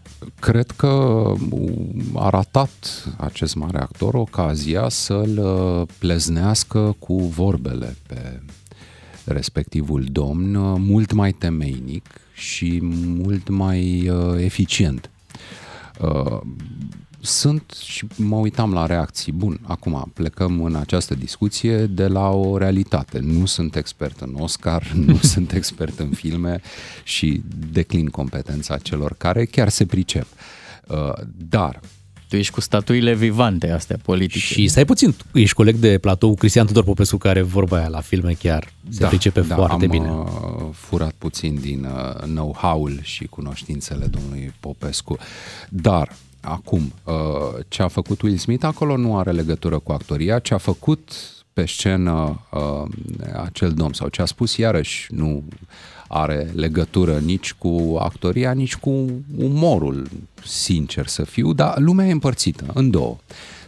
[0.40, 1.22] Cred că
[2.14, 8.40] a ratat acest mare actor ocazia să-l uh, pleznească cu vorbele pe
[9.24, 12.06] respectivul domn uh, mult mai temeinic
[12.42, 12.78] și
[13.24, 15.10] mult mai uh, eficient.
[16.00, 16.40] Uh,
[17.20, 19.32] Sunt și mă uitam la reacții.
[19.32, 23.18] Bun, acum plecăm în această discuție de la o realitate.
[23.18, 26.60] Nu sunt expert în Oscar, nu sunt expert în filme
[27.04, 27.42] și
[27.72, 30.26] declin competența celor care chiar se pricep.
[30.88, 31.12] Uh,
[31.48, 31.80] Dar
[32.32, 34.38] Tu ești cu statuile vivante astea politice.
[34.38, 38.00] Și stai puțin, ești coleg de platou cu Cristian Tudor Popescu, care vorba aia la
[38.00, 40.10] filme chiar se pricepe foarte am, bine.
[40.10, 40.26] uh,
[40.72, 45.18] furat puțin din uh, know-how-ul și cunoștințele domnului Popescu.
[45.68, 47.14] Dar, acum, uh,
[47.68, 50.38] ce a făcut Will Smith acolo nu are legătură cu actoria.
[50.38, 51.10] Ce a făcut
[51.52, 52.90] pe scenă uh,
[53.42, 55.44] acel domn sau ce a spus iarăși nu
[56.14, 59.06] are legătură nici cu actoria, nici cu
[59.38, 60.08] umorul,
[60.44, 63.16] sincer să fiu, dar lumea e împărțită în două.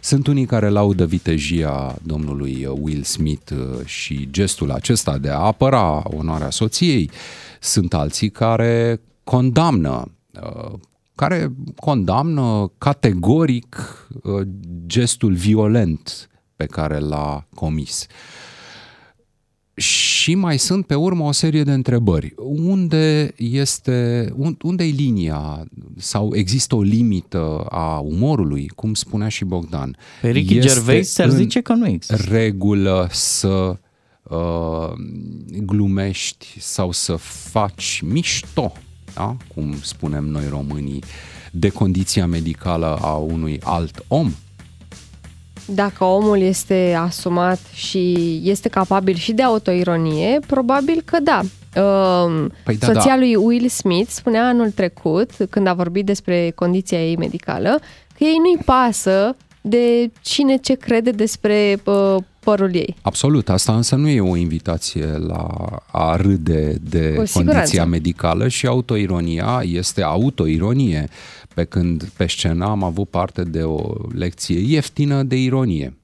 [0.01, 6.03] Sunt unii care laudă vitejia domnului Will Smith uh, și gestul acesta de a apăra
[6.03, 7.09] onoarea soției.
[7.59, 10.11] Sunt alții care condamnă
[10.43, 10.73] uh,
[11.15, 14.47] care condamnă categoric uh,
[14.85, 18.07] gestul violent pe care l-a comis.
[19.75, 22.33] Și mai sunt pe urmă o serie de întrebări.
[22.45, 24.29] Unde este,
[24.61, 25.65] unde e linia
[25.97, 29.97] sau există o limită a umorului, cum spunea și Bogdan?
[30.21, 32.15] Pe Ricky este Gervais se zice că nu există.
[32.29, 33.77] regulă să
[34.23, 34.91] uh,
[35.63, 37.15] glumești sau să
[37.51, 38.73] faci mișto,
[39.13, 39.37] da?
[39.55, 41.03] cum spunem noi românii,
[41.51, 44.31] de condiția medicală a unui alt om?
[45.65, 51.41] Dacă omul este asumat și este capabil și de autoironie, probabil că da.
[51.81, 53.17] Uh, păi da, soția da.
[53.17, 57.79] lui Will Smith spunea anul trecut, când a vorbit despre condiția ei medicală,
[58.17, 62.95] că ei nu-i pasă de cine ce crede despre uh, părul ei.
[63.01, 65.47] Absolut, asta însă nu e o invitație la
[65.91, 71.07] a râde de condiția medicală și autoironia este autoironie,
[71.55, 75.97] pe când pe scenă am avut parte de o lecție ieftină de ironie.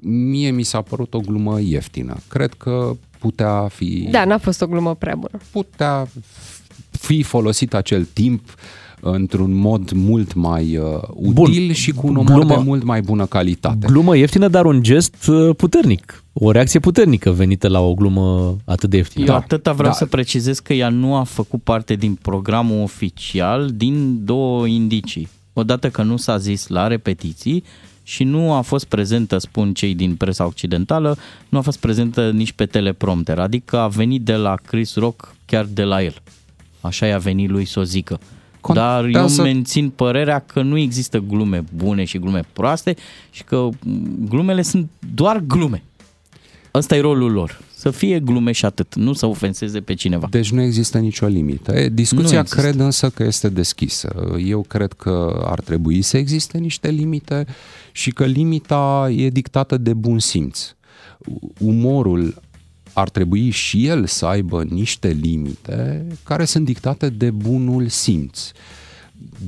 [0.00, 2.16] Mie mi s-a părut o glumă ieftină.
[2.28, 4.08] Cred că putea fi...
[4.10, 5.38] Da, n-a fost o glumă prea bună.
[5.50, 6.08] Putea
[6.90, 11.32] fi folosit acel timp uh, într-un mod mult mai uh, util
[11.64, 11.72] Bun.
[11.72, 13.86] și cu un umor glumă, de mult mai bună calitate.
[13.86, 16.21] Glumă ieftină, dar un gest uh, puternic.
[16.32, 19.24] O reacție puternică venită la o glumă atât de ieftină.
[19.24, 19.36] Eu da.
[19.36, 19.96] atâta vreau da.
[19.96, 25.28] să precizez că ea nu a făcut parte din programul oficial din două indicii.
[25.52, 27.64] Odată că nu s-a zis la repetiții
[28.02, 31.16] și nu a fost prezentă, spun cei din presa occidentală,
[31.48, 35.64] nu a fost prezentă nici pe teleprompter, adică a venit de la Chris Rock chiar
[35.64, 36.14] de la el.
[36.80, 38.20] Așa i-a venit lui să o zică.
[38.72, 42.96] Dar eu mențin părerea că nu există glume bune și glume proaste
[43.30, 43.68] și că
[44.28, 45.82] glumele sunt doar glume.
[46.74, 47.60] Ăsta e rolul lor.
[47.74, 50.26] Să fie glume și atât, nu să ofenseze pe cineva.
[50.30, 51.88] Deci nu există nicio limită.
[51.88, 54.36] Discuția cred însă că este deschisă.
[54.44, 57.46] Eu cred că ar trebui să existe niște limite
[57.92, 60.74] și că limita e dictată de bun simț.
[61.58, 62.42] Umorul
[62.92, 68.50] ar trebui și el să aibă niște limite care sunt dictate de bunul simț.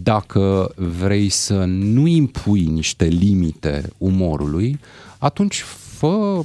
[0.02, 4.78] Dacă vrei să nu impui niște limite umorului,
[5.18, 5.64] atunci
[5.96, 6.44] fă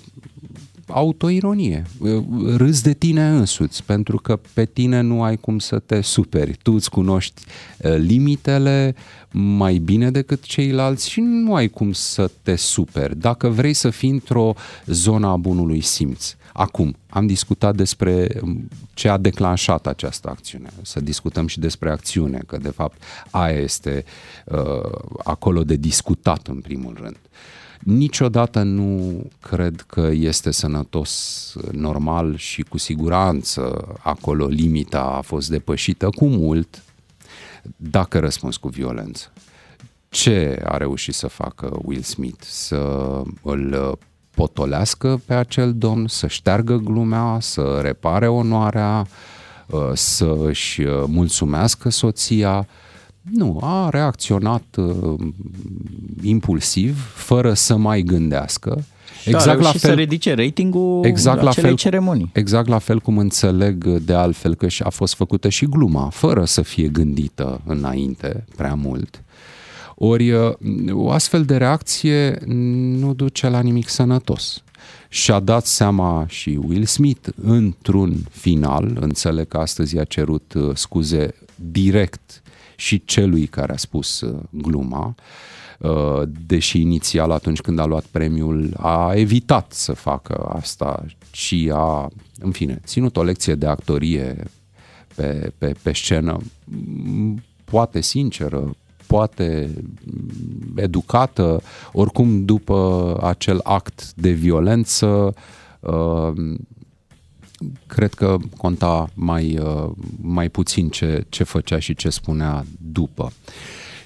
[0.90, 1.84] autoironie.
[2.56, 6.58] Râzi de tine însuți, pentru că pe tine nu ai cum să te superi.
[6.62, 7.42] Tu îți cunoști
[7.78, 8.96] uh, limitele
[9.32, 13.18] mai bine decât ceilalți și nu ai cum să te superi.
[13.18, 14.54] Dacă vrei să fii într-o
[14.86, 16.36] zonă a bunului simț.
[16.54, 20.70] Acum, am discutat despre um, ce a declanșat această acțiune.
[20.82, 24.04] Să discutăm și despre acțiune, că de fapt aia este
[24.46, 24.58] uh,
[25.24, 27.18] acolo de discutat în primul rând.
[27.80, 36.10] Niciodată nu cred că este sănătos, normal și cu siguranță acolo limita a fost depășită
[36.10, 36.84] cu mult
[37.76, 39.32] dacă răspuns cu violență.
[40.10, 42.44] Ce a reușit să facă Will Smith?
[42.44, 43.98] Să îl
[44.40, 49.08] potolească pe acel domn, să șteargă glumea, să repare onoarea,
[49.68, 52.68] uh, să își uh, mulțumească soția.
[53.32, 55.20] Nu, a reacționat uh,
[56.22, 58.84] impulsiv, fără să mai gândească.
[59.22, 62.30] Și exact la fel, să ridice ratingul exact la fel, ceremonii.
[62.34, 66.46] Exact la fel cum înțeleg de altfel că și a fost făcută și gluma, fără
[66.46, 69.24] să fie gândită înainte prea mult.
[69.96, 70.52] Ori uh,
[70.92, 72.40] o astfel de reacție
[73.00, 74.64] nu duce la nimic sănătos.
[75.10, 81.34] Și-a dat seama și Will Smith într-un final, înțeleg că astăzi a cerut uh, scuze
[81.56, 82.42] direct
[82.80, 85.16] și celui care a spus uh, gluma,
[86.46, 92.52] deși inițial atunci când a luat premiul a evitat să facă asta și a, în
[92.52, 94.44] fine, ținut o lecție de actorie
[95.16, 96.38] pe, pe, pe scenă,
[97.64, 98.76] poate sinceră,
[99.08, 99.70] poate
[100.76, 101.62] educată,
[101.92, 105.34] oricum după acel act de violență,
[105.80, 106.32] uh,
[107.88, 109.92] cred că conta mai, uh,
[110.22, 113.32] mai puțin ce, ce făcea și ce spunea după.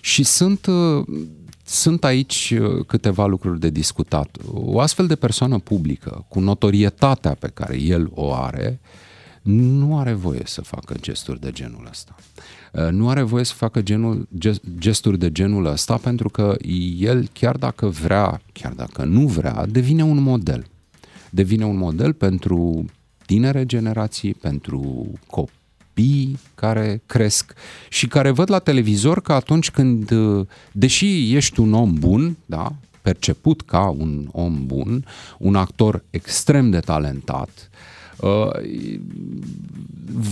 [0.02, 1.06] Și sunt, uh,
[1.66, 2.54] sunt aici
[2.88, 4.38] câteva lucruri de discutat.
[4.54, 8.80] O astfel de persoană publică, cu notorietatea pe care el o are,
[9.42, 12.16] nu are voie să facă gesturi de genul ăsta.
[12.72, 16.56] Uh, Nu are voie să facă genul, gest- gesturi de genul ăsta pentru că
[16.98, 20.66] el, chiar dacă vrea, chiar dacă nu vrea, devine un model.
[21.30, 22.86] Devine un model pentru
[23.34, 27.54] tinere generații, pentru copii care cresc
[27.90, 32.74] și care văd la televizor că atunci când, uh, deși ești un om bun, da,
[33.02, 35.06] perceput ca un om bun,
[35.38, 37.70] un actor extrem de talentat,
[38.20, 38.50] uh,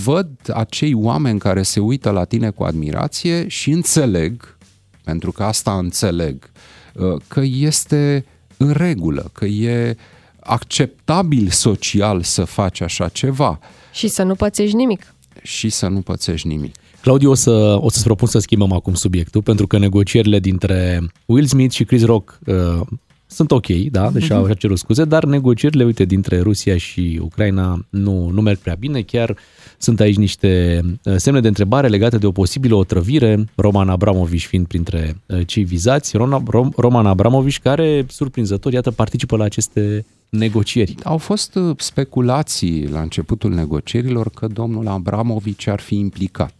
[0.03, 4.57] văd acei oameni care se uită la tine cu admirație și înțeleg,
[5.03, 6.51] pentru că asta înțeleg,
[6.93, 8.25] uh, că este
[8.57, 9.97] în regulă, că e
[10.43, 13.59] acceptabil social să faci așa ceva.
[13.93, 15.13] Și să nu pățești nimic.
[15.43, 16.75] și să nu pățești nimic.
[17.01, 21.45] Claudiu, o, să, o să-ți propun să schimbăm acum subiectul, pentru că negocierile dintre Will
[21.45, 22.81] Smith și Chris Rock uh,
[23.27, 28.29] sunt ok, da, deși au cerut scuze, dar negocierile, uite, dintre Rusia și Ucraina nu,
[28.29, 29.37] nu merg prea bine, chiar
[29.77, 34.67] sunt aici niște uh, semne de întrebare legate de o posibilă otrăvire, Roman Abramovici fiind
[34.67, 40.05] printre uh, cei vizați, Rona- Rom- Roman Abramovici care, surprinzător, iată, participă la aceste
[40.37, 40.95] negocieri.
[41.03, 46.53] Au fost uh, speculații la începutul negocierilor că domnul Abramovici ar fi implicat.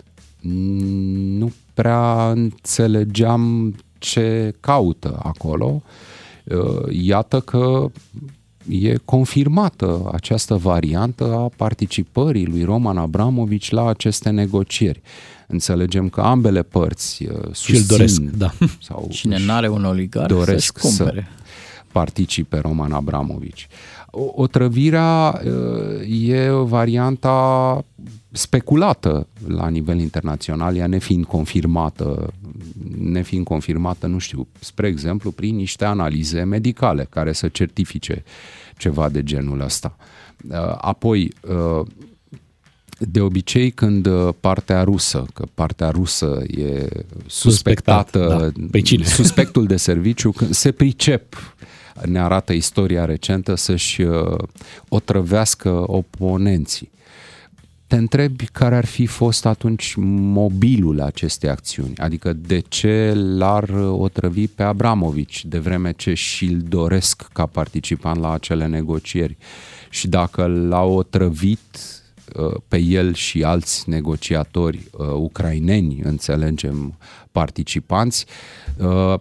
[1.39, 5.81] Nu prea înțelegeam ce caută acolo.
[6.43, 7.91] Uh, Iată că
[8.69, 15.01] e confirmată această variantă a participării lui Roman Abramovici la aceste negocieri.
[15.47, 18.51] Înțelegem că ambele părți uh, Și îl susțin doresc, da.
[18.81, 21.27] sau Cine n-are un oligar doresc să-și să cumpere.
[21.91, 23.67] Participe Roman Abramovici.
[24.11, 27.83] O- Otrăvirea uh, e varianta
[28.31, 32.33] speculată la nivel internațional, ea nefiind confirmată,
[32.97, 38.23] nefiind confirmată, nu știu, spre exemplu, prin niște analize medicale care să certifice
[38.77, 39.95] ceva de genul ăsta.
[40.49, 41.85] Uh, Apoi, uh,
[42.99, 46.87] de obicei când uh, partea rusă, că partea rusă e
[47.27, 48.67] suspectată, Suspectat, da.
[48.71, 49.03] Pe cine?
[49.05, 51.55] suspectul de serviciu, când se pricep,
[52.05, 54.37] ne arată istoria recentă, să-și uh,
[54.89, 56.89] otrăvească oponenții.
[57.91, 64.47] Te întrebi care ar fi fost atunci mobilul acestei acțiuni, adică de ce l-ar otrăvi
[64.47, 69.37] pe Abramovici, de vreme ce și-l doresc ca participant la acele negocieri.
[69.89, 71.79] Și dacă l-au otrăvit
[72.35, 76.97] uh, pe el și alți negociatori uh, ucraineni, înțelegem,
[77.31, 78.25] participanți,
[78.77, 79.15] uh,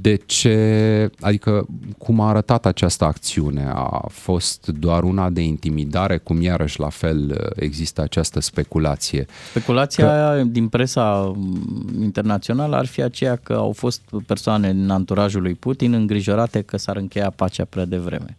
[0.00, 1.66] de ce, adică
[1.98, 3.70] cum a arătat această acțiune?
[3.74, 9.26] A fost doar una de intimidare, cum iarăși la fel uh, există această speculație.
[9.50, 10.42] Speculația că...
[10.46, 15.92] din presa m, internațională ar fi aceea că au fost persoane în anturajul lui Putin
[15.92, 18.36] îngrijorate că s-ar încheia pacea prea devreme.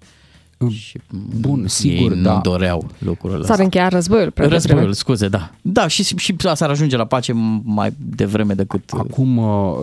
[0.70, 1.00] Și
[1.40, 2.34] Bun, sigur, ei da.
[2.34, 4.32] nu doreau lucrurile S-ar încheia războiul.
[4.32, 4.94] prea Războiul, devreme.
[4.96, 5.52] scuze, da.
[5.62, 8.92] Da, și, și s-ar ajunge la pace mai devreme decât...
[8.92, 9.78] Acum uh,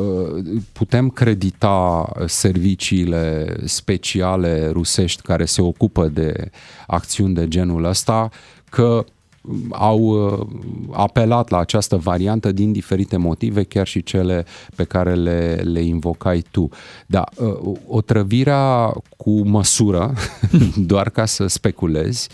[0.72, 6.50] putem credita serviciile speciale rusești care se ocupă de
[6.86, 8.28] acțiuni de genul ăsta
[8.70, 9.04] că
[9.70, 10.46] au uh,
[10.90, 14.44] apelat la această variantă din diferite motive, chiar și cele
[14.76, 16.68] pe care le, le invocai tu.
[17.06, 20.12] Da, uh, otrăvirea cu măsură,
[20.76, 22.28] doar ca să speculezi,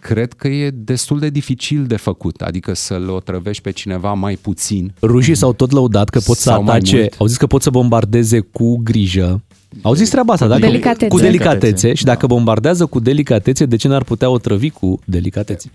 [0.00, 4.92] cred că e destul de dificil de făcut, adică să-l otrăvești pe cineva mai puțin.
[5.02, 7.14] Rușii s-au tot lăudat că pot să Sau mai atace, mult.
[7.18, 9.42] au zis că pot să bombardeze cu grijă.
[9.82, 11.08] Au zis treaba asta, dacă, Delicatețe.
[11.08, 15.70] cu delicatețe Delicatețe, și dacă bombardează cu delicatețe, de ce n-ar putea otrăvi cu delicatețe?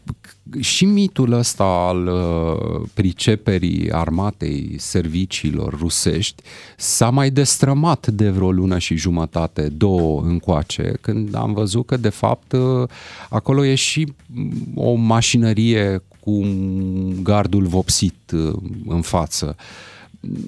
[0.59, 6.43] și mitul ăsta al uh, priceperii armatei serviciilor rusești
[6.77, 12.09] s-a mai destrămat de vreo lună și jumătate, două încoace, când am văzut că de
[12.09, 12.87] fapt uh,
[13.29, 18.53] acolo e și mm, o mașinărie cu un gardul vopsit uh,
[18.87, 19.55] în față.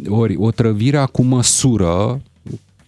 [0.07, 2.21] Ori otrăvirea cu măsură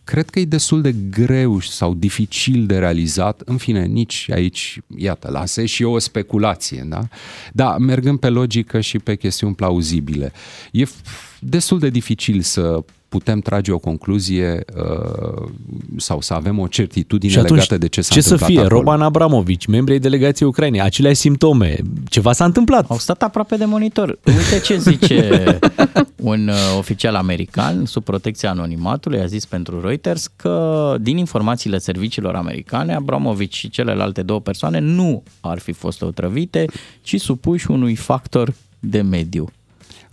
[0.10, 3.41] cred că e destul de greu sau dificil de realizat.
[3.45, 7.07] În fine, nici aici, iată, lasă și eu o speculație, da?
[7.53, 10.31] Da, mergând pe logică și pe chestiuni plauzibile.
[10.72, 15.49] E f- destul de dificil să putem trage o concluzie uh,
[15.98, 18.65] sau să avem o certitudine Și atunci, legată de ce s-a ce să întâmplat fie?
[18.65, 18.80] acolo.
[18.80, 21.77] Roman Abramovici, membrii ai delegației Ucrainei, aceleași simptome,
[22.10, 22.90] ceva s-a întâmplat.
[22.90, 24.19] Au stat aproape de monitor.
[24.26, 25.60] Uite ce zice
[26.31, 32.36] un uh, oficial american sub protecția anonimatului, a zis pentru Reuters că din informațiile serviciilor
[32.36, 36.65] americane, Abramovici și celelalte două persoane nu ar fi fost otrăvite,
[37.02, 39.49] ci supuși unui factor de mediu.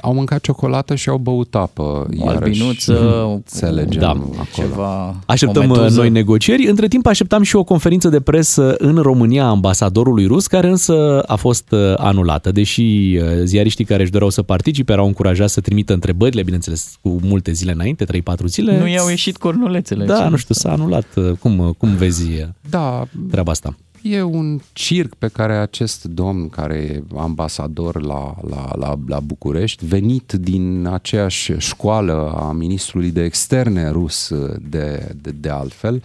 [0.01, 2.07] Au mâncat ciocolată și au băut apă.
[2.19, 4.09] O albinuță, înțelegem Da.
[4.09, 4.33] acolo.
[4.55, 5.99] Ceva, Așteptăm o uh, metuză.
[6.01, 6.67] noi negocieri.
[6.67, 11.23] Între timp așteptam și o conferință de presă în România a ambasadorului rus, care însă
[11.27, 12.53] a fost uh, anulată.
[12.53, 12.81] Deși
[13.21, 17.53] uh, ziariștii care își doreau să participe erau încurajați să trimită întrebările, bineînțeles, cu multe
[17.53, 18.09] zile înainte, 3-4
[18.47, 18.79] zile.
[18.79, 20.05] Nu i-au ieșit cornulețele.
[20.05, 21.07] Da, Ce- nu știu, s-a anulat.
[21.17, 23.77] Uh, Cum, uh, cum vezi uh, Da, treaba asta?
[24.03, 29.87] E un circ pe care acest domn, care e ambasador la, la, la, la București,
[29.87, 36.03] venit din aceeași școală a ministrului de externe rus de, de, de altfel,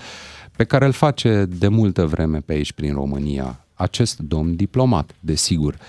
[0.56, 5.74] pe care îl face de multă vreme pe aici prin România, acest domn diplomat, desigur.
[5.74, 5.80] Uh,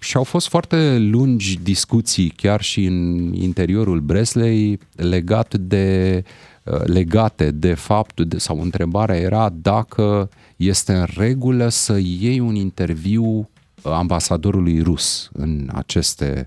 [0.00, 6.22] și au fost foarte lungi discuții chiar și în interiorul Breslei legat de
[6.62, 12.54] uh, legate de faptul de, sau întrebarea era dacă este în regulă să iei un
[12.54, 13.46] interviu uh,
[13.82, 16.46] ambasadorului rus în aceste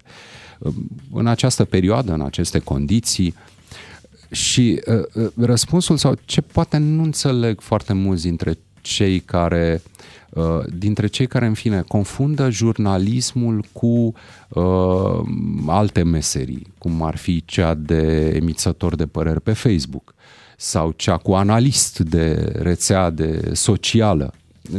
[0.60, 0.74] uh,
[1.14, 3.36] în această perioadă, în aceste condiții.
[4.32, 9.92] Și uh, uh, răspunsul sau ce poate nu înțeleg foarte mulți dintre cei care uh,
[10.70, 14.14] dintre cei care în fine confundă jurnalismul cu
[14.50, 15.22] uh,
[15.68, 20.14] alte meserii, cum ar fi cea de emițător de păreri pe Facebook
[20.58, 24.34] sau cea cu analist de rețea de socială.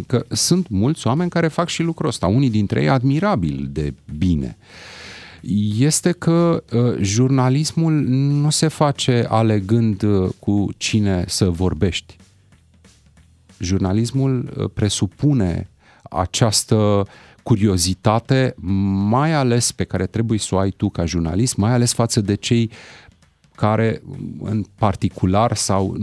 [0.07, 4.57] Că sunt mulți oameni care fac și lucrul ăsta, unii dintre ei admirabil de bine
[5.79, 12.17] este că uh, jurnalismul nu se face alegând uh, cu cine să vorbești.
[13.59, 15.71] Jurnalismul uh, presupune
[16.11, 17.07] această
[17.43, 18.55] curiozitate,
[19.09, 22.35] mai ales pe care trebuie să o ai tu ca jurnalist, mai ales față de
[22.35, 22.71] cei
[23.55, 24.03] care
[24.41, 25.95] în particular sau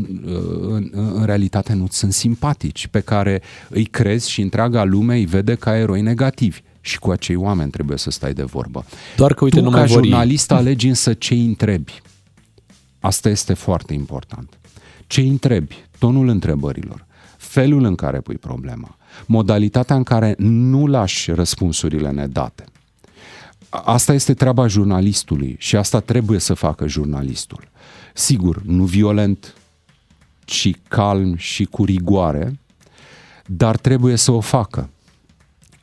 [0.69, 5.55] în, în realitate nu sunt simpatici, pe care îi crezi și întreaga lume îi vede
[5.55, 6.61] ca eroi negativi.
[6.81, 8.85] Și cu acei oameni trebuie să stai de vorbă.
[9.15, 10.09] Doar că, uite, tu nu ca mai vor ei.
[10.09, 12.01] jurnalist alegi însă ce îi întrebi.
[12.99, 14.59] Asta este foarte important.
[15.07, 17.05] Ce îi întrebi, tonul întrebărilor,
[17.53, 22.63] felul în care pui problema, modalitatea în care nu lași răspunsurile nedate.
[23.69, 27.67] Asta este treaba jurnalistului și asta trebuie să facă jurnalistul.
[28.13, 29.55] Sigur, nu violent,
[30.45, 32.59] ci calm și cu rigoare,
[33.45, 34.89] dar trebuie să o facă.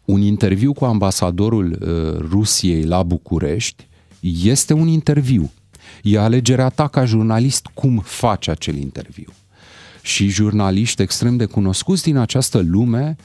[0.05, 3.88] Un interviu cu ambasadorul uh, Rusiei la București
[4.20, 5.51] este un interviu.
[6.02, 9.32] E alegerea ta ca jurnalist cum faci acel interviu.
[10.02, 13.16] Și jurnaliști extrem de cunoscuți din această lume,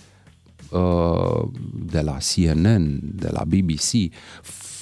[0.69, 1.47] uh,
[1.85, 4.13] de la CNN, de la BBC,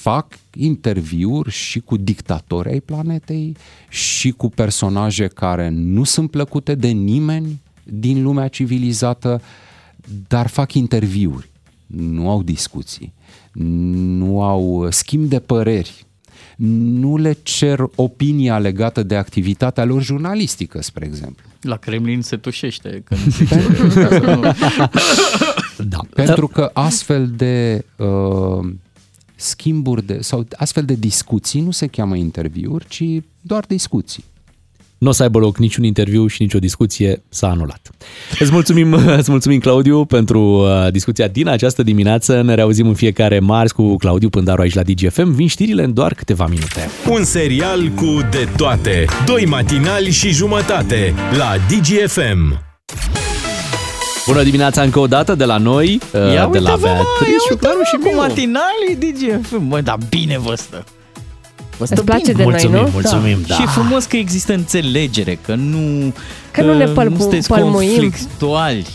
[0.03, 3.55] fac interviuri și cu dictatori ai planetei
[3.89, 9.41] și cu personaje care nu sunt plăcute de nimeni din lumea civilizată,
[10.27, 11.49] dar fac interviuri,
[11.87, 13.13] nu au discuții,
[13.51, 16.05] nu au schimb de păreri,
[16.57, 21.45] nu le cer opinia legată de activitatea lor jurnalistică, spre exemplu.
[21.61, 23.67] La Kremlin se tușește când zice
[25.77, 25.99] da.
[26.13, 28.73] Pentru că astfel de uh,
[29.35, 33.03] schimburi de, sau astfel de discuții nu se cheamă interviuri, ci
[33.41, 34.23] doar discuții.
[35.03, 37.89] Nu o să aibă loc niciun interviu și nicio discuție, s-a anulat.
[38.39, 42.41] Îți mulțumim, îți mulțumim Claudiu, pentru uh, discuția din această dimineață.
[42.41, 45.31] Ne reauzim în fiecare marți cu Claudiu Pândaru aici la DGFM.
[45.31, 46.89] Vin știrile în doar câteva minute.
[47.09, 49.05] Un serial cu de toate.
[49.25, 52.61] Doi matinali și jumătate la DGFM.
[54.27, 57.31] Bună dimineața încă o dată de la noi, uh, Ia de la uite-vă, mă, Beatrice,
[57.31, 58.17] ia Ciuclaru uite-mă, și cu Miu.
[58.17, 59.63] matinalii DGFM.
[59.67, 60.83] Mă, dar bine vă stă.
[61.77, 62.37] Vă stă Îți place bine.
[62.37, 62.89] de noi, Mulțumim, nu?
[62.93, 63.55] mulțumim, da.
[63.55, 66.13] Și e frumos că există înțelegere, că nu...
[66.51, 67.89] Că nu ne pălmu- sunteți pălmuim.
[67.99, 68.87] conflictuali.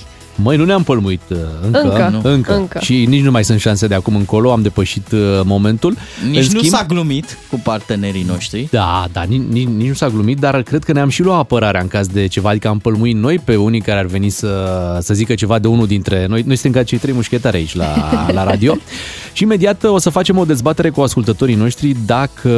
[0.43, 2.31] Măi, nu ne-am pălmuit uh, încă, Încă, nu.
[2.31, 2.55] încă.
[2.55, 2.79] încă.
[2.83, 5.97] Și nici nu mai sunt șanse de acum încolo, am depășit uh, momentul.
[6.31, 8.69] Nici În nu s-a glumit cu partenerii noștri.
[8.71, 11.81] Da, da, nici, nici, nici nu s-a glumit, dar cred că ne-am și luat apărarea
[11.81, 15.15] în caz de ceva, adică am pălmuit noi pe unii care ar veni să, să
[15.15, 16.43] zică ceva de unul dintre noi.
[16.47, 17.87] Noi suntem ca cei trei mușchetari aici la,
[18.37, 18.77] la radio.
[19.33, 22.51] și imediat o să facem o dezbatere cu ascultătorii noștri dacă,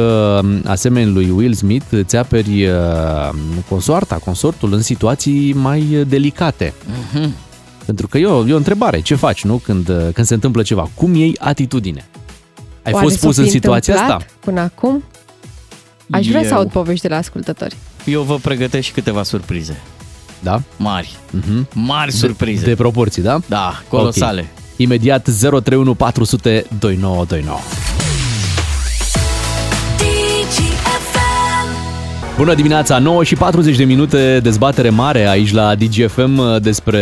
[0.65, 2.73] asemenea lui Will Smith, îți aperi uh,
[3.69, 6.73] consoarta, consortul în situații mai delicate.
[7.13, 7.33] Mhm.
[7.91, 9.57] Pentru că e o, e o întrebare, ce faci, nu?
[9.57, 12.05] Când, uh, când se întâmplă ceva, cum iei atitudine?
[12.83, 14.35] Ai Oare fost s-o pus fi în situația întâmplat asta?
[14.39, 15.03] Până acum?
[16.09, 17.75] Aș vrea să Eu- aud povești de la ascultători.
[18.05, 19.81] Eu vă pregătesc și câteva surprize.
[20.39, 20.61] Da?
[20.77, 21.15] Mari.
[21.31, 21.67] Mhm.
[21.73, 22.63] Mari surprize.
[22.63, 23.39] De, de proporții, da?
[23.47, 24.41] Da, colosale.
[24.41, 24.59] Ok.
[24.75, 27.59] Imediat 031 400 2929.
[32.37, 36.99] Bună dimineața, 9 și 40 de minute, dezbatere mare aici la DGFM uh, despre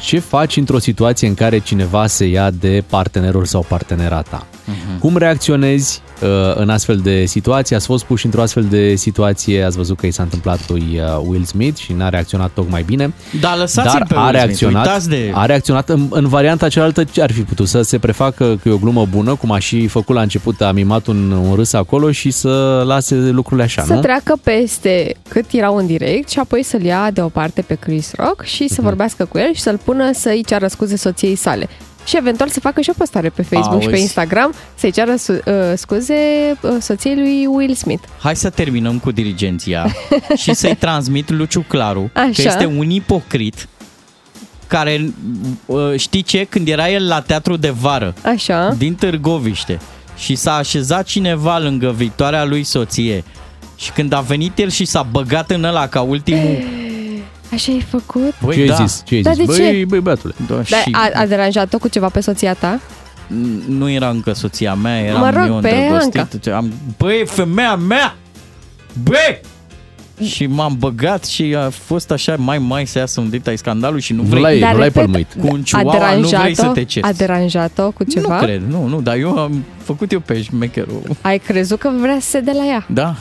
[0.00, 4.46] ce faci într-o situație în care cineva se ia de partenerul sau partenera ta.
[4.64, 4.98] Mhm.
[4.98, 7.76] Cum reacționezi uh, în astfel de situații?
[7.76, 11.22] Ați fost puși într-o astfel de situație, ați văzut că i s-a întâmplat lui uh,
[11.26, 13.12] Will Smith și n-a reacționat tocmai bine.
[13.40, 16.68] Da, lăsați-l dar pe a Will Smith, reacționat, uitați de- a reacționat în, în varianta
[16.68, 19.58] cealaltă ce ar fi putut să se prefacă că e o glumă bună, cum a
[19.58, 23.82] și făcut la început, a mimat un, un râs acolo și să lase lucrurile așa,
[23.86, 24.00] Să nu?
[24.00, 28.62] treacă peste cât erau în direct și apoi să-l ia deoparte pe Chris Rock și
[28.62, 28.72] Mhm.
[28.74, 31.68] să vorbească cu el și să-l pună să-i ceară scuze soției sale.
[32.06, 34.02] Și eventual să facă și o postare pe Facebook și pe Auzi.
[34.02, 36.14] Instagram să-i ceară su- uh, scuze
[36.60, 38.02] uh, soției lui Will Smith.
[38.20, 39.86] Hai să terminăm cu dirigenția
[40.42, 42.30] și să-i transmit Luciu Claru Așa.
[42.34, 43.68] că este un ipocrit
[44.66, 45.12] care,
[45.66, 48.74] uh, știi ce, când era el la teatru de vară Așa.
[48.78, 49.78] din Târgoviște
[50.16, 53.24] și s-a așezat cineva lângă viitoarea lui soție
[53.78, 56.56] și când a venit el și s-a băgat în ăla ca ultimul
[57.52, 58.34] Așa ai făcut?
[58.44, 58.74] Băi, ce ai da.
[58.74, 59.02] zis?
[59.06, 59.46] Ce ai Dar zis?
[59.46, 59.84] de băi, ce?
[59.84, 60.34] băi, băiatule.
[60.48, 62.80] Da, Dar și a, a deranjat-o cu ceva pe soția ta?
[63.68, 66.46] nu era încă soția mea, eram Mă rog, eu pe îndrăgostit.
[66.46, 68.16] Am, băi, femeia mea!
[69.02, 69.40] Băi!
[70.28, 74.12] Și m-am băgat și a fost așa mai mai să iasă un dita scandalul și
[74.12, 74.42] nu Nu vrei.
[74.42, 75.32] l-ai- Dar nu l-ai repet, pălmuit.
[75.40, 76.72] Cu un A chihuahua nu vrei să deranjat-o?
[76.72, 77.08] te cerți.
[77.08, 78.34] A deranjat-o cu ceva?
[78.34, 81.02] Nu cred, nu, nu, dar eu am făcut eu pe șmecherul.
[81.20, 82.86] Ai crezut că vrea să se de la ea?
[82.88, 83.14] Da,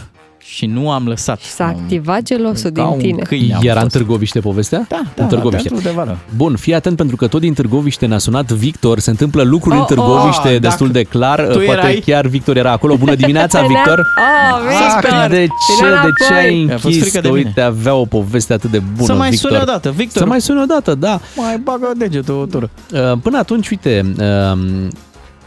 [0.49, 1.41] și nu am lăsat.
[1.41, 3.21] S-a activat gelosul Ca din un tine.
[3.21, 3.91] câine am Era în fost.
[3.95, 4.85] Târgoviște povestea?
[4.89, 5.69] Da, în da, Târgoviște.
[5.69, 6.17] la teatru de vară.
[6.35, 8.99] Bun, fii atent pentru că tot din Târgoviște ne-a sunat Victor.
[8.99, 11.39] Se întâmplă lucruri Oh, în Târgoviște oh, destul dacă de clar.
[11.39, 12.95] tu Poate erai- chiar Victor era acolo.
[12.95, 13.99] Bună dimineața, Venea- Victor!
[13.99, 15.11] Oh, Victor!
[15.21, 16.73] Ah, de ce, Vine de ce ai înapoi.
[16.73, 17.01] A fost închis?
[17.01, 17.47] frică de Că, mine.
[17.47, 19.49] uite, avea o poveste atât de bună, Să mai Victor.
[19.49, 20.21] sune o dată, Victor.
[20.21, 21.19] Să mai sune o dată, da.
[21.35, 22.69] Mai bagă degetul o tură.
[22.93, 24.13] Uh, Până atunci, uite,
[24.51, 24.59] um,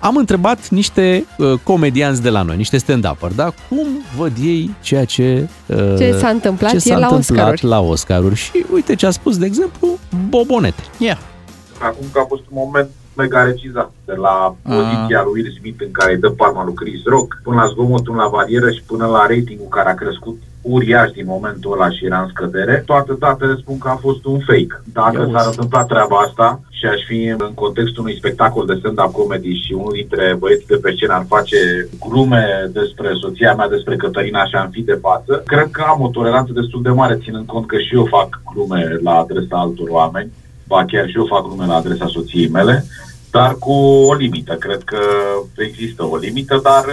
[0.01, 3.53] am întrebat niște uh, comedianți de la noi, niște stand-uperi, da?
[3.69, 3.87] Cum
[4.17, 5.49] văd ei ceea ce...
[5.67, 7.65] uh, Ce s-a întâmplat ce ieri s-a la întâmplat Oscaruri.
[7.65, 8.35] la Oscaruri.
[8.35, 9.89] Și uite ce a spus, de exemplu,
[10.29, 10.83] Bobonete.
[10.99, 11.19] Yeah.
[11.83, 15.91] acum că a fost un moment mega regizat, de la poziția lui Will Smith în
[15.91, 19.27] care îi dă palma lui Chris Rock, până la zgomotul la barieră și până la
[19.27, 23.79] ratingul care a crescut uriaș din momentul ăla și era în scădere, toate datele spun
[23.79, 24.83] că a fost un fake.
[24.93, 29.63] Dacă s-ar întâmpla treaba asta și aș fi în contextul unui spectacol de stand-up comedy
[29.65, 34.45] și unul dintre băieții de pe scenă ar face glume despre soția mea, despre Cătălina
[34.45, 37.67] și am fi de față, cred că am o toleranță destul de mare, ținând cont
[37.67, 40.31] că și eu fac glume la adresa altor oameni
[40.71, 42.85] ba chiar și eu fac glume la adresa soției mele,
[43.31, 43.73] dar cu
[44.11, 44.55] o limită.
[44.55, 44.99] Cred că
[45.57, 46.85] există o limită, dar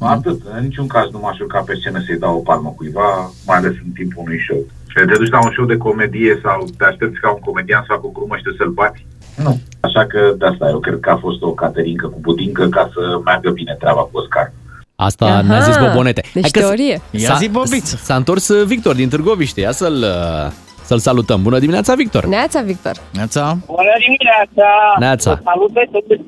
[0.00, 0.38] uh, atât.
[0.56, 3.08] În niciun caz nu m-aș urca pe scenă să-i dau o palmă cuiva,
[3.46, 4.60] mai ales în timpul unui show.
[4.90, 7.92] Și te duci la un show de comedie sau te aștepți ca un comedian să
[7.94, 9.06] facă o glumă și tu să-l bați?
[9.44, 9.52] Nu.
[9.80, 13.00] Așa că de asta eu cred că a fost o caterincă cu budincă ca să
[13.24, 14.52] meargă bine treaba cu Oscar.
[14.96, 16.20] Asta Aha, ne-a zis Bobonete.
[16.34, 17.00] deci Hai că s- teorie.
[17.10, 17.96] Ia s-a- zi, Bobiță.
[17.96, 19.60] S-a întors uh, Victor din Târgoviște.
[19.60, 20.52] Ia să-l, uh,
[20.84, 21.42] să-l salutăm.
[21.42, 22.24] Bună dimineața, Victor!
[22.26, 22.96] Neața, Victor.
[23.12, 23.42] Neața.
[23.66, 24.68] Bună dimineața!
[24.98, 25.30] Neața.
[25.34, 26.20] Vă Salut pe toți!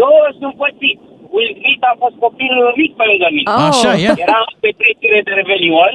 [0.00, 0.98] Eu sunt pățit.
[1.34, 3.48] Will Smith a fost copil mic pe lângă mine.
[3.56, 3.66] Oh.
[3.70, 4.08] Așa e.
[4.26, 5.92] Eram pe trecere de Revelion,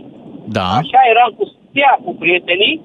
[0.57, 0.68] Da.
[0.81, 2.76] așa eram cu stea cu prietenii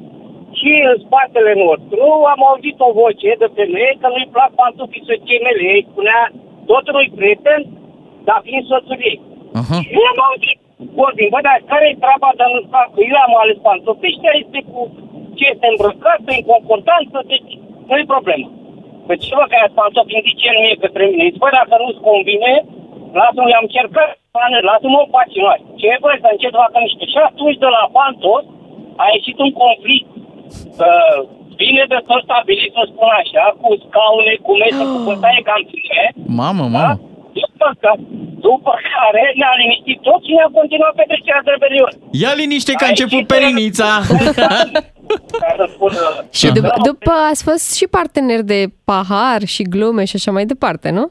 [0.58, 2.02] și în spatele nostru
[2.32, 5.62] am auzit o voce de femeie că nu-i plac pantofii soției mele.
[5.74, 6.20] Ei spunea
[6.70, 7.60] totul prieten,
[8.28, 9.18] dar fiind soțul ei.
[9.60, 9.76] Aha.
[9.82, 10.58] Și eu am auzit
[11.00, 12.86] vorbind, bă, dar care e treaba de nu fac?
[12.94, 14.80] Că eu am ales pantofi, ăștia este cu
[15.36, 17.50] ce este îmbrăcat, în concordanță, deci
[17.88, 18.46] nu e problemă.
[19.06, 22.04] Păi ce vă care pantofi, îmi zice el mie către mine, zice, bă, dacă nu-ți
[22.08, 22.52] convine,
[23.18, 24.10] lasă-mă, i-am cercat,
[24.68, 25.60] lasă-mă în pace noi.
[25.78, 27.04] Ce e, bă, să încet facă niște.
[27.12, 28.44] Și atunci de la pantof
[29.02, 30.08] a ieșit un conflict
[30.86, 31.18] uh,
[31.60, 36.02] bine de tot stabilit, să spun așa, cu scaune, cu mese, cu bătaie cam ține,
[36.40, 36.94] Mamă, mamă.
[36.94, 37.11] după,
[37.82, 37.92] ca,
[38.48, 41.90] după care ne-a liniștit tot și ne-a continuat petrecerea de rebelion.
[42.22, 43.90] Ia liniște că a Aici început este- perinița.
[45.42, 48.60] Ca să spun, uh, Și da, după, da, după ați fost și partener de
[48.90, 51.06] pahar și glume și așa mai departe, nu?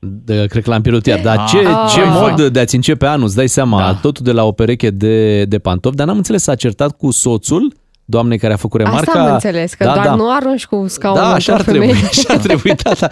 [0.00, 1.20] De, cred că l-am pierdut iar.
[1.20, 1.90] Dar ce, Ah.
[1.94, 2.08] ce Ah.
[2.20, 3.94] mod de a-ți începe anul, îți dai seama, Da.
[3.94, 7.72] totul de la o pereche de, de pantofi, dar n-am înțeles, s-a certat cu soțul
[8.10, 9.12] doamnei care a făcut remarca.
[9.12, 10.14] Asta am înțeles, că da, doar da.
[10.14, 11.92] nu arunci cu scaunul Da, așa ar într-o femeie.
[11.92, 13.08] trebui, așa ar trebui, da, da.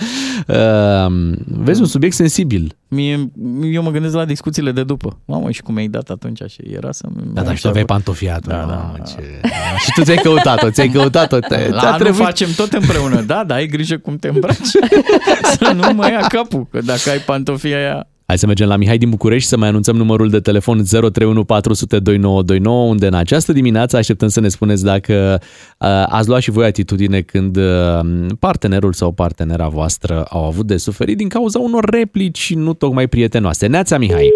[1.07, 2.77] Uh, vezi, un subiect sensibil.
[2.89, 3.31] Mie,
[3.73, 5.19] eu mă gândesc la discuțiile de după.
[5.25, 7.07] Mamă, și cum ai dat atunci și era să...
[7.33, 8.47] Da, dar și tu aveai pantofiat.
[8.47, 9.41] Da, Da, da, da, ce...
[9.85, 11.39] Și tu ți-ai căutat-o, ți-ai căutat-o.
[11.39, 12.25] Te, La ți-a anul trebuit...
[12.25, 13.21] facem tot împreună.
[13.21, 14.67] Da, dar ai grijă cum te îmbraci.
[15.59, 18.07] să nu mai ia capul, că dacă ai pantofia aia...
[18.27, 21.99] Hai să mergem la Mihai din București să mai anunțăm numărul de telefon 031 400
[21.99, 26.67] 2929, unde în această dimineață așteptăm să ne spuneți dacă uh, ați luat și voi
[26.67, 28.01] atitudine când uh,
[28.39, 33.67] partenerul sau partenera voastră au avut de suferit din cauza unor replici nu tocmai prietenoase.
[33.67, 34.31] Neața, Mihai!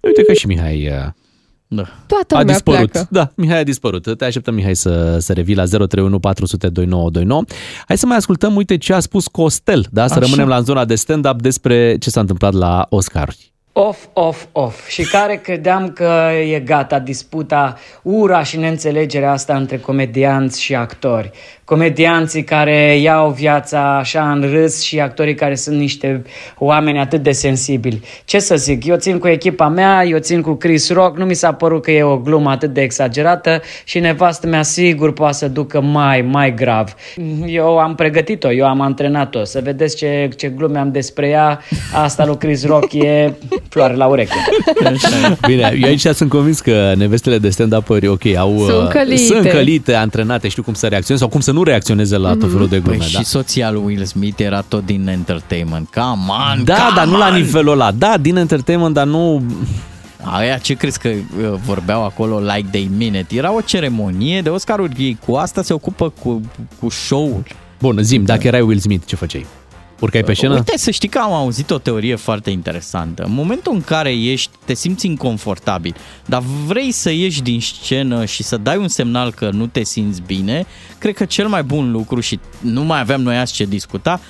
[0.00, 1.12] Uite că și Mihai uh,
[1.72, 1.82] Da.
[2.06, 2.90] Toată a lumea dispărut.
[2.90, 3.08] pleacă.
[3.10, 4.16] Da, Mihai a dispărut.
[4.18, 7.44] Te așteptăm, Mihai, să, să revii la 031 400 2929.
[7.86, 10.06] Hai să mai ascultăm, uite ce a spus Costel, da?
[10.06, 10.20] Să Așa.
[10.22, 13.52] rămânem la zona de stand-up despre ce s-a întâmplat la Oscaruri.
[13.72, 14.88] Off, off, off.
[14.88, 21.30] Și care credeam că e gata disputa, ura și neînțelegerea asta între comedianți și actori.
[21.70, 26.22] Comedianții care iau viața așa în râs și actorii care sunt niște
[26.58, 28.00] oameni atât de sensibili.
[28.24, 31.34] Ce să zic, eu țin cu echipa mea, eu țin cu Chris Rock, nu mi
[31.34, 35.48] s-a părut că e o glumă atât de exagerată și nevastă mea sigur poate să
[35.48, 36.94] ducă mai, mai grav.
[37.46, 41.60] Eu am pregătit-o, eu am antrenat-o, să vedeți ce, ce glume am despre ea,
[41.94, 43.32] asta lui Chris Rock e
[43.68, 44.34] floare la ureche.
[45.46, 49.16] Bine, eu aici sunt convins că nevestele de stand-up-uri, ok, au, Sunt uh, călite.
[49.16, 52.68] sunt călite, antrenate, știu cum să reacționeze sau cum să nu reacționeze la tot felul
[52.68, 52.96] de glume.
[52.96, 53.18] Păi da.
[53.18, 55.88] și soția lui Will Smith era tot din entertainment.
[55.88, 57.34] Come on, Da, come dar nu la on!
[57.34, 57.90] nivelul ăla.
[57.90, 59.42] Da, din entertainment, dar nu...
[60.22, 63.30] Aia ce crezi că uh, vorbeau acolo like they mean it?
[63.30, 64.94] Era o ceremonie de Oscaruri.
[64.98, 66.40] Ei cu asta se ocupă cu,
[66.80, 67.42] cu show-ul.
[67.78, 69.46] Bun, zim, dacă erai Will Smith, ce făceai?
[70.00, 70.54] Urcai pe scenă?
[70.54, 73.22] Uite, să știi că am auzit o teorie foarte interesantă.
[73.22, 75.94] În momentul în care ești, te simți inconfortabil,
[76.26, 80.22] dar vrei să ieși din scenă și să dai un semnal că nu te simți
[80.26, 80.66] bine,
[80.98, 84.20] cred că cel mai bun lucru și nu mai aveam noi azi ce discuta,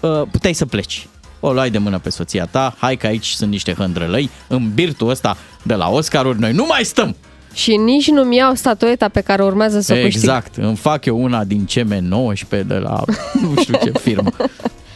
[0.00, 1.08] uh, puteai să pleci.
[1.40, 5.08] O luai de mână pe soția ta, hai că aici sunt niște hândrălăi, în birtul
[5.08, 7.16] ăsta de la Oscaruri, noi nu mai stăm!
[7.54, 10.14] Și nici nu-mi iau statueta pe care urmează să o câștig.
[10.14, 13.02] exact, îmi fac eu una din CM19 de la
[13.42, 14.30] nu știu ce firmă.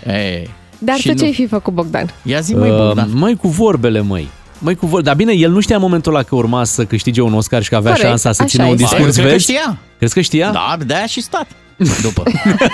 [0.06, 2.10] Ei, Dar și tu nu- ce-ai fi făcut, Bogdan?
[2.22, 3.08] Ia zi, mai Uh, Bogdan.
[3.12, 4.28] Măi, cu vorbele, măi.
[4.58, 5.06] Măi, cu vorbe.
[5.06, 7.68] Dar bine, el nu știa în momentul ăla că urma să câștige un Oscar și
[7.68, 8.82] că avea Corect, șansa să așa țină un este.
[8.82, 9.42] discurs, Eu cred că vezi?
[9.44, 9.78] știa.
[9.98, 10.50] Crezi că știa?
[10.50, 11.46] Da, de-aia și stat.
[12.02, 12.22] După.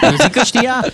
[0.03, 0.85] Eu zic că știa.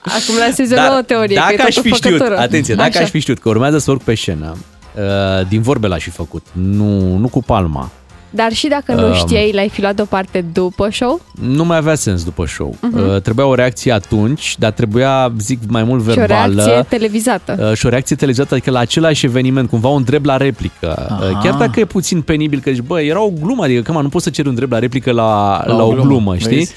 [0.00, 2.38] Acum lansezi o nouă teorie, că e dacă aș tot o fi știut, făcătură.
[2.40, 3.00] atenție, dacă Așa.
[3.00, 4.56] aș fi știut că urmează să urc pe scenă,
[4.96, 7.90] uh, din vorbe l-aș fi făcut, nu, nu cu palma.
[8.34, 11.20] Dar și dacă nu Um, știai, l-ai fi luat deoparte după show?
[11.40, 12.76] Nu mai avea sens după show.
[12.80, 13.08] Mhm.
[13.14, 16.62] Uh, trebuia o reacție atunci, dar trebuia, zic, mai mult Și o verbală.
[16.64, 17.66] reacție televizată.
[17.70, 21.08] Uh, și o reacție televizată, adică la același eveniment, cumva un drept la replică.
[21.10, 21.40] Uh, Aha.
[21.42, 24.24] Chiar dacă e puțin penibil, că zici, bă, era o glumă, adică, cam nu poți
[24.24, 26.56] să ceri un drept la replică la, la, La o o glumă, glumă, știi?
[26.56, 26.72] vezi?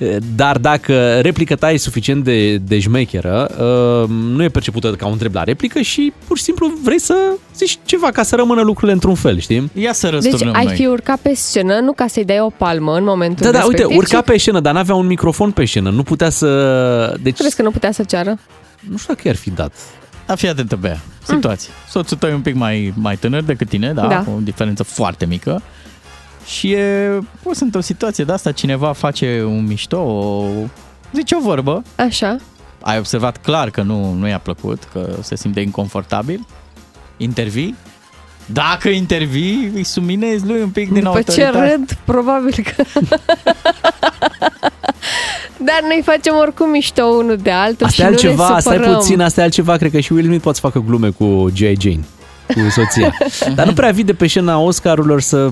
[0.00, 3.48] Uh, Dar dacă replica ta e suficient de, de șmecheră,
[4.02, 7.14] uh, nu e percepută ca un drept la replică și pur și simplu vrei să
[7.56, 9.70] zici ceva ca să rămână lucrurile într-un fel, știi?
[9.74, 13.04] Ia să Deci ai fi urcat pe scenă, nu ca să-i dai o palmă în
[13.04, 15.90] momentul Da, da, respectiv, uite, urca ci pe scenă, dar n-avea un microfon pe scenă,
[15.90, 17.16] nu putea să...
[17.22, 18.38] Deci, Crezi că nu putea să ceară?
[18.80, 19.72] nu știu dacă i-ar fi dat.
[20.26, 21.00] Da, fii atentă, Bea.
[21.26, 21.70] Situație.
[21.88, 24.06] Soțul tău e un pic mai, mai tânăr decât tine, da?
[24.06, 24.24] Da.
[24.36, 25.62] O diferență foarte mică.
[26.46, 30.46] Și e pus într-o situație de asta, cineva face un mișto, o,
[31.12, 31.82] zice o vorbă.
[31.96, 32.36] Așa.
[32.80, 36.46] Ai observat clar că nu, nu i-a plăcut, că se simte inconfortabil.
[37.16, 37.74] Intervii.
[38.52, 41.70] Dacă intervii, îi suminezi lui un pic din După ce autoritate.
[41.74, 42.82] râd, probabil că...
[45.68, 48.74] Dar noi facem oricum mișto unul de altul Asta și e nu altceva, ne stai
[48.74, 48.94] supărăm.
[48.96, 51.76] puțin, asta e altceva, cred că și Will Smith poate să facă glume cu G.I.
[51.80, 52.00] Jane,
[52.46, 53.14] cu soția.
[53.56, 55.50] Dar nu prea vii de pe scena Oscarurilor să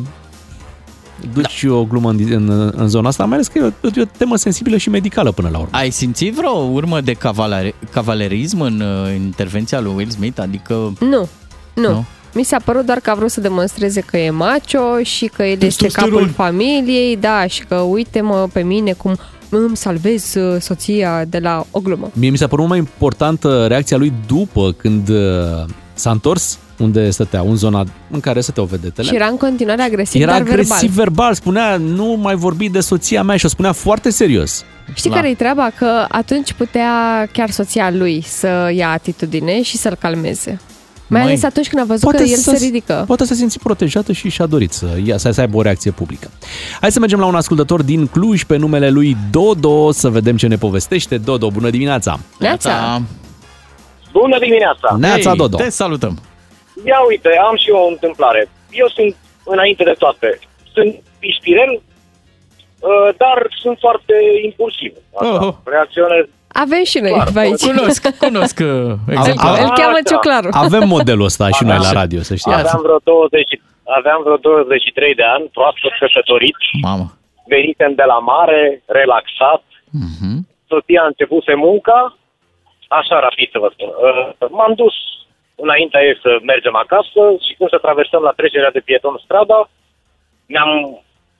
[1.35, 1.73] duci da.
[1.75, 4.37] o glumă în, în, în zona asta, mai ales că e o, e o temă
[4.37, 5.71] sensibilă și medicală până la urmă.
[5.73, 10.41] Ai simțit vreo urmă de cavaler- cavalerism în uh, intervenția lui Will Smith?
[10.41, 10.93] Adică...
[11.01, 11.29] Nu,
[11.75, 11.89] nu.
[11.91, 12.05] Nu?
[12.37, 12.43] Nu.
[12.43, 15.49] Mi s-a părut doar că a vrut să demonstreze că e macho și că el
[15.49, 16.11] este Testosteron.
[16.11, 19.17] capul familiei, da, și că uite-mă pe mine cum
[19.49, 22.11] îmi salvez uh, soția de la o glumă.
[22.13, 25.17] Mie mi s-a părut mai importantă reacția lui după când uh,
[25.95, 29.09] s-a întors unde stătea, în zona în care stăteau vedetele.
[29.09, 30.95] Și era în continuare agresiv, Era dar agresiv verbal.
[31.05, 34.65] verbal, spunea nu mai vorbi de soția mea și o spunea foarte serios.
[34.95, 35.71] Știi care e treaba?
[35.79, 36.91] Că atunci putea
[37.33, 40.61] chiar soția lui să ia atitudine și să-l calmeze.
[41.09, 43.05] Mai Măi, ales atunci când a văzut că el se ridică.
[43.07, 45.91] Poate să se simți protejată și și-a dorit să, ia, să, să aibă o reacție
[45.91, 46.31] publică.
[46.81, 50.47] Hai să mergem la un ascultător din Cluj pe numele lui Dodo să vedem ce
[50.47, 51.19] ne povestește.
[51.19, 52.19] Dodo, bună dimineața!
[52.39, 53.03] Neața!
[54.13, 54.97] Bună dimineața!
[54.99, 55.57] Neața, Hei, Dodo!
[55.57, 56.19] Te salutăm!
[56.85, 58.49] Ia uite, am și eu o întâmplare.
[58.71, 60.39] Eu sunt, înainte de toate,
[60.75, 64.15] sunt ispirel, uh, dar sunt foarte
[64.49, 64.93] impulsiv.
[65.21, 65.55] Așa, Oh, oh.
[65.65, 66.25] reacționez.
[66.65, 67.65] Avem și noi pe aici.
[67.71, 68.67] Cunosc, cunosc uh,
[69.11, 69.53] Îl, exemplar.
[69.65, 70.09] îl cheamă Așa.
[70.11, 70.49] Ciuclaru.
[70.67, 72.53] Avem modelul ăsta și noi la radio, să știi.
[72.61, 73.61] Aveam vreo, 20,
[73.99, 76.59] aveam vreo 23 de ani, proaspăt căsătorit,
[76.89, 77.07] Mamă.
[77.53, 78.61] venisem de la mare,
[79.01, 79.63] relaxat,
[80.07, 80.33] Mhm.
[80.73, 81.99] soția a începuse munca,
[83.01, 83.91] așa rapid să vă spun.
[84.07, 84.95] Uh, M-am dus
[85.65, 89.59] înaintea ei să mergem acasă și când să traversăm la trecerea de pieton strada,
[90.53, 90.71] ne-am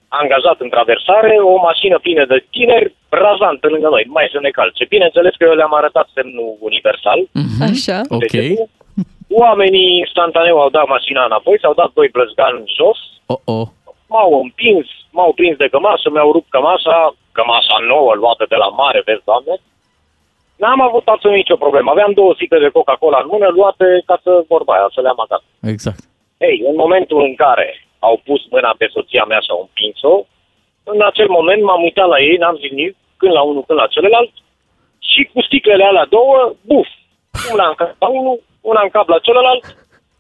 [0.09, 4.51] angajat în traversare o mașină plină de tineri, razant pe lângă noi, mai să ne
[4.51, 4.85] calce.
[4.85, 7.21] Bineînțeles că eu le-am arătat semnul universal.
[7.71, 7.99] Așa.
[8.09, 8.35] Ok.
[9.31, 12.99] Oamenii instantaneu au dat mașina înapoi, s-au dat doi blăzgani jos,
[13.33, 13.67] Oh, oh.
[14.09, 19.03] m-au împins, m-au prins de cămașă, mi-au rupt cămașa, cămașa nouă luată de la mare,
[19.05, 19.55] vezi, doamne.
[20.57, 21.91] N-am avut absolut nicio problemă.
[21.91, 25.21] Aveam două sticle de Coca-Cola în mână, luate ca să vorba aia, să le am
[25.25, 25.45] acasă.
[25.73, 26.03] Exact.
[26.39, 30.15] Ei, în momentul în care au pus mâna pe soția mea și au împins-o,
[30.93, 33.87] în acel moment m-am uitat la ei, n-am zis nimic, când la unul, când la
[33.87, 34.33] celălalt,
[34.99, 36.89] și cu sticlele alea două, buf,
[37.53, 39.65] una în cap la unul, una în cap la celălalt,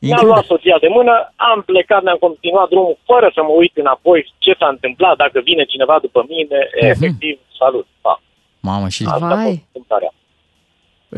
[0.01, 4.33] mi-am luat soția de mână, am plecat, ne-am continuat drumul fără să mă uit înapoi
[4.39, 8.21] ce s-a întâmplat, dacă vine cineva după mine, efectiv, salut, pa.
[8.61, 9.03] Mamă, și...
[9.07, 10.13] Asta a fost întâmplarea.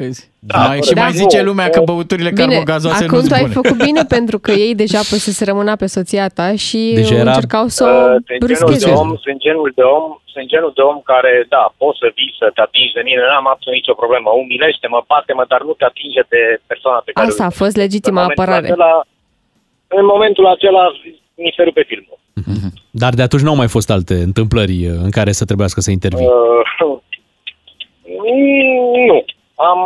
[0.01, 0.23] Vezi?
[0.53, 1.03] Da, mai, și da.
[1.03, 1.75] mai zice Nu, lumea nu.
[1.75, 3.59] că băuturile Bine, carbogazoase acum nu tu ai bune.
[3.61, 7.67] făcut bine pentru că ei deja pusese rămâna pe soția ta și Deja era- încercau
[7.79, 8.91] să o Uh, sunt genul, de bruscheze.
[9.03, 10.05] om, sunt, genul de om,
[10.35, 13.49] sunt genul de om care, da, poți să vii să te atingi de mine, n-am
[13.55, 14.29] absolut nicio problemă.
[14.43, 18.21] Umilește-mă, bate-mă, dar nu te atinge de persoana pe care Asta o a fost legitima
[18.23, 18.67] în momentul apărare.
[18.69, 18.93] Acela,
[20.01, 20.85] în momentul acela
[21.45, 22.19] mi se rupe filmul.
[23.03, 25.91] Dar de atunci nu au mai fost alte întâmplări uh, în care să trebuiască să
[25.91, 26.27] intervii.
[26.27, 26.33] Uh,
[26.81, 26.98] nu.
[29.71, 29.81] Am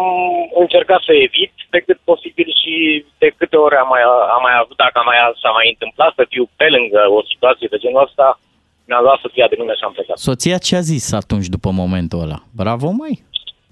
[0.63, 2.75] încercat să evit pe cât posibil și
[3.23, 4.03] de câte ori am mai,
[4.37, 7.69] am mai avut, dacă am mai, s-a mai întâmplat să fiu pe lângă o situație
[7.71, 8.27] de genul ăsta,
[8.89, 10.17] mi-am luat soția de mână și am plecat.
[10.31, 12.39] Soția ce a zis atunci după momentul ăla?
[12.61, 13.15] Bravo, mai.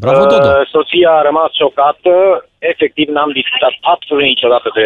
[0.04, 0.48] Bravo, Dodo.
[0.48, 2.12] Uh, soția a rămas șocată.
[2.58, 4.84] Efectiv, n-am discutat absolut niciodată de,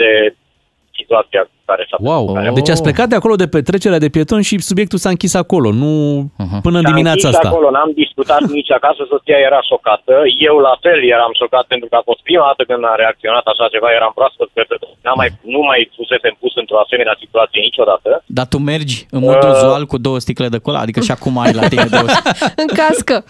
[0.00, 0.10] de
[1.10, 2.24] situația care s-a Wow,
[2.58, 5.68] deci ați plecat de acolo de pe trecerea de pieton și subiectul s-a închis acolo,
[5.82, 5.92] nu
[6.66, 7.48] până în S-a dimineața închis asta.
[7.48, 10.14] acolo, n-am discutat nici acasă, soția era șocată.
[10.48, 13.66] Eu la fel eram șocat pentru că a fost prima dată când a reacționat așa
[13.74, 14.62] ceva, eram proaspăt pe
[15.04, 18.08] n-am mai, nu mai fusesem pus într-o asemenea situație niciodată.
[18.38, 19.50] Dar tu mergi în mod Uh.
[19.54, 20.78] uzual cu două sticle de cola?
[20.84, 22.08] Adică și acum ai la tine două
[22.64, 23.16] În cască.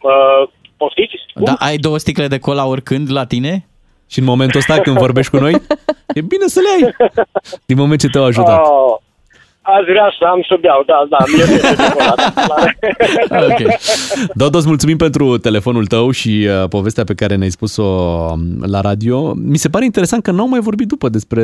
[0.00, 1.14] Uh, poftiți?
[1.34, 3.67] Da, ai două sticle de cola oricând la tine?
[4.08, 5.52] Și în momentul ăsta când vorbești cu noi,
[6.14, 7.10] e bine să le ai.
[7.66, 8.58] Din moment ce te-au ajutat.
[8.58, 8.96] Oh,
[9.76, 11.68] aș vrea să am să beau, da, da, mie mi de
[13.48, 13.60] Ok.
[14.34, 18.80] Dodo, îți mulțumim pentru telefonul tău și uh, povestea pe care ne-ai spus-o um, la
[18.80, 19.34] radio.
[19.34, 21.42] Mi se pare interesant că n-au mai vorbit după despre...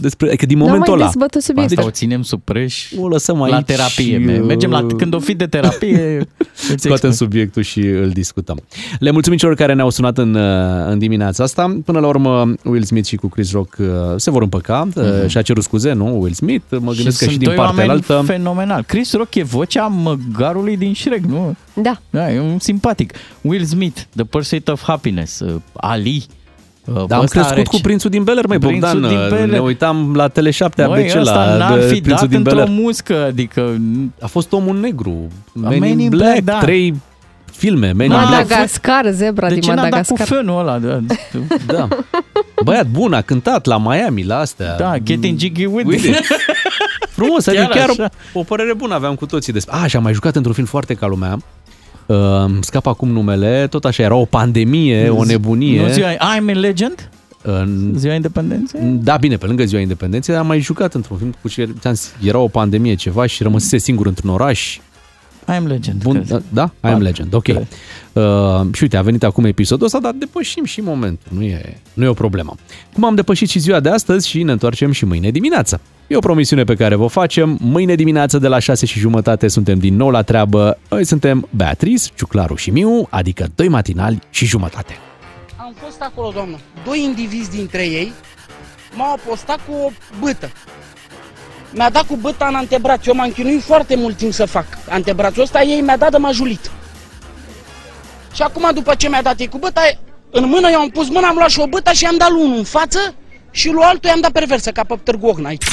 [0.00, 1.10] despre adică din N-au momentul mai ăla.
[1.10, 1.76] dezbătut subiectul.
[1.76, 4.18] Asta o ținem sub preș O lăsăm la aici terapie.
[4.20, 6.16] și, uh, Mergem la, când o fi de terapie,
[6.72, 7.12] îți Scoatem expun.
[7.12, 8.60] subiectul și îl discutăm.
[8.98, 10.42] Le mulțumim celor care ne-au sunat în, uh,
[10.86, 11.76] în dimineața asta.
[11.84, 13.86] Până la urmă, Will Smith și cu Chris Rock uh,
[14.16, 14.88] se vor împăca.
[14.88, 15.26] Mm-hmm.
[15.26, 16.20] Și-a cerut scuze, nu?
[16.20, 16.64] Will Smith.
[16.80, 18.22] Mă gândesc că și sunt din doi partea oameni altă...
[18.26, 18.82] fenomenal.
[18.86, 21.54] Chris Rock e vocea măgarului din Shrek, nu?
[21.74, 22.00] Da.
[22.10, 23.12] Da, e un simpatic.
[23.40, 26.26] Will Smith, The Pursuit of Happiness, uh, Ali.
[26.84, 29.10] uh, Da, am ăsta crescut are cu ce- Prințul din Beler, mai Prințul Bogdan.
[29.10, 29.48] din uh, Bel Air.
[29.48, 30.34] Ne uitam la Tele7
[30.76, 32.68] Măi, ABC ăsta la n-ar de fi Prințul dat din într-o Beler.
[32.68, 33.76] muscă, adică...
[34.20, 35.26] A fost omul negru.
[35.52, 36.58] Men Men in in Black, Black, da.
[36.58, 36.94] trei
[37.52, 38.30] filme, Men in Black.
[38.30, 40.26] Madagascar, zebra De din ce n-a dat cu Madagascar.
[40.26, 40.78] fânul ăla?
[40.78, 41.00] Da,
[41.66, 41.88] Da.
[42.64, 44.76] Băiat bun, a cântat la Miami, la astea.
[44.76, 46.16] da getting jiggy with With it.
[47.18, 47.24] it.
[47.24, 48.10] Frumos, Chiar adică chiar așa.
[48.32, 49.74] o, o părere bună aveam cu toții despre...
[49.76, 51.38] A, și am mai jucat într-un film foarte ca lumea.
[52.06, 55.82] Uh, îmi scap acum numele, tot așa, era o pandemie, o nebunie.
[55.82, 57.10] Nu ziua, I'm a Legend?
[57.42, 58.80] În- Ziua Independenței?
[58.82, 62.14] Da, bine, pe lângă ziua independenței, am mai jucat într-un film cu ce ți-am zis,
[62.24, 64.78] era o pandemie ceva și rămăsese singur într-un oraș.
[65.54, 66.02] I'm Legend.
[66.02, 66.42] Bun, cred.
[66.48, 66.62] da?
[66.62, 67.42] I am Da, legend, ok.
[67.42, 67.66] cred.
[68.12, 72.04] Uh, și uite, a venit acum episodul ăsta, dar depășim și momentul, nu e, nu
[72.04, 72.54] e o problemă.
[72.92, 75.80] Cum am depășit și ziua de astăzi și ne întoarcem și mâine dimineață.
[76.08, 77.58] E o promisiune pe care vă facem.
[77.60, 80.78] Mâine dimineață de la 6 și jumătate suntem din nou la treabă.
[80.90, 84.96] Noi suntem Beatriz, Ciuclaru și Miu, adică doi matinali și jumătate.
[85.56, 86.56] Am fost acolo, doamnă.
[86.84, 88.12] Doi indivizi dintre ei
[88.96, 89.90] m-au apostat cu o
[90.20, 90.50] bâtă.
[91.72, 93.06] Mi-a dat cu bâta în antebraț.
[93.06, 96.70] Eu m-am chinuit foarte mult timp să fac antebrațul ăsta, ei mi-a dat de majulit.
[98.34, 99.80] Și acum, după ce mi-a dat ei cu bâta,
[100.30, 102.42] în mână eu am pus mâna, am luat și o bâtă și i-am dat lui
[102.42, 103.14] unul în față
[103.58, 105.64] și lui altul i-am dat perversă, ca pe Târgu Ocna aici.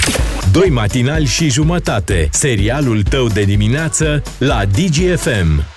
[0.52, 2.30] Doi matinali și jumătate.
[2.32, 5.75] Serialul tău de dimineață la DGFM.